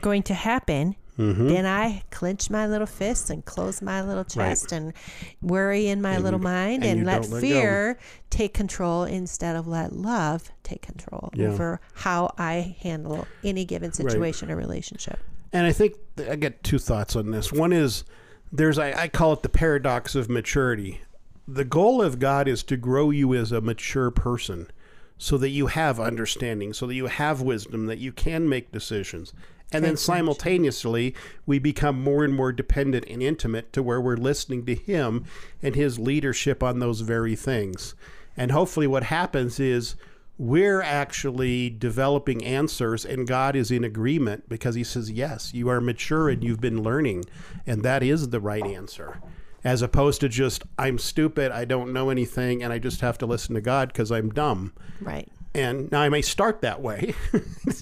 going 0.00 0.22
to 0.22 0.34
happen, 0.34 0.94
Mm-hmm. 1.18 1.48
Then 1.48 1.64
I 1.66 2.02
clench 2.10 2.50
my 2.50 2.66
little 2.66 2.86
fists 2.86 3.30
and 3.30 3.44
close 3.44 3.80
my 3.80 4.02
little 4.02 4.24
chest 4.24 4.72
right. 4.72 4.72
and 4.72 4.92
worry 5.40 5.86
in 5.86 6.02
my 6.02 6.14
and 6.14 6.24
little 6.24 6.40
you, 6.40 6.44
mind 6.44 6.84
and, 6.84 6.98
and 6.98 7.06
let 7.06 7.28
let 7.28 7.40
fear 7.40 7.98
take 8.30 8.52
control 8.52 9.04
instead 9.04 9.54
of 9.54 9.68
let 9.68 9.92
love 9.92 10.50
take 10.64 10.82
control 10.82 11.30
yeah. 11.34 11.48
over 11.48 11.80
how 11.94 12.34
I 12.36 12.76
handle 12.80 13.28
any 13.44 13.64
given 13.64 13.92
situation 13.92 14.48
right. 14.48 14.54
or 14.54 14.56
relationship. 14.56 15.20
And 15.52 15.66
I 15.66 15.72
think 15.72 15.94
I 16.28 16.34
get 16.34 16.64
two 16.64 16.78
thoughts 16.78 17.14
on 17.14 17.30
this. 17.30 17.52
One 17.52 17.72
is 17.72 18.02
there's 18.50 18.78
I, 18.78 19.02
I 19.02 19.08
call 19.08 19.32
it 19.34 19.42
the 19.42 19.48
paradox 19.48 20.16
of 20.16 20.28
maturity. 20.28 21.00
The 21.46 21.64
goal 21.64 22.02
of 22.02 22.18
God 22.18 22.48
is 22.48 22.64
to 22.64 22.76
grow 22.76 23.10
you 23.10 23.34
as 23.34 23.52
a 23.52 23.60
mature 23.60 24.10
person 24.10 24.68
so 25.16 25.38
that 25.38 25.50
you 25.50 25.68
have 25.68 26.00
understanding, 26.00 26.72
so 26.72 26.86
that 26.86 26.94
you 26.94 27.06
have 27.06 27.40
wisdom, 27.40 27.86
that 27.86 27.98
you 27.98 28.10
can 28.10 28.48
make 28.48 28.72
decisions. 28.72 29.32
And 29.74 29.84
then 29.84 29.96
simultaneously, 29.96 31.14
we 31.46 31.58
become 31.58 32.00
more 32.02 32.24
and 32.24 32.34
more 32.34 32.52
dependent 32.52 33.06
and 33.08 33.22
intimate 33.22 33.72
to 33.72 33.82
where 33.82 34.00
we're 34.00 34.16
listening 34.16 34.64
to 34.66 34.74
him 34.74 35.24
and 35.62 35.74
his 35.74 35.98
leadership 35.98 36.62
on 36.62 36.78
those 36.78 37.00
very 37.00 37.36
things. 37.36 37.94
And 38.36 38.52
hopefully, 38.52 38.86
what 38.86 39.04
happens 39.04 39.60
is 39.60 39.96
we're 40.38 40.82
actually 40.82 41.70
developing 41.70 42.44
answers, 42.44 43.04
and 43.04 43.26
God 43.26 43.54
is 43.54 43.70
in 43.70 43.84
agreement 43.84 44.48
because 44.48 44.74
he 44.74 44.84
says, 44.84 45.10
Yes, 45.10 45.54
you 45.54 45.68
are 45.68 45.80
mature 45.80 46.28
and 46.28 46.42
you've 46.42 46.60
been 46.60 46.82
learning, 46.82 47.24
and 47.66 47.82
that 47.82 48.02
is 48.02 48.30
the 48.30 48.40
right 48.40 48.64
answer. 48.64 49.20
As 49.62 49.80
opposed 49.80 50.20
to 50.20 50.28
just, 50.28 50.62
I'm 50.78 50.98
stupid, 50.98 51.50
I 51.50 51.64
don't 51.64 51.92
know 51.92 52.10
anything, 52.10 52.62
and 52.62 52.72
I 52.72 52.78
just 52.78 53.00
have 53.00 53.16
to 53.18 53.26
listen 53.26 53.54
to 53.54 53.60
God 53.60 53.88
because 53.88 54.12
I'm 54.12 54.30
dumb. 54.30 54.72
Right. 55.00 55.30
And 55.54 55.90
now 55.90 56.00
I 56.00 56.08
may 56.08 56.20
start 56.20 56.60
that 56.62 56.82
way. 56.82 57.14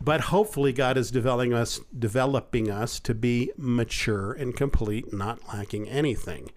but 0.00 0.22
hopefully 0.22 0.72
God 0.72 0.96
is 0.96 1.10
developing 1.10 1.52
us 1.52 1.80
developing 1.96 2.70
us 2.70 2.98
to 3.00 3.14
be 3.14 3.52
mature 3.56 4.32
and 4.32 4.56
complete, 4.56 5.12
not 5.12 5.46
lacking 5.48 5.88
anything. 5.88 6.50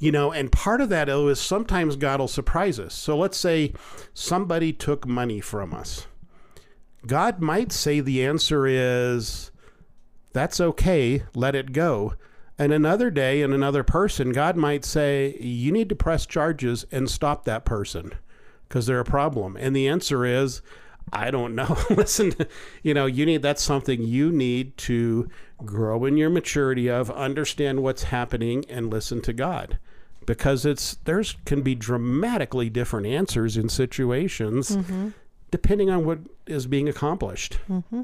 You 0.00 0.12
know, 0.12 0.30
and 0.30 0.52
part 0.52 0.80
of 0.80 0.88
that 0.90 1.08
is 1.08 1.40
sometimes 1.40 1.96
God 1.96 2.20
will 2.20 2.28
surprise 2.28 2.78
us. 2.78 2.94
So 2.94 3.16
let's 3.16 3.36
say 3.36 3.72
somebody 4.14 4.72
took 4.72 5.06
money 5.06 5.40
from 5.40 5.74
us. 5.74 6.06
God 7.06 7.40
might 7.40 7.72
say 7.72 7.98
the 8.00 8.24
answer 8.24 8.66
is 8.66 9.50
that's 10.32 10.60
okay, 10.60 11.24
let 11.34 11.56
it 11.56 11.72
go. 11.72 12.14
And 12.60 12.72
another 12.72 13.10
day, 13.10 13.42
and 13.42 13.54
another 13.54 13.84
person, 13.84 14.32
God 14.32 14.56
might 14.56 14.84
say, 14.84 15.36
You 15.40 15.72
need 15.72 15.88
to 15.90 15.96
press 15.96 16.26
charges 16.26 16.86
and 16.90 17.08
stop 17.08 17.44
that 17.44 17.64
person 17.64 18.12
because 18.68 18.86
they're 18.86 19.00
a 19.00 19.04
problem. 19.04 19.56
And 19.56 19.74
the 19.74 19.88
answer 19.88 20.24
is, 20.24 20.60
I 21.12 21.30
don't 21.30 21.54
know. 21.54 21.76
Listen, 21.90 22.32
you 22.82 22.94
know, 22.94 23.06
you 23.06 23.24
need 23.26 23.42
that's 23.42 23.62
something 23.62 24.02
you 24.02 24.30
need 24.32 24.76
to 24.78 25.28
grow 25.64 26.04
in 26.04 26.16
your 26.16 26.30
maturity 26.30 26.88
of, 26.88 27.10
understand 27.10 27.82
what's 27.82 28.04
happening, 28.04 28.64
and 28.68 28.90
listen 28.90 29.20
to 29.22 29.32
God, 29.32 29.78
because 30.26 30.64
it's 30.66 30.96
there's 31.04 31.36
can 31.44 31.62
be 31.62 31.74
dramatically 31.74 32.68
different 32.70 33.06
answers 33.06 33.56
in 33.56 33.68
situations. 33.68 34.76
Mm-hmm. 34.76 35.08
depending 35.50 35.88
on 35.88 36.04
what 36.04 36.18
is 36.46 36.66
being 36.66 36.88
accomplished. 36.90 37.58
Mm-hmm. 37.70 38.02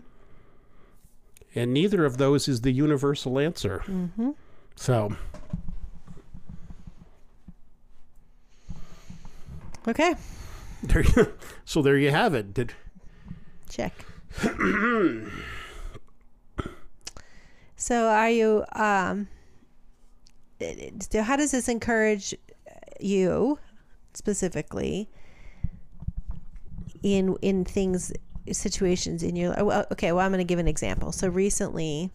And 1.55 1.73
neither 1.75 2.05
of 2.07 2.17
those 2.17 2.49
is 2.49 2.63
the 2.63 2.73
universal 2.73 3.39
answer. 3.39 3.83
Mm-hmm. 3.87 4.31
So, 4.77 5.15
Okay. 9.87 10.15
there 10.83 11.03
you, 11.03 11.33
so 11.65 11.83
there 11.83 11.99
you 11.99 12.11
have 12.11 12.35
it. 12.35 12.55
Did 12.55 12.73
Check. 13.75 13.93
so 17.75 18.07
are 18.07 18.31
you 18.31 18.64
um 18.77 19.27
so 21.11 21.22
how 21.22 21.35
does 21.35 21.51
this 21.51 21.68
encourage 21.68 22.37
you 23.01 23.59
specifically 24.12 25.11
in 27.03 27.35
in 27.43 27.64
things 27.64 28.12
situations 28.53 29.25
in 29.25 29.35
your 29.35 29.53
well, 29.64 29.85
okay 29.91 30.12
well 30.12 30.25
i'm 30.25 30.31
going 30.31 30.39
to 30.39 30.45
give 30.45 30.61
an 30.61 30.68
example 30.68 31.11
so 31.11 31.27
recently 31.27 32.12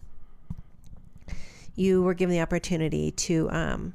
you 1.74 2.02
were 2.02 2.14
given 2.14 2.34
the 2.34 2.40
opportunity 2.40 3.10
to 3.10 3.50
um 3.50 3.92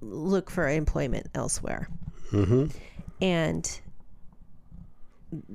look 0.00 0.50
for 0.50 0.66
employment 0.66 1.26
elsewhere 1.34 1.90
mm-hmm. 2.32 2.68
and 3.20 3.82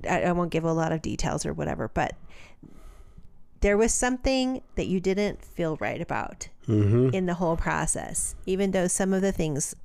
I, 0.09 0.23
I 0.23 0.31
won't 0.31 0.51
give 0.51 0.63
a 0.63 0.73
lot 0.73 0.91
of 0.91 1.01
details 1.01 1.45
or 1.45 1.53
whatever, 1.53 1.87
but 1.87 2.15
there 3.61 3.77
was 3.77 3.93
something 3.93 4.61
that 4.75 4.87
you 4.87 4.99
didn't 4.99 5.43
feel 5.43 5.77
right 5.77 6.01
about 6.01 6.49
Mm-hmm. 6.67 7.09
in 7.09 7.25
the 7.25 7.33
whole 7.33 7.57
process, 7.57 8.35
even 8.45 8.69
though 8.69 8.87
some 8.87 9.13
of 9.13 9.23
the 9.23 9.31
things 9.31 9.75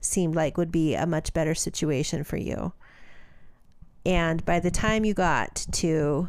seemed 0.00 0.34
like 0.34 0.58
would 0.58 0.70
be 0.70 0.94
a 0.94 1.06
much 1.06 1.32
better 1.32 1.54
situation 1.54 2.22
for 2.22 2.36
you. 2.36 2.74
And 4.04 4.44
by 4.44 4.60
the 4.60 4.70
time 4.70 5.04
you 5.06 5.14
got 5.14 5.66
to, 5.72 6.28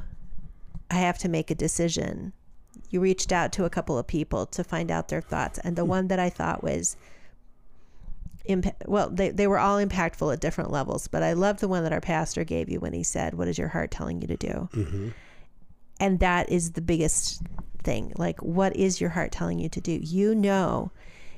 I 0.90 0.96
have 0.96 1.18
to 1.20 1.30
make 1.30 1.52
a 1.52 1.56
decision, 1.56 2.32
you 2.90 3.02
reached 3.02 3.34
out 3.34 3.52
to 3.54 3.66
a 3.66 3.70
couple 3.70 3.98
of 3.98 4.08
people 4.08 4.46
to 4.48 4.64
find 4.64 4.90
out 4.90 5.10
their 5.10 5.22
thoughts. 5.22 5.60
And 5.60 5.76
the 5.76 5.86
one 5.86 6.08
that 6.08 6.18
I 6.18 6.30
thought 6.30 6.64
was, 6.64 6.96
impa- 8.48 8.76
well, 8.88 9.10
they, 9.10 9.30
they 9.30 9.48
were 9.48 9.60
all 9.60 9.78
impactful 9.84 10.32
at 10.34 10.40
different 10.40 10.72
levels, 10.72 11.08
but 11.08 11.24
I 11.24 11.34
love 11.34 11.60
the 11.60 11.68
one 11.68 11.84
that 11.84 11.94
our 11.94 12.02
pastor 12.02 12.44
gave 12.44 12.70
you 12.70 12.80
when 12.80 12.94
he 12.94 13.04
said, 13.04 13.34
What 13.36 13.48
is 13.48 13.58
your 13.58 13.68
heart 13.70 13.92
telling 13.92 14.22
you 14.22 14.28
to 14.28 14.38
do? 14.38 14.70
Mm-hmm. 14.74 15.10
And 16.00 16.20
that 16.20 16.50
is 16.50 16.72
the 16.74 16.82
biggest 16.82 17.42
thing. 17.84 18.14
Like, 18.18 18.42
what 18.42 18.76
is 18.76 19.02
your 19.02 19.10
heart 19.12 19.32
telling 19.32 19.60
you 19.60 19.70
to 19.70 19.82
do? 19.82 19.94
You 20.02 20.36
know, 20.36 20.92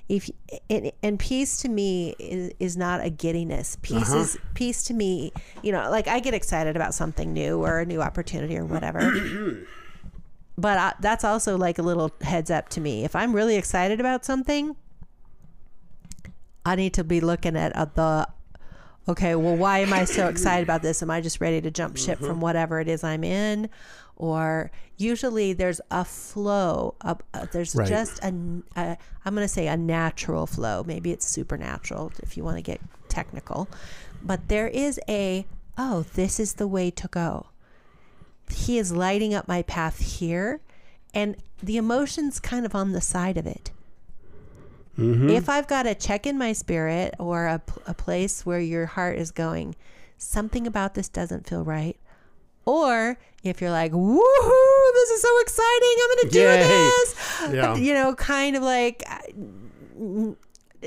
if 0.10 0.30
and, 0.70 0.92
and 1.04 1.20
peace 1.20 1.58
to 1.62 1.70
me 1.70 2.16
is, 2.20 2.52
is 2.60 2.76
not 2.76 3.04
a 3.04 3.10
giddiness. 3.10 3.78
Peace 3.82 4.10
Uh-huh. 4.10 4.18
is 4.20 4.38
peace 4.56 4.84
to 4.84 4.94
me. 4.94 5.32
You 5.64 5.72
know, 5.72 5.90
like 5.92 6.08
I 6.08 6.20
get 6.20 6.34
excited 6.34 6.76
about 6.76 6.94
something 6.94 7.32
new 7.32 7.64
or 7.64 7.80
a 7.80 7.86
new 7.86 8.02
opportunity 8.02 8.58
or 8.58 8.66
whatever. 8.66 9.12
but 10.58 10.78
I, 10.78 10.94
that's 11.00 11.24
also 11.24 11.58
like 11.58 11.78
a 11.80 11.84
little 11.84 12.12
heads 12.22 12.50
up 12.52 12.70
to 12.70 12.82
me. 12.82 13.04
If 13.06 13.16
I'm 13.16 13.34
really 13.34 13.56
excited 13.56 14.00
about 14.00 14.26
something, 14.26 14.76
I 16.66 16.76
need 16.76 16.94
to 16.96 17.04
be 17.04 17.22
looking 17.22 17.56
at 17.56 17.76
uh, 17.76 17.86
the 17.94 18.28
okay, 19.08 19.34
well, 19.36 19.56
why 19.56 19.80
am 19.80 19.92
I 19.92 20.06
so 20.06 20.28
excited 20.34 20.64
about 20.64 20.82
this? 20.82 21.02
Am 21.02 21.10
I 21.10 21.20
just 21.22 21.42
ready 21.42 21.62
to 21.62 21.72
jump 21.72 21.98
ship 21.98 22.20
from 22.20 22.42
whatever 22.42 22.80
it 22.80 22.88
is 22.88 23.04
I'm 23.04 23.24
in? 23.24 23.70
Or 24.16 24.70
usually 24.98 25.54
there's 25.54 25.82
a 25.90 26.06
flow. 26.06 26.94
A, 27.02 27.18
uh, 27.34 27.46
there's 27.52 27.74
Right. 27.74 27.88
just 27.88 28.24
a, 28.24 28.28
a, 28.76 28.98
I'm 29.26 29.34
going 29.34 29.46
to 29.46 29.48
say 29.48 29.68
a 29.68 29.78
natural 29.78 30.46
flow. 30.46 30.84
Maybe 30.86 31.12
it's 31.12 31.26
supernatural 31.26 32.12
if 32.22 32.38
you 32.38 32.44
want 32.44 32.58
to 32.58 32.62
get 32.62 32.82
technical. 33.08 33.68
But 34.22 34.50
there 34.50 34.68
is 34.68 35.00
a, 35.10 35.48
oh, 35.78 36.06
this 36.14 36.40
is 36.40 36.54
the 36.56 36.68
way 36.68 36.92
to 36.92 37.08
go. 37.08 37.48
He 38.52 38.78
is 38.78 38.92
lighting 38.92 39.34
up 39.34 39.48
my 39.48 39.62
path 39.64 40.00
here. 40.00 40.60
And 41.14 41.38
the 41.64 41.78
emotion's 41.78 42.40
kind 42.40 42.66
of 42.66 42.76
on 42.76 42.92
the 42.92 43.02
side 43.02 43.38
of 43.38 43.48
it. 43.48 43.72
Mm-hmm. 45.00 45.30
If 45.30 45.50
I've 45.50 45.68
got 45.68 45.88
a 45.88 45.96
check 45.96 46.28
in 46.28 46.38
my 46.38 46.54
spirit 46.54 47.16
or 47.20 47.48
a 47.48 47.94
place 47.94 48.46
where 48.46 48.60
your 48.60 48.86
heart 48.86 49.18
is 49.18 49.32
going, 49.32 49.76
something 50.18 50.68
about 50.68 50.94
this 50.94 51.10
doesn't 51.10 51.48
feel 51.48 51.64
right. 51.64 51.98
Or 52.66 53.18
if 53.44 53.62
you're 53.62 53.72
like, 53.72 53.92
woohoo, 53.92 54.94
this 54.94 55.10
is 55.10 55.22
so 55.22 55.40
exciting, 55.40 55.96
I'm 56.02 56.10
going 56.18 56.24
to 56.26 56.30
do 56.32 56.40
Yay. 56.42 56.58
this. 56.60 57.16
Yeah. 57.54 57.76
You 57.76 57.94
know, 57.94 58.14
kind 58.14 58.56
of 58.56 58.64
like, 58.64 59.04
uh, 59.10 60.32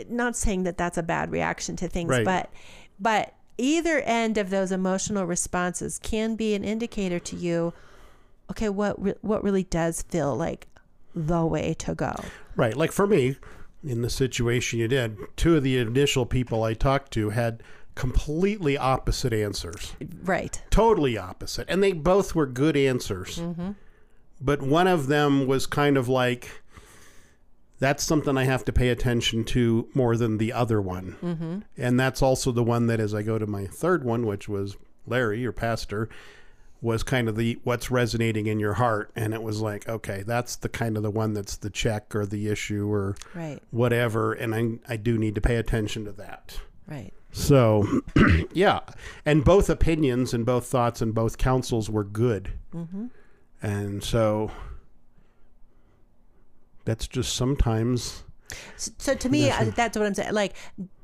not 0.09 0.37
saying 0.37 0.63
that 0.65 0.77
that's 0.77 0.99
a 0.99 1.03
bad 1.03 1.31
reaction 1.33 1.77
to 1.77 1.89
things, 1.89 2.11
Right. 2.11 2.25
but, 2.25 2.51
but 3.01 3.35
either 3.59 4.01
end 4.01 4.39
of 4.39 4.51
those 4.51 4.71
emotional 4.71 5.27
responses 5.27 5.99
can 5.99 6.37
be 6.37 6.55
an 6.55 6.63
indicator 6.63 7.19
to 7.19 7.37
you, 7.37 7.73
okay, 8.51 8.69
what, 8.69 9.03
re- 9.03 9.15
what 9.23 9.43
really 9.43 9.65
does 9.65 10.03
feel 10.03 10.37
like 10.37 10.69
the 11.15 11.45
way 11.45 11.75
to 11.75 11.95
go. 11.95 12.15
Right. 12.55 12.77
Like 12.77 12.93
for 12.93 13.07
me, 13.07 13.37
in 13.85 14.03
the 14.03 14.11
situation 14.11 14.79
you 14.79 14.89
did, 14.89 15.17
two 15.37 15.57
of 15.57 15.63
the 15.63 15.79
initial 15.79 16.27
people 16.27 16.63
I 16.63 16.75
talked 16.75 17.13
to 17.13 17.31
had 17.31 17.63
completely 17.95 18.79
opposite 18.79 19.33
answers. 19.33 19.95
Right. 20.23 20.63
Totally 20.71 21.19
opposite. 21.19 21.67
And 21.69 21.83
they 21.83 21.93
both 21.93 22.35
were 22.35 22.47
good 22.47 22.77
answers. 22.77 23.43
But 24.41 24.63
one 24.63 24.87
of 24.87 25.07
them 25.07 25.47
was 25.47 25.67
kind 25.67 25.97
of 25.97 26.09
like, 26.09 26.63
that's 27.79 28.03
something 28.05 28.37
I 28.39 28.45
have 28.45 28.65
to 28.67 28.73
pay 28.73 28.89
attention 28.89 29.45
to 29.47 29.89
more 29.95 30.17
than 30.17 30.39
the 30.39 30.53
other 30.53 30.81
one. 30.81 31.17
Mm-hmm. 31.23 31.59
And 31.77 32.01
that's 32.01 32.23
also 32.23 32.53
the 32.53 32.63
one 32.63 32.87
that, 32.87 33.01
as 33.01 33.15
I 33.15 33.23
go 33.23 33.39
to 33.39 33.47
my 33.47 33.67
third 33.67 34.05
one, 34.05 34.25
which 34.25 34.49
was 34.49 34.77
Larry, 35.07 35.41
your 35.41 35.53
pastor, 35.53 36.09
was 36.83 37.05
kind 37.05 37.29
of 37.29 37.37
the 37.37 37.59
what's 37.63 37.91
resonating 37.91 38.47
in 38.49 38.59
your 38.59 38.75
heart. 38.75 39.11
And 39.15 39.33
it 39.33 39.43
was 39.43 39.61
like, 39.61 39.89
okay, 39.89 40.25
that's 40.27 40.57
the 40.57 40.69
kind 40.69 40.97
of 40.97 41.03
the 41.05 41.11
one 41.13 41.33
that's 41.33 41.57
the 41.57 41.71
check 41.71 42.15
or 42.15 42.27
the 42.27 42.49
issue 42.49 42.91
or 42.93 43.15
Right. 43.35 43.61
whatever. 43.71 44.33
And 44.33 44.55
I, 44.55 44.93
I 44.93 44.97
do 44.97 45.17
need 45.17 45.37
to 45.37 45.41
pay 45.41 45.57
attention 45.57 46.05
to 46.07 46.13
that. 46.13 46.59
Right. 46.89 47.15
So, 47.31 48.01
yeah. 48.53 48.81
And 49.25 49.45
both 49.45 49.71
opinions 49.71 50.35
and 50.35 50.45
both 50.45 50.67
thoughts 50.67 51.01
and 51.01 51.15
both 51.15 51.39
counsels 51.39 51.89
were 51.89 52.05
good. 52.05 52.51
Mm-hmm. 52.75 53.07
And 53.63 54.03
so 54.03 54.51
that's 56.85 57.07
just 57.07 57.35
sometimes. 57.37 58.25
So, 58.77 58.91
so 58.99 59.15
to 59.15 59.29
me, 59.29 59.49
that's 59.77 59.97
what 59.97 60.05
I'm 60.07 60.15
saying. 60.15 60.35
Like, 60.35 60.55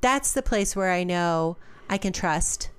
that's 0.01 0.33
the 0.33 0.43
place 0.43 0.75
where 0.75 0.91
I 0.91 1.05
know 1.05 1.57
I 1.89 1.97
can 1.99 2.13
trust 2.13 2.71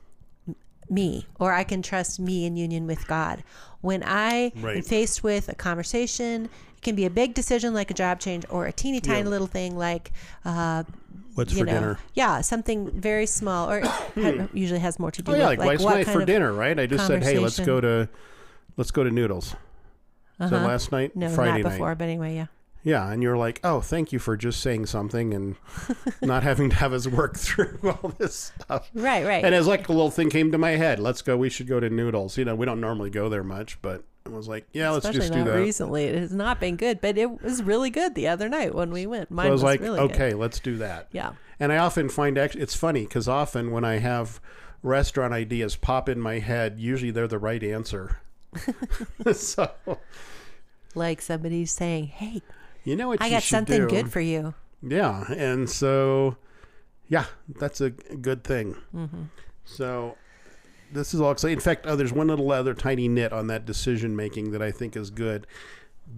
me 0.90 1.28
or 1.40 1.54
I 1.54 1.64
can 1.64 1.82
trust 1.82 2.20
me 2.20 2.46
in 2.46 2.56
union 2.56 2.88
with 2.88 3.08
God. 3.08 3.44
When 3.82 4.04
I 4.04 4.52
am 4.56 4.82
faced 4.82 5.24
with 5.24 5.48
a 5.50 5.56
conversation, 5.56 6.46
it 6.76 6.82
can 6.82 6.96
be 6.96 7.06
a 7.06 7.10
big 7.10 7.34
decision 7.34 7.74
like 7.74 7.92
a 7.92 7.94
job 7.94 8.20
change 8.20 8.46
or 8.50 8.66
a 8.66 8.72
teeny 8.72 9.00
tiny 9.00 9.20
Yeah. 9.24 9.30
little 9.30 9.48
thing 9.48 9.78
like, 9.78 10.12
uh, 10.46 10.84
What's 11.36 11.54
for 11.54 11.64
know, 11.64 11.72
dinner? 11.72 12.00
yeah, 12.14 12.42
something 12.42 12.92
very 12.92 13.26
small 13.26 13.70
or 13.72 13.82
usually 14.54 14.80
has 14.82 15.00
more 15.00 15.12
to 15.12 15.22
do 15.22 15.32
Oh 15.32 15.36
yeah, 15.36 15.50
with 15.52 15.60
like, 15.60 15.80
what 15.80 15.96
night 15.96 16.06
kind 16.06 16.16
for 16.16 16.22
of 16.22 16.28
dinner, 16.28 16.52
right? 16.52 16.78
I 16.78 16.86
just 16.86 17.08
said, 17.08 17.24
hey, 17.24 17.40
let's 17.40 17.60
go 17.60 17.80
to 17.80 18.10
let's 18.76 18.92
go 18.92 19.04
to 19.04 19.12
noodles. 19.12 19.56
Uh-huh. 20.42 20.56
last 20.56 20.92
night? 20.94 21.16
No, 21.18 21.28
Friday 21.30 21.62
not 21.64 21.70
night. 21.70 21.72
before, 21.74 21.96
but 21.96 22.06
anyway, 22.06 22.36
yeah. 22.36 22.46
Yeah, 22.84 23.12
and 23.12 23.22
you're 23.22 23.38
like, 23.38 23.60
oh, 23.64 23.82
thank 23.82 24.14
you 24.14 24.20
for 24.20 24.38
just 24.38 24.62
saying 24.62 24.86
something 24.86 25.34
and 25.34 25.56
not 26.22 26.44
having 26.44 26.70
to 26.70 26.76
have 26.78 26.94
us 26.94 27.08
work 27.08 27.38
through 27.38 27.78
all 27.84 28.14
this 28.18 28.54
stuff. 28.58 28.90
Right, 28.94 29.26
right. 29.26 29.44
And 29.44 29.54
as 29.54 29.68
like 29.68 29.90
a 29.90 29.92
little 29.92 30.12
thing 30.12 30.30
came 30.30 30.52
to 30.54 30.58
my 30.58 30.72
head, 30.72 31.00
let's 31.00 31.22
go. 31.22 31.36
We 31.38 31.50
should 31.50 31.68
go 31.68 31.80
to 31.80 31.90
Noodles. 31.90 32.38
You 32.38 32.46
know, 32.46 32.56
we 32.56 32.66
don't 32.66 32.80
normally 32.80 33.10
go 33.10 33.28
there 33.30 33.44
much, 33.44 33.82
but 33.82 34.04
I 34.26 34.30
was 34.30 34.48
like, 34.48 34.66
yeah, 34.72 34.92
let's 34.92 35.06
Especially 35.06 35.20
just 35.28 35.34
do 35.34 35.40
not 35.40 35.48
that. 35.54 35.60
recently. 35.60 36.06
It 36.06 36.16
has 36.20 36.32
not 36.32 36.60
been 36.60 36.78
good, 36.78 37.02
but 37.02 37.18
it 37.18 37.42
was 37.44 37.62
really 37.64 37.90
good 37.90 38.16
the 38.16 38.28
other 38.28 38.48
night 38.48 38.74
when 38.74 38.92
we 38.92 39.06
went. 39.08 39.30
Mine 39.30 39.46
So 39.46 39.50
I 39.50 39.52
was, 39.52 39.64
like, 39.64 39.82
really 39.82 40.00
good. 40.00 40.12
okay, 40.12 40.34
let's 40.34 40.60
do 40.60 40.78
that. 40.78 41.10
Yeah. 41.12 41.34
And 41.60 41.74
I 41.74 41.78
often 41.78 42.08
find 42.08 42.38
actually 42.38 42.62
it's 42.62 42.76
funny 42.76 43.04
because 43.04 43.28
often 43.28 43.72
when 43.72 43.84
I 43.84 43.98
have 43.98 44.40
restaurant 44.84 45.34
ideas 45.34 45.76
pop 45.76 46.08
in 46.08 46.20
my 46.22 46.40
head, 46.40 46.80
usually 46.80 47.12
they're 47.12 47.28
the 47.28 47.40
right 47.40 47.62
answer. 47.62 48.22
so 49.34 49.70
Like 50.96 51.22
somebody's 51.22 51.72
saying, 51.72 52.08
"Hey, 52.08 52.42
you 52.90 52.96
know 52.96 53.08
what 53.08 53.22
I 53.22 53.28
you 53.28 53.32
got 53.32 53.44
something 53.44 53.82
do? 53.82 53.88
good 53.88 54.12
for 54.12 54.22
you." 54.22 54.54
Yeah, 54.82 55.26
and 55.32 55.70
so 55.70 56.38
yeah, 57.08 57.26
that's 57.58 57.82
a 57.82 57.90
good 57.90 58.44
thing. 58.44 58.76
Mm-hmm. 58.96 59.24
So 59.66 60.16
this 60.92 61.14
is 61.14 61.22
all 61.22 61.32
exciting. 61.32 61.58
In 61.58 61.62
fact, 61.62 61.86
oh, 61.88 61.96
there's 61.96 62.14
one 62.14 62.28
little 62.28 62.52
other 62.52 62.74
tiny 62.74 63.08
nit 63.08 63.34
on 63.34 63.48
that 63.48 63.66
decision 63.66 64.16
making 64.16 64.52
that 64.52 64.62
I 64.62 64.72
think 64.72 64.96
is 64.96 65.10
good. 65.10 65.46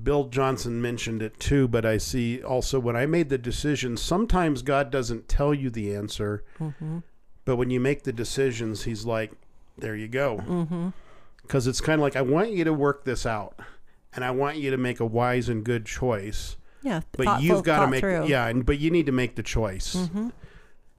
Bill 0.04 0.26
Johnson 0.26 0.82
mentioned 0.82 1.22
it 1.22 1.38
too, 1.40 1.68
but 1.68 1.86
I 1.86 1.98
see 1.98 2.42
also 2.42 2.80
when 2.80 2.96
I 2.96 3.06
made 3.06 3.28
the 3.28 3.38
decision, 3.38 3.98
sometimes 3.98 4.62
God 4.62 4.90
doesn't 4.90 5.28
tell 5.28 5.54
you 5.54 5.70
the 5.70 5.94
answer, 5.94 6.44
Mm-hmm. 6.60 7.00
but 7.44 7.58
when 7.58 7.70
you 7.70 7.80
make 7.82 8.04
the 8.04 8.14
decisions, 8.14 8.84
He's 8.84 9.06
like, 9.06 9.32
"There 9.78 9.96
you 9.96 10.08
go," 10.08 10.94
because 11.42 11.68
it's 11.68 11.82
kind 11.82 12.00
of 12.00 12.04
like 12.04 12.16
I 12.16 12.22
want 12.22 12.52
you 12.52 12.64
to 12.64 12.74
work 12.74 13.04
this 13.04 13.26
out, 13.26 13.60
and 14.14 14.24
I 14.24 14.32
want 14.32 14.58
you 14.58 14.72
to 14.72 14.78
make 14.78 15.00
a 15.02 15.06
wise 15.06 15.50
and 15.50 15.64
good 15.66 15.86
choice 15.86 16.56
Yeah, 16.84 17.02
but 17.14 17.26
thoughtful, 17.26 17.46
you've 17.46 17.64
got 17.64 17.82
to 17.86 17.88
make 17.92 18.00
through. 18.02 18.28
yeah 18.28 18.48
and 18.48 18.66
but 18.66 18.80
you 18.80 18.90
need 18.92 19.06
to 19.06 19.12
make 19.12 19.36
the 19.36 19.44
choice 19.44 19.96
Mm-hmm. 19.96 20.30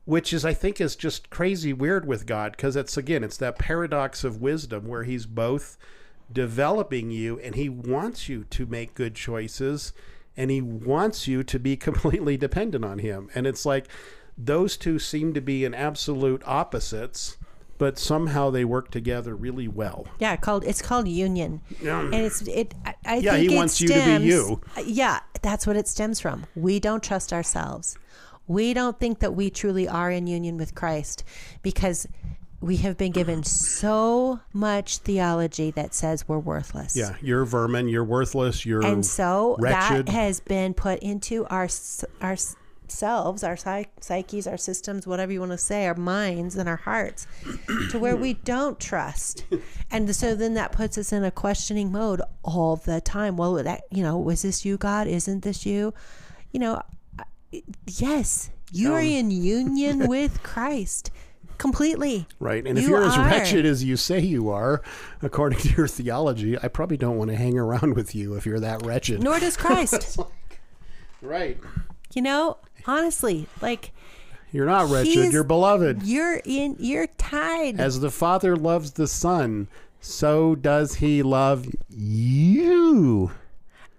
which 0.04 0.32
is 0.32 0.44
I 0.44 0.54
think 0.54 0.80
is 0.80 0.96
just 0.96 1.30
crazy 1.30 1.72
weird 1.72 2.06
with 2.06 2.26
God 2.26 2.52
because 2.52 2.76
it's 2.76 2.96
again 2.96 3.22
it's 3.24 3.36
that 3.38 3.58
paradox 3.58 4.24
of 4.24 4.40
wisdom 4.40 4.86
where 4.86 5.04
he's 5.04 5.26
both 5.26 5.76
developing 6.32 7.10
you 7.10 7.38
and 7.40 7.54
he 7.54 7.68
wants 7.68 8.28
you 8.28 8.44
to 8.44 8.66
make 8.66 8.94
good 8.94 9.14
choices 9.14 9.92
and 10.36 10.50
he 10.50 10.60
wants 10.60 11.28
you 11.28 11.42
to 11.42 11.58
be 11.58 11.76
completely 11.88 12.36
dependent 12.36 12.84
on 12.84 12.98
him 12.98 13.28
and 13.34 13.46
it's 13.46 13.66
like 13.66 13.86
those 14.38 14.76
two 14.76 14.98
seem 14.98 15.34
to 15.34 15.40
be 15.40 15.64
in 15.64 15.74
absolute 15.74 16.42
opposites 16.46 17.36
but 17.82 17.98
somehow 17.98 18.48
they 18.48 18.64
work 18.64 18.92
together 18.92 19.34
really 19.34 19.66
well 19.66 20.06
Yeah, 20.20 20.36
called 20.36 20.62
it's 20.64 20.80
called 20.80 21.08
union, 21.08 21.60
Yeah. 21.82 22.00
and 22.00 22.14
it's 22.14 22.40
it. 22.42 22.74
I, 22.86 22.94
I 23.04 23.16
Yeah, 23.16 23.32
think 23.32 23.48
he 23.50 23.54
it 23.56 23.58
wants 23.58 23.80
you 23.80 23.88
to 23.88 24.18
be 24.20 24.24
you. 24.24 24.60
Uh, 24.76 24.82
yeah, 24.86 25.18
that's 25.42 25.66
what 25.66 25.74
it 25.74 25.88
stems 25.88 26.20
from. 26.20 26.46
We 26.54 26.78
don't 26.78 27.02
trust 27.02 27.32
ourselves. 27.32 27.98
We 28.46 28.72
don't 28.72 29.00
think 29.00 29.18
that 29.18 29.34
we 29.34 29.50
truly 29.50 29.88
are 29.88 30.12
in 30.12 30.28
union 30.28 30.56
with 30.58 30.76
Christ 30.76 31.24
because 31.62 32.06
we 32.60 32.76
have 32.76 32.96
been 32.96 33.10
given 33.10 33.42
so 33.42 34.38
much 34.52 34.98
theology 34.98 35.72
that 35.72 35.92
says 35.92 36.28
we're 36.28 36.38
worthless. 36.38 36.94
yeah 36.94 37.16
you're 37.20 37.44
vermin 37.44 37.88
you're 37.88 38.04
worthless 38.04 38.64
you're 38.64 38.84
and 38.86 39.04
so 39.04 39.56
wretched. 39.58 40.06
that 40.06 40.12
has 40.12 40.38
been 40.38 40.72
put 40.72 41.00
into 41.00 41.44
our 41.46 41.68
our 42.20 42.36
selves, 42.92 43.42
our 43.42 43.56
psy- 43.56 43.84
psyches, 44.00 44.46
our 44.46 44.56
systems, 44.56 45.06
whatever 45.06 45.32
you 45.32 45.40
want 45.40 45.52
to 45.52 45.58
say, 45.58 45.86
our 45.86 45.94
minds 45.94 46.56
and 46.56 46.68
our 46.68 46.76
hearts, 46.76 47.26
to 47.90 47.98
where 47.98 48.16
we 48.16 48.34
don't 48.34 48.78
trust, 48.78 49.44
and 49.90 50.14
so 50.14 50.34
then 50.34 50.54
that 50.54 50.72
puts 50.72 50.96
us 50.98 51.12
in 51.12 51.24
a 51.24 51.30
questioning 51.30 51.90
mode 51.90 52.20
all 52.42 52.76
the 52.76 53.00
time. 53.00 53.36
Well, 53.36 53.54
that 53.54 53.82
you 53.90 54.02
know, 54.02 54.18
was 54.18 54.42
this 54.42 54.64
you, 54.64 54.76
God? 54.76 55.06
Isn't 55.06 55.42
this 55.42 55.64
you? 55.66 55.92
You 56.52 56.60
know, 56.60 56.82
yes, 57.86 58.50
you 58.72 58.92
are 58.92 59.00
Um. 59.00 59.04
in 59.06 59.30
union 59.30 60.06
with 60.06 60.42
Christ 60.42 61.10
completely. 61.58 62.26
Right. 62.40 62.66
And 62.66 62.76
if 62.76 62.84
You 62.84 62.90
you're 62.90 63.04
as 63.04 63.16
are. 63.16 63.24
wretched 63.26 63.64
as 63.64 63.84
you 63.84 63.96
say 63.96 64.18
you 64.18 64.48
are, 64.50 64.82
according 65.20 65.60
to 65.60 65.68
your 65.76 65.86
theology, 65.86 66.58
I 66.60 66.66
probably 66.68 66.96
don't 66.96 67.16
want 67.18 67.30
to 67.30 67.36
hang 67.36 67.56
around 67.56 67.94
with 67.94 68.14
you 68.16 68.34
if 68.34 68.44
you're 68.46 68.58
that 68.60 68.84
wretched. 68.84 69.22
Nor 69.22 69.38
does 69.38 69.56
Christ. 69.58 70.18
Right. 71.20 71.56
you 72.14 72.22
know, 72.22 72.56
honestly, 72.86 73.46
like. 73.60 73.92
You're 74.52 74.66
not 74.66 74.90
wretched, 74.90 75.32
you're 75.32 75.44
beloved. 75.44 76.02
You're 76.02 76.42
in. 76.44 76.76
You're 76.78 77.06
tied. 77.18 77.80
As 77.80 78.00
the 78.00 78.10
Father 78.10 78.54
loves 78.54 78.92
the 78.92 79.06
Son, 79.06 79.66
so 79.98 80.54
does 80.54 80.96
he 80.96 81.22
love 81.22 81.66
you. 81.88 83.30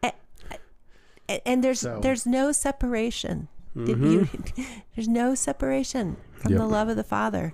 A- 0.04 1.48
and 1.48 1.64
there's 1.64 1.80
So- 1.80 1.94
Mm-hmm. 1.94 2.02
there's 2.02 2.26
no 2.26 2.52
separation. 2.52 3.48
Did 3.76 3.98
you- 3.98 4.28
there's 4.96 5.08
no 5.08 5.34
separation 5.34 6.18
from 6.34 6.52
Yep. 6.52 6.60
the 6.62 6.68
love 6.68 6.90
of 6.90 6.96
the 6.98 7.04
Father. 7.04 7.54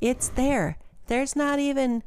It's 0.00 0.28
there. 0.28 0.76
There's 1.06 1.36
not 1.36 1.58
even. 1.60 2.02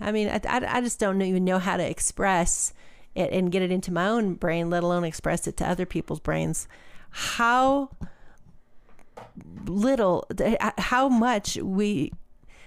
I 0.00 0.12
mean, 0.12 0.28
I, 0.28 0.40
I, 0.46 0.78
I 0.78 0.80
just 0.82 0.98
don't 1.00 1.22
even 1.22 1.44
know 1.46 1.58
how 1.58 1.78
to 1.78 1.88
express 1.88 2.74
it 3.14 3.30
and 3.32 3.50
get 3.50 3.62
it 3.62 3.70
into 3.72 3.90
my 3.90 4.06
own 4.08 4.34
brain, 4.34 4.68
let 4.68 4.82
alone 4.82 5.04
express 5.04 5.46
it 5.46 5.56
to 5.58 5.66
other 5.66 5.86
people's 5.86 6.20
brains. 6.20 6.68
How 7.12 7.90
little, 9.66 10.26
how 10.78 11.08
much 11.08 11.56
we, 11.56 12.12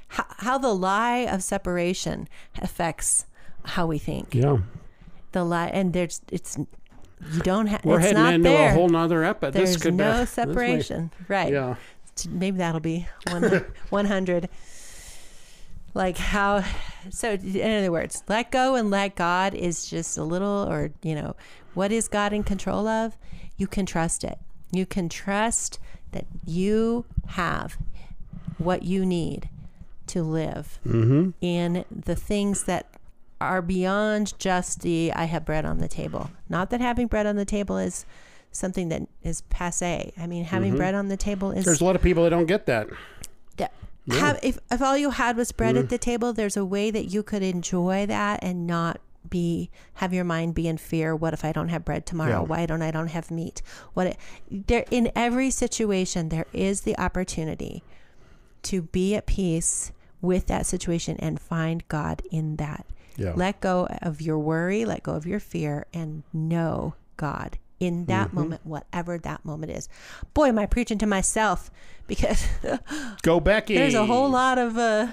how, 0.09 0.25
how 0.37 0.57
the 0.57 0.73
lie 0.73 1.19
of 1.29 1.43
separation 1.43 2.27
affects 2.61 3.25
how 3.63 3.85
we 3.87 3.97
think 3.97 4.33
Yeah. 4.35 4.57
the 5.31 5.43
lie 5.43 5.67
and 5.67 5.91
there's 5.93 6.21
it's 6.31 6.57
you 7.33 7.39
don't 7.41 7.65
have 7.67 7.83
We're 7.83 7.99
it's 7.99 8.09
heading 8.11 8.25
into 8.35 8.49
there 8.49 8.69
a 8.69 8.73
whole 8.73 8.89
nother 8.89 9.23
episode. 9.23 9.53
there's 9.53 9.73
This 9.73 9.81
could 9.81 9.95
no 9.95 10.03
uh, 10.11 10.11
this 10.19 10.37
might- 10.37 10.47
separation 10.47 11.11
right 11.27 11.51
yeah. 11.51 11.75
maybe 12.29 12.57
that'll 12.59 12.79
be 12.79 13.07
100 13.89 14.49
like 15.95 16.17
how 16.19 16.63
so 17.09 17.31
in 17.33 17.79
other 17.79 17.91
words 17.91 18.21
let 18.27 18.51
go 18.51 18.75
and 18.75 18.91
let 18.91 19.15
god 19.15 19.55
is 19.55 19.89
just 19.89 20.15
a 20.17 20.23
little 20.23 20.69
or 20.69 20.91
you 21.01 21.15
know 21.15 21.35
what 21.75 21.91
is 21.91 22.07
god 22.07 22.33
in 22.33 22.43
control 22.43 22.87
of 22.87 23.15
you 23.57 23.67
can 23.67 23.85
trust 23.85 24.23
it 24.23 24.39
you 24.71 24.85
can 24.85 25.07
trust 25.07 25.79
that 26.11 26.25
you 26.45 27.05
have 27.27 27.77
what 28.57 28.83
you 28.83 29.05
need 29.05 29.49
to 30.07 30.23
live 30.23 30.79
Mm-hmm. 30.85 31.29
in 31.41 31.85
the 31.91 32.15
things 32.15 32.63
that 32.63 32.87
are 33.41 33.61
beyond 33.61 34.33
just 34.39 34.81
the 34.81 35.11
I 35.13 35.25
have 35.25 35.43
bread 35.43 35.65
on 35.65 35.79
the 35.79 35.89
table. 35.89 36.29
Not 36.47 36.69
that 36.69 36.79
having 36.79 37.07
bread 37.07 37.25
on 37.25 37.35
the 37.35 37.43
table 37.43 37.77
is 37.77 38.05
something 38.51 38.87
that 38.89 39.01
is 39.23 39.41
passe. 39.49 40.13
I 40.17 40.25
mean, 40.25 40.45
having 40.45 40.77
bread 40.77 40.95
on 40.95 41.09
the 41.09 41.17
table 41.17 41.51
is 41.51 41.57
Mm-hmm. 41.59 41.65
There's 41.65 41.81
a 41.81 41.85
lot 41.85 41.95
of 41.97 42.01
people 42.01 42.23
that 42.23 42.29
don't 42.29 42.45
get 42.45 42.65
that. 42.67 42.87
that- 43.57 43.73
have, 44.09 44.39
if 44.43 44.57
if 44.71 44.81
all 44.81 44.95
you 44.97 45.09
had 45.09 45.35
was 45.35 45.51
bread 45.51 45.75
at 45.75 45.89
the 45.89 45.97
table, 45.97 46.31
there's 46.31 46.55
a 46.55 46.63
way 46.63 46.91
that 46.91 47.05
you 47.05 47.23
could 47.23 47.41
enjoy 47.43 48.05
that 48.05 48.39
and 48.43 48.65
not 48.67 49.01
be 49.29 49.69
have 49.95 50.13
your 50.13 50.23
mind 50.23 50.55
be 50.55 50.67
in 50.67 50.77
fear. 50.77 51.15
What 51.15 51.33
if 51.33 51.43
I 51.45 51.51
don't 51.51 51.69
have 51.69 51.85
bread 51.85 52.05
tomorrow? 52.05 52.41
Yeah. 52.41 52.47
Why 52.47 52.65
don't 52.65 52.81
I 52.81 52.91
don't 52.91 53.07
have 53.09 53.29
meat? 53.31 53.61
What 53.93 54.07
it, 54.07 54.17
there 54.49 54.85
in 54.91 55.11
every 55.15 55.49
situation 55.51 56.29
there 56.29 56.45
is 56.53 56.81
the 56.81 56.97
opportunity 56.97 57.83
to 58.63 58.81
be 58.81 59.15
at 59.15 59.25
peace 59.25 59.91
with 60.21 60.47
that 60.47 60.65
situation 60.65 61.17
and 61.19 61.39
find 61.39 61.87
God 61.87 62.21
in 62.31 62.55
that. 62.55 62.85
Yeah. 63.17 63.33
Let 63.35 63.61
go 63.61 63.87
of 64.01 64.21
your 64.21 64.39
worry, 64.39 64.83
let 64.85 65.03
go 65.03 65.13
of 65.13 65.25
your 65.25 65.39
fear, 65.39 65.85
and 65.93 66.23
know 66.33 66.95
God 67.17 67.57
in 67.79 68.05
that 68.05 68.27
Mm-hmm. 68.29 68.35
moment, 68.39 68.61
whatever 68.65 69.17
that 69.19 69.45
moment 69.45 69.71
is. 69.71 69.87
Boy, 70.33 70.47
am 70.47 70.57
I 70.59 70.65
preaching 70.65 70.97
to 70.99 71.05
myself 71.05 71.69
because 72.07 72.45
Go 73.21 73.39
Becky. 73.39 73.75
there's 73.77 73.93
a 73.93 74.05
whole 74.05 74.29
lot 74.29 74.57
of 74.57 74.77
uh, 74.77 75.07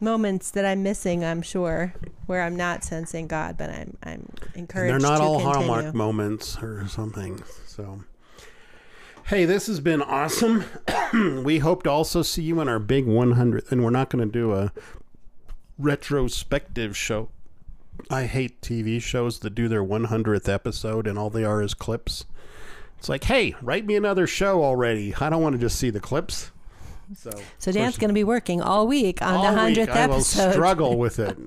moments 0.00 0.50
that 0.52 0.64
I'm 0.64 0.82
missing. 0.82 1.24
I'm 1.24 1.42
sure 1.42 1.94
where 2.26 2.42
I'm 2.42 2.56
not 2.56 2.84
sensing 2.84 3.26
God, 3.26 3.56
but 3.56 3.70
I'm 3.70 3.96
I'm 4.02 4.12
And 4.12 4.40
encouraged. 4.54 4.92
they're 4.92 4.98
not 5.10 5.20
all 5.20 5.40
continue. 5.40 5.66
Hallmark 5.68 5.94
moments 5.94 6.56
or 6.62 6.86
something. 6.88 7.42
So, 7.66 8.00
hey, 9.26 9.44
this 9.44 9.66
has 9.66 9.80
been 9.80 10.02
awesome. 10.02 10.64
we 11.44 11.58
hope 11.58 11.82
to 11.84 11.90
also 11.90 12.22
see 12.22 12.42
you 12.42 12.60
in 12.60 12.68
our 12.68 12.78
big 12.78 13.06
100th, 13.06 13.70
and 13.72 13.82
we're 13.84 13.90
not 13.90 14.10
going 14.10 14.26
to 14.26 14.30
do 14.32 14.52
a 14.54 14.72
retrospective 15.78 16.96
show. 16.96 17.28
I 18.10 18.24
hate 18.24 18.60
TV 18.60 19.00
shows 19.00 19.38
that 19.40 19.54
do 19.54 19.68
their 19.68 19.84
100th 19.84 20.52
episode 20.52 21.06
and 21.06 21.18
all 21.18 21.30
they 21.30 21.44
are 21.44 21.62
is 21.62 21.74
clips. 21.74 22.26
It's 22.98 23.08
like, 23.08 23.24
hey, 23.24 23.54
write 23.62 23.86
me 23.86 23.96
another 23.96 24.26
show 24.26 24.62
already. 24.62 25.14
I 25.14 25.30
don't 25.30 25.42
want 25.42 25.54
to 25.54 25.58
just 25.58 25.78
see 25.78 25.90
the 25.90 26.00
clips. 26.00 26.50
So, 27.14 27.30
So 27.58 27.72
Dan's 27.72 27.98
going 27.98 28.08
to 28.08 28.14
be 28.14 28.24
working 28.24 28.60
all 28.60 28.86
week 28.86 29.22
on 29.22 29.34
all 29.34 29.42
the 29.44 29.50
week 29.50 29.58
hundredth 29.58 29.90
I 29.90 30.06
will 30.06 30.14
episode. 30.14 30.52
struggle 30.52 30.98
with 30.98 31.18
it. 31.18 31.38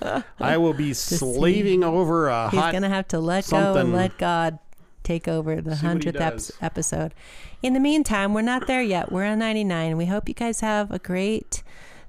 I 0.40 0.56
will 0.56 0.74
be 0.74 0.94
see. 0.94 1.16
slaving 1.16 1.82
over 1.82 2.28
a 2.28 2.50
He's 2.50 2.60
going 2.60 2.82
to 2.82 2.88
have 2.88 3.08
to 3.08 3.18
let 3.18 3.48
go 3.48 3.74
and 3.74 3.92
let 3.92 4.18
God 4.18 4.58
take 5.02 5.26
over 5.26 5.60
the 5.60 5.74
See 5.74 5.86
hundredth 5.86 6.20
ep- 6.20 6.62
episode. 6.62 7.14
In 7.62 7.72
the 7.72 7.80
meantime, 7.80 8.34
we're 8.34 8.42
not 8.42 8.66
there 8.66 8.82
yet. 8.82 9.10
We're 9.10 9.24
on 9.24 9.38
ninety 9.38 9.64
nine. 9.64 9.96
We 9.96 10.06
hope 10.06 10.28
you 10.28 10.34
guys 10.34 10.60
have 10.60 10.90
a 10.90 10.98
great 10.98 11.62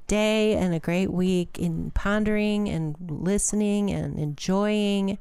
day 0.07 0.53
and 0.53 0.74
a 0.74 0.80
great 0.80 1.12
week 1.12 1.57
in 1.57 1.91
pondering 1.91 2.68
and 2.68 2.95
listening 2.99 3.89
and 3.89 4.20
enjoying 4.20 5.18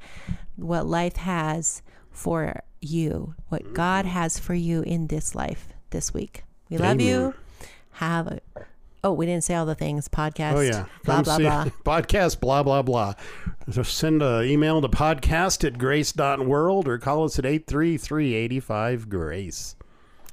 what 0.56 0.86
life 0.86 1.16
has 1.16 1.82
for 2.10 2.62
you, 2.80 3.34
what 3.48 3.62
mm-hmm. 3.62 3.74
God 3.74 4.06
has 4.06 4.38
for 4.38 4.54
you 4.54 4.82
in 4.82 5.06
this 5.06 5.34
life 5.34 5.68
this 5.90 6.12
week. 6.12 6.42
We 6.68 6.78
love 6.78 7.00
Amen. 7.00 7.06
you. 7.06 7.34
Have 7.98 8.26
a 8.28 8.40
Oh, 9.04 9.12
we 9.12 9.26
didn't 9.26 9.44
say 9.44 9.54
all 9.54 9.66
the 9.66 9.74
things. 9.76 10.08
Podcast. 10.08 10.54
Oh 10.54 10.60
yeah, 10.60 10.86
Blah 11.04 11.22
blah 11.22 11.38
blah. 11.38 11.64
Podcast 11.84 12.40
blah 12.40 12.62
blah 12.62 12.82
blah. 12.82 13.14
So 13.70 13.82
send 13.82 14.22
an 14.22 14.44
email 14.44 14.80
to 14.82 14.88
podcast 14.88 15.64
at 15.64 15.78
grace.world 15.78 16.88
or 16.88 16.98
call 16.98 17.24
us 17.24 17.38
at 17.38 17.44
833-85 17.44 19.08
grace. 19.08 19.76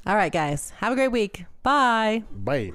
All 0.06 0.16
right, 0.16 0.32
guys. 0.32 0.72
Have 0.78 0.94
a 0.94 0.96
great 0.96 1.12
week. 1.12 1.46
Bye. 1.64 2.24
Bye. 2.32 2.72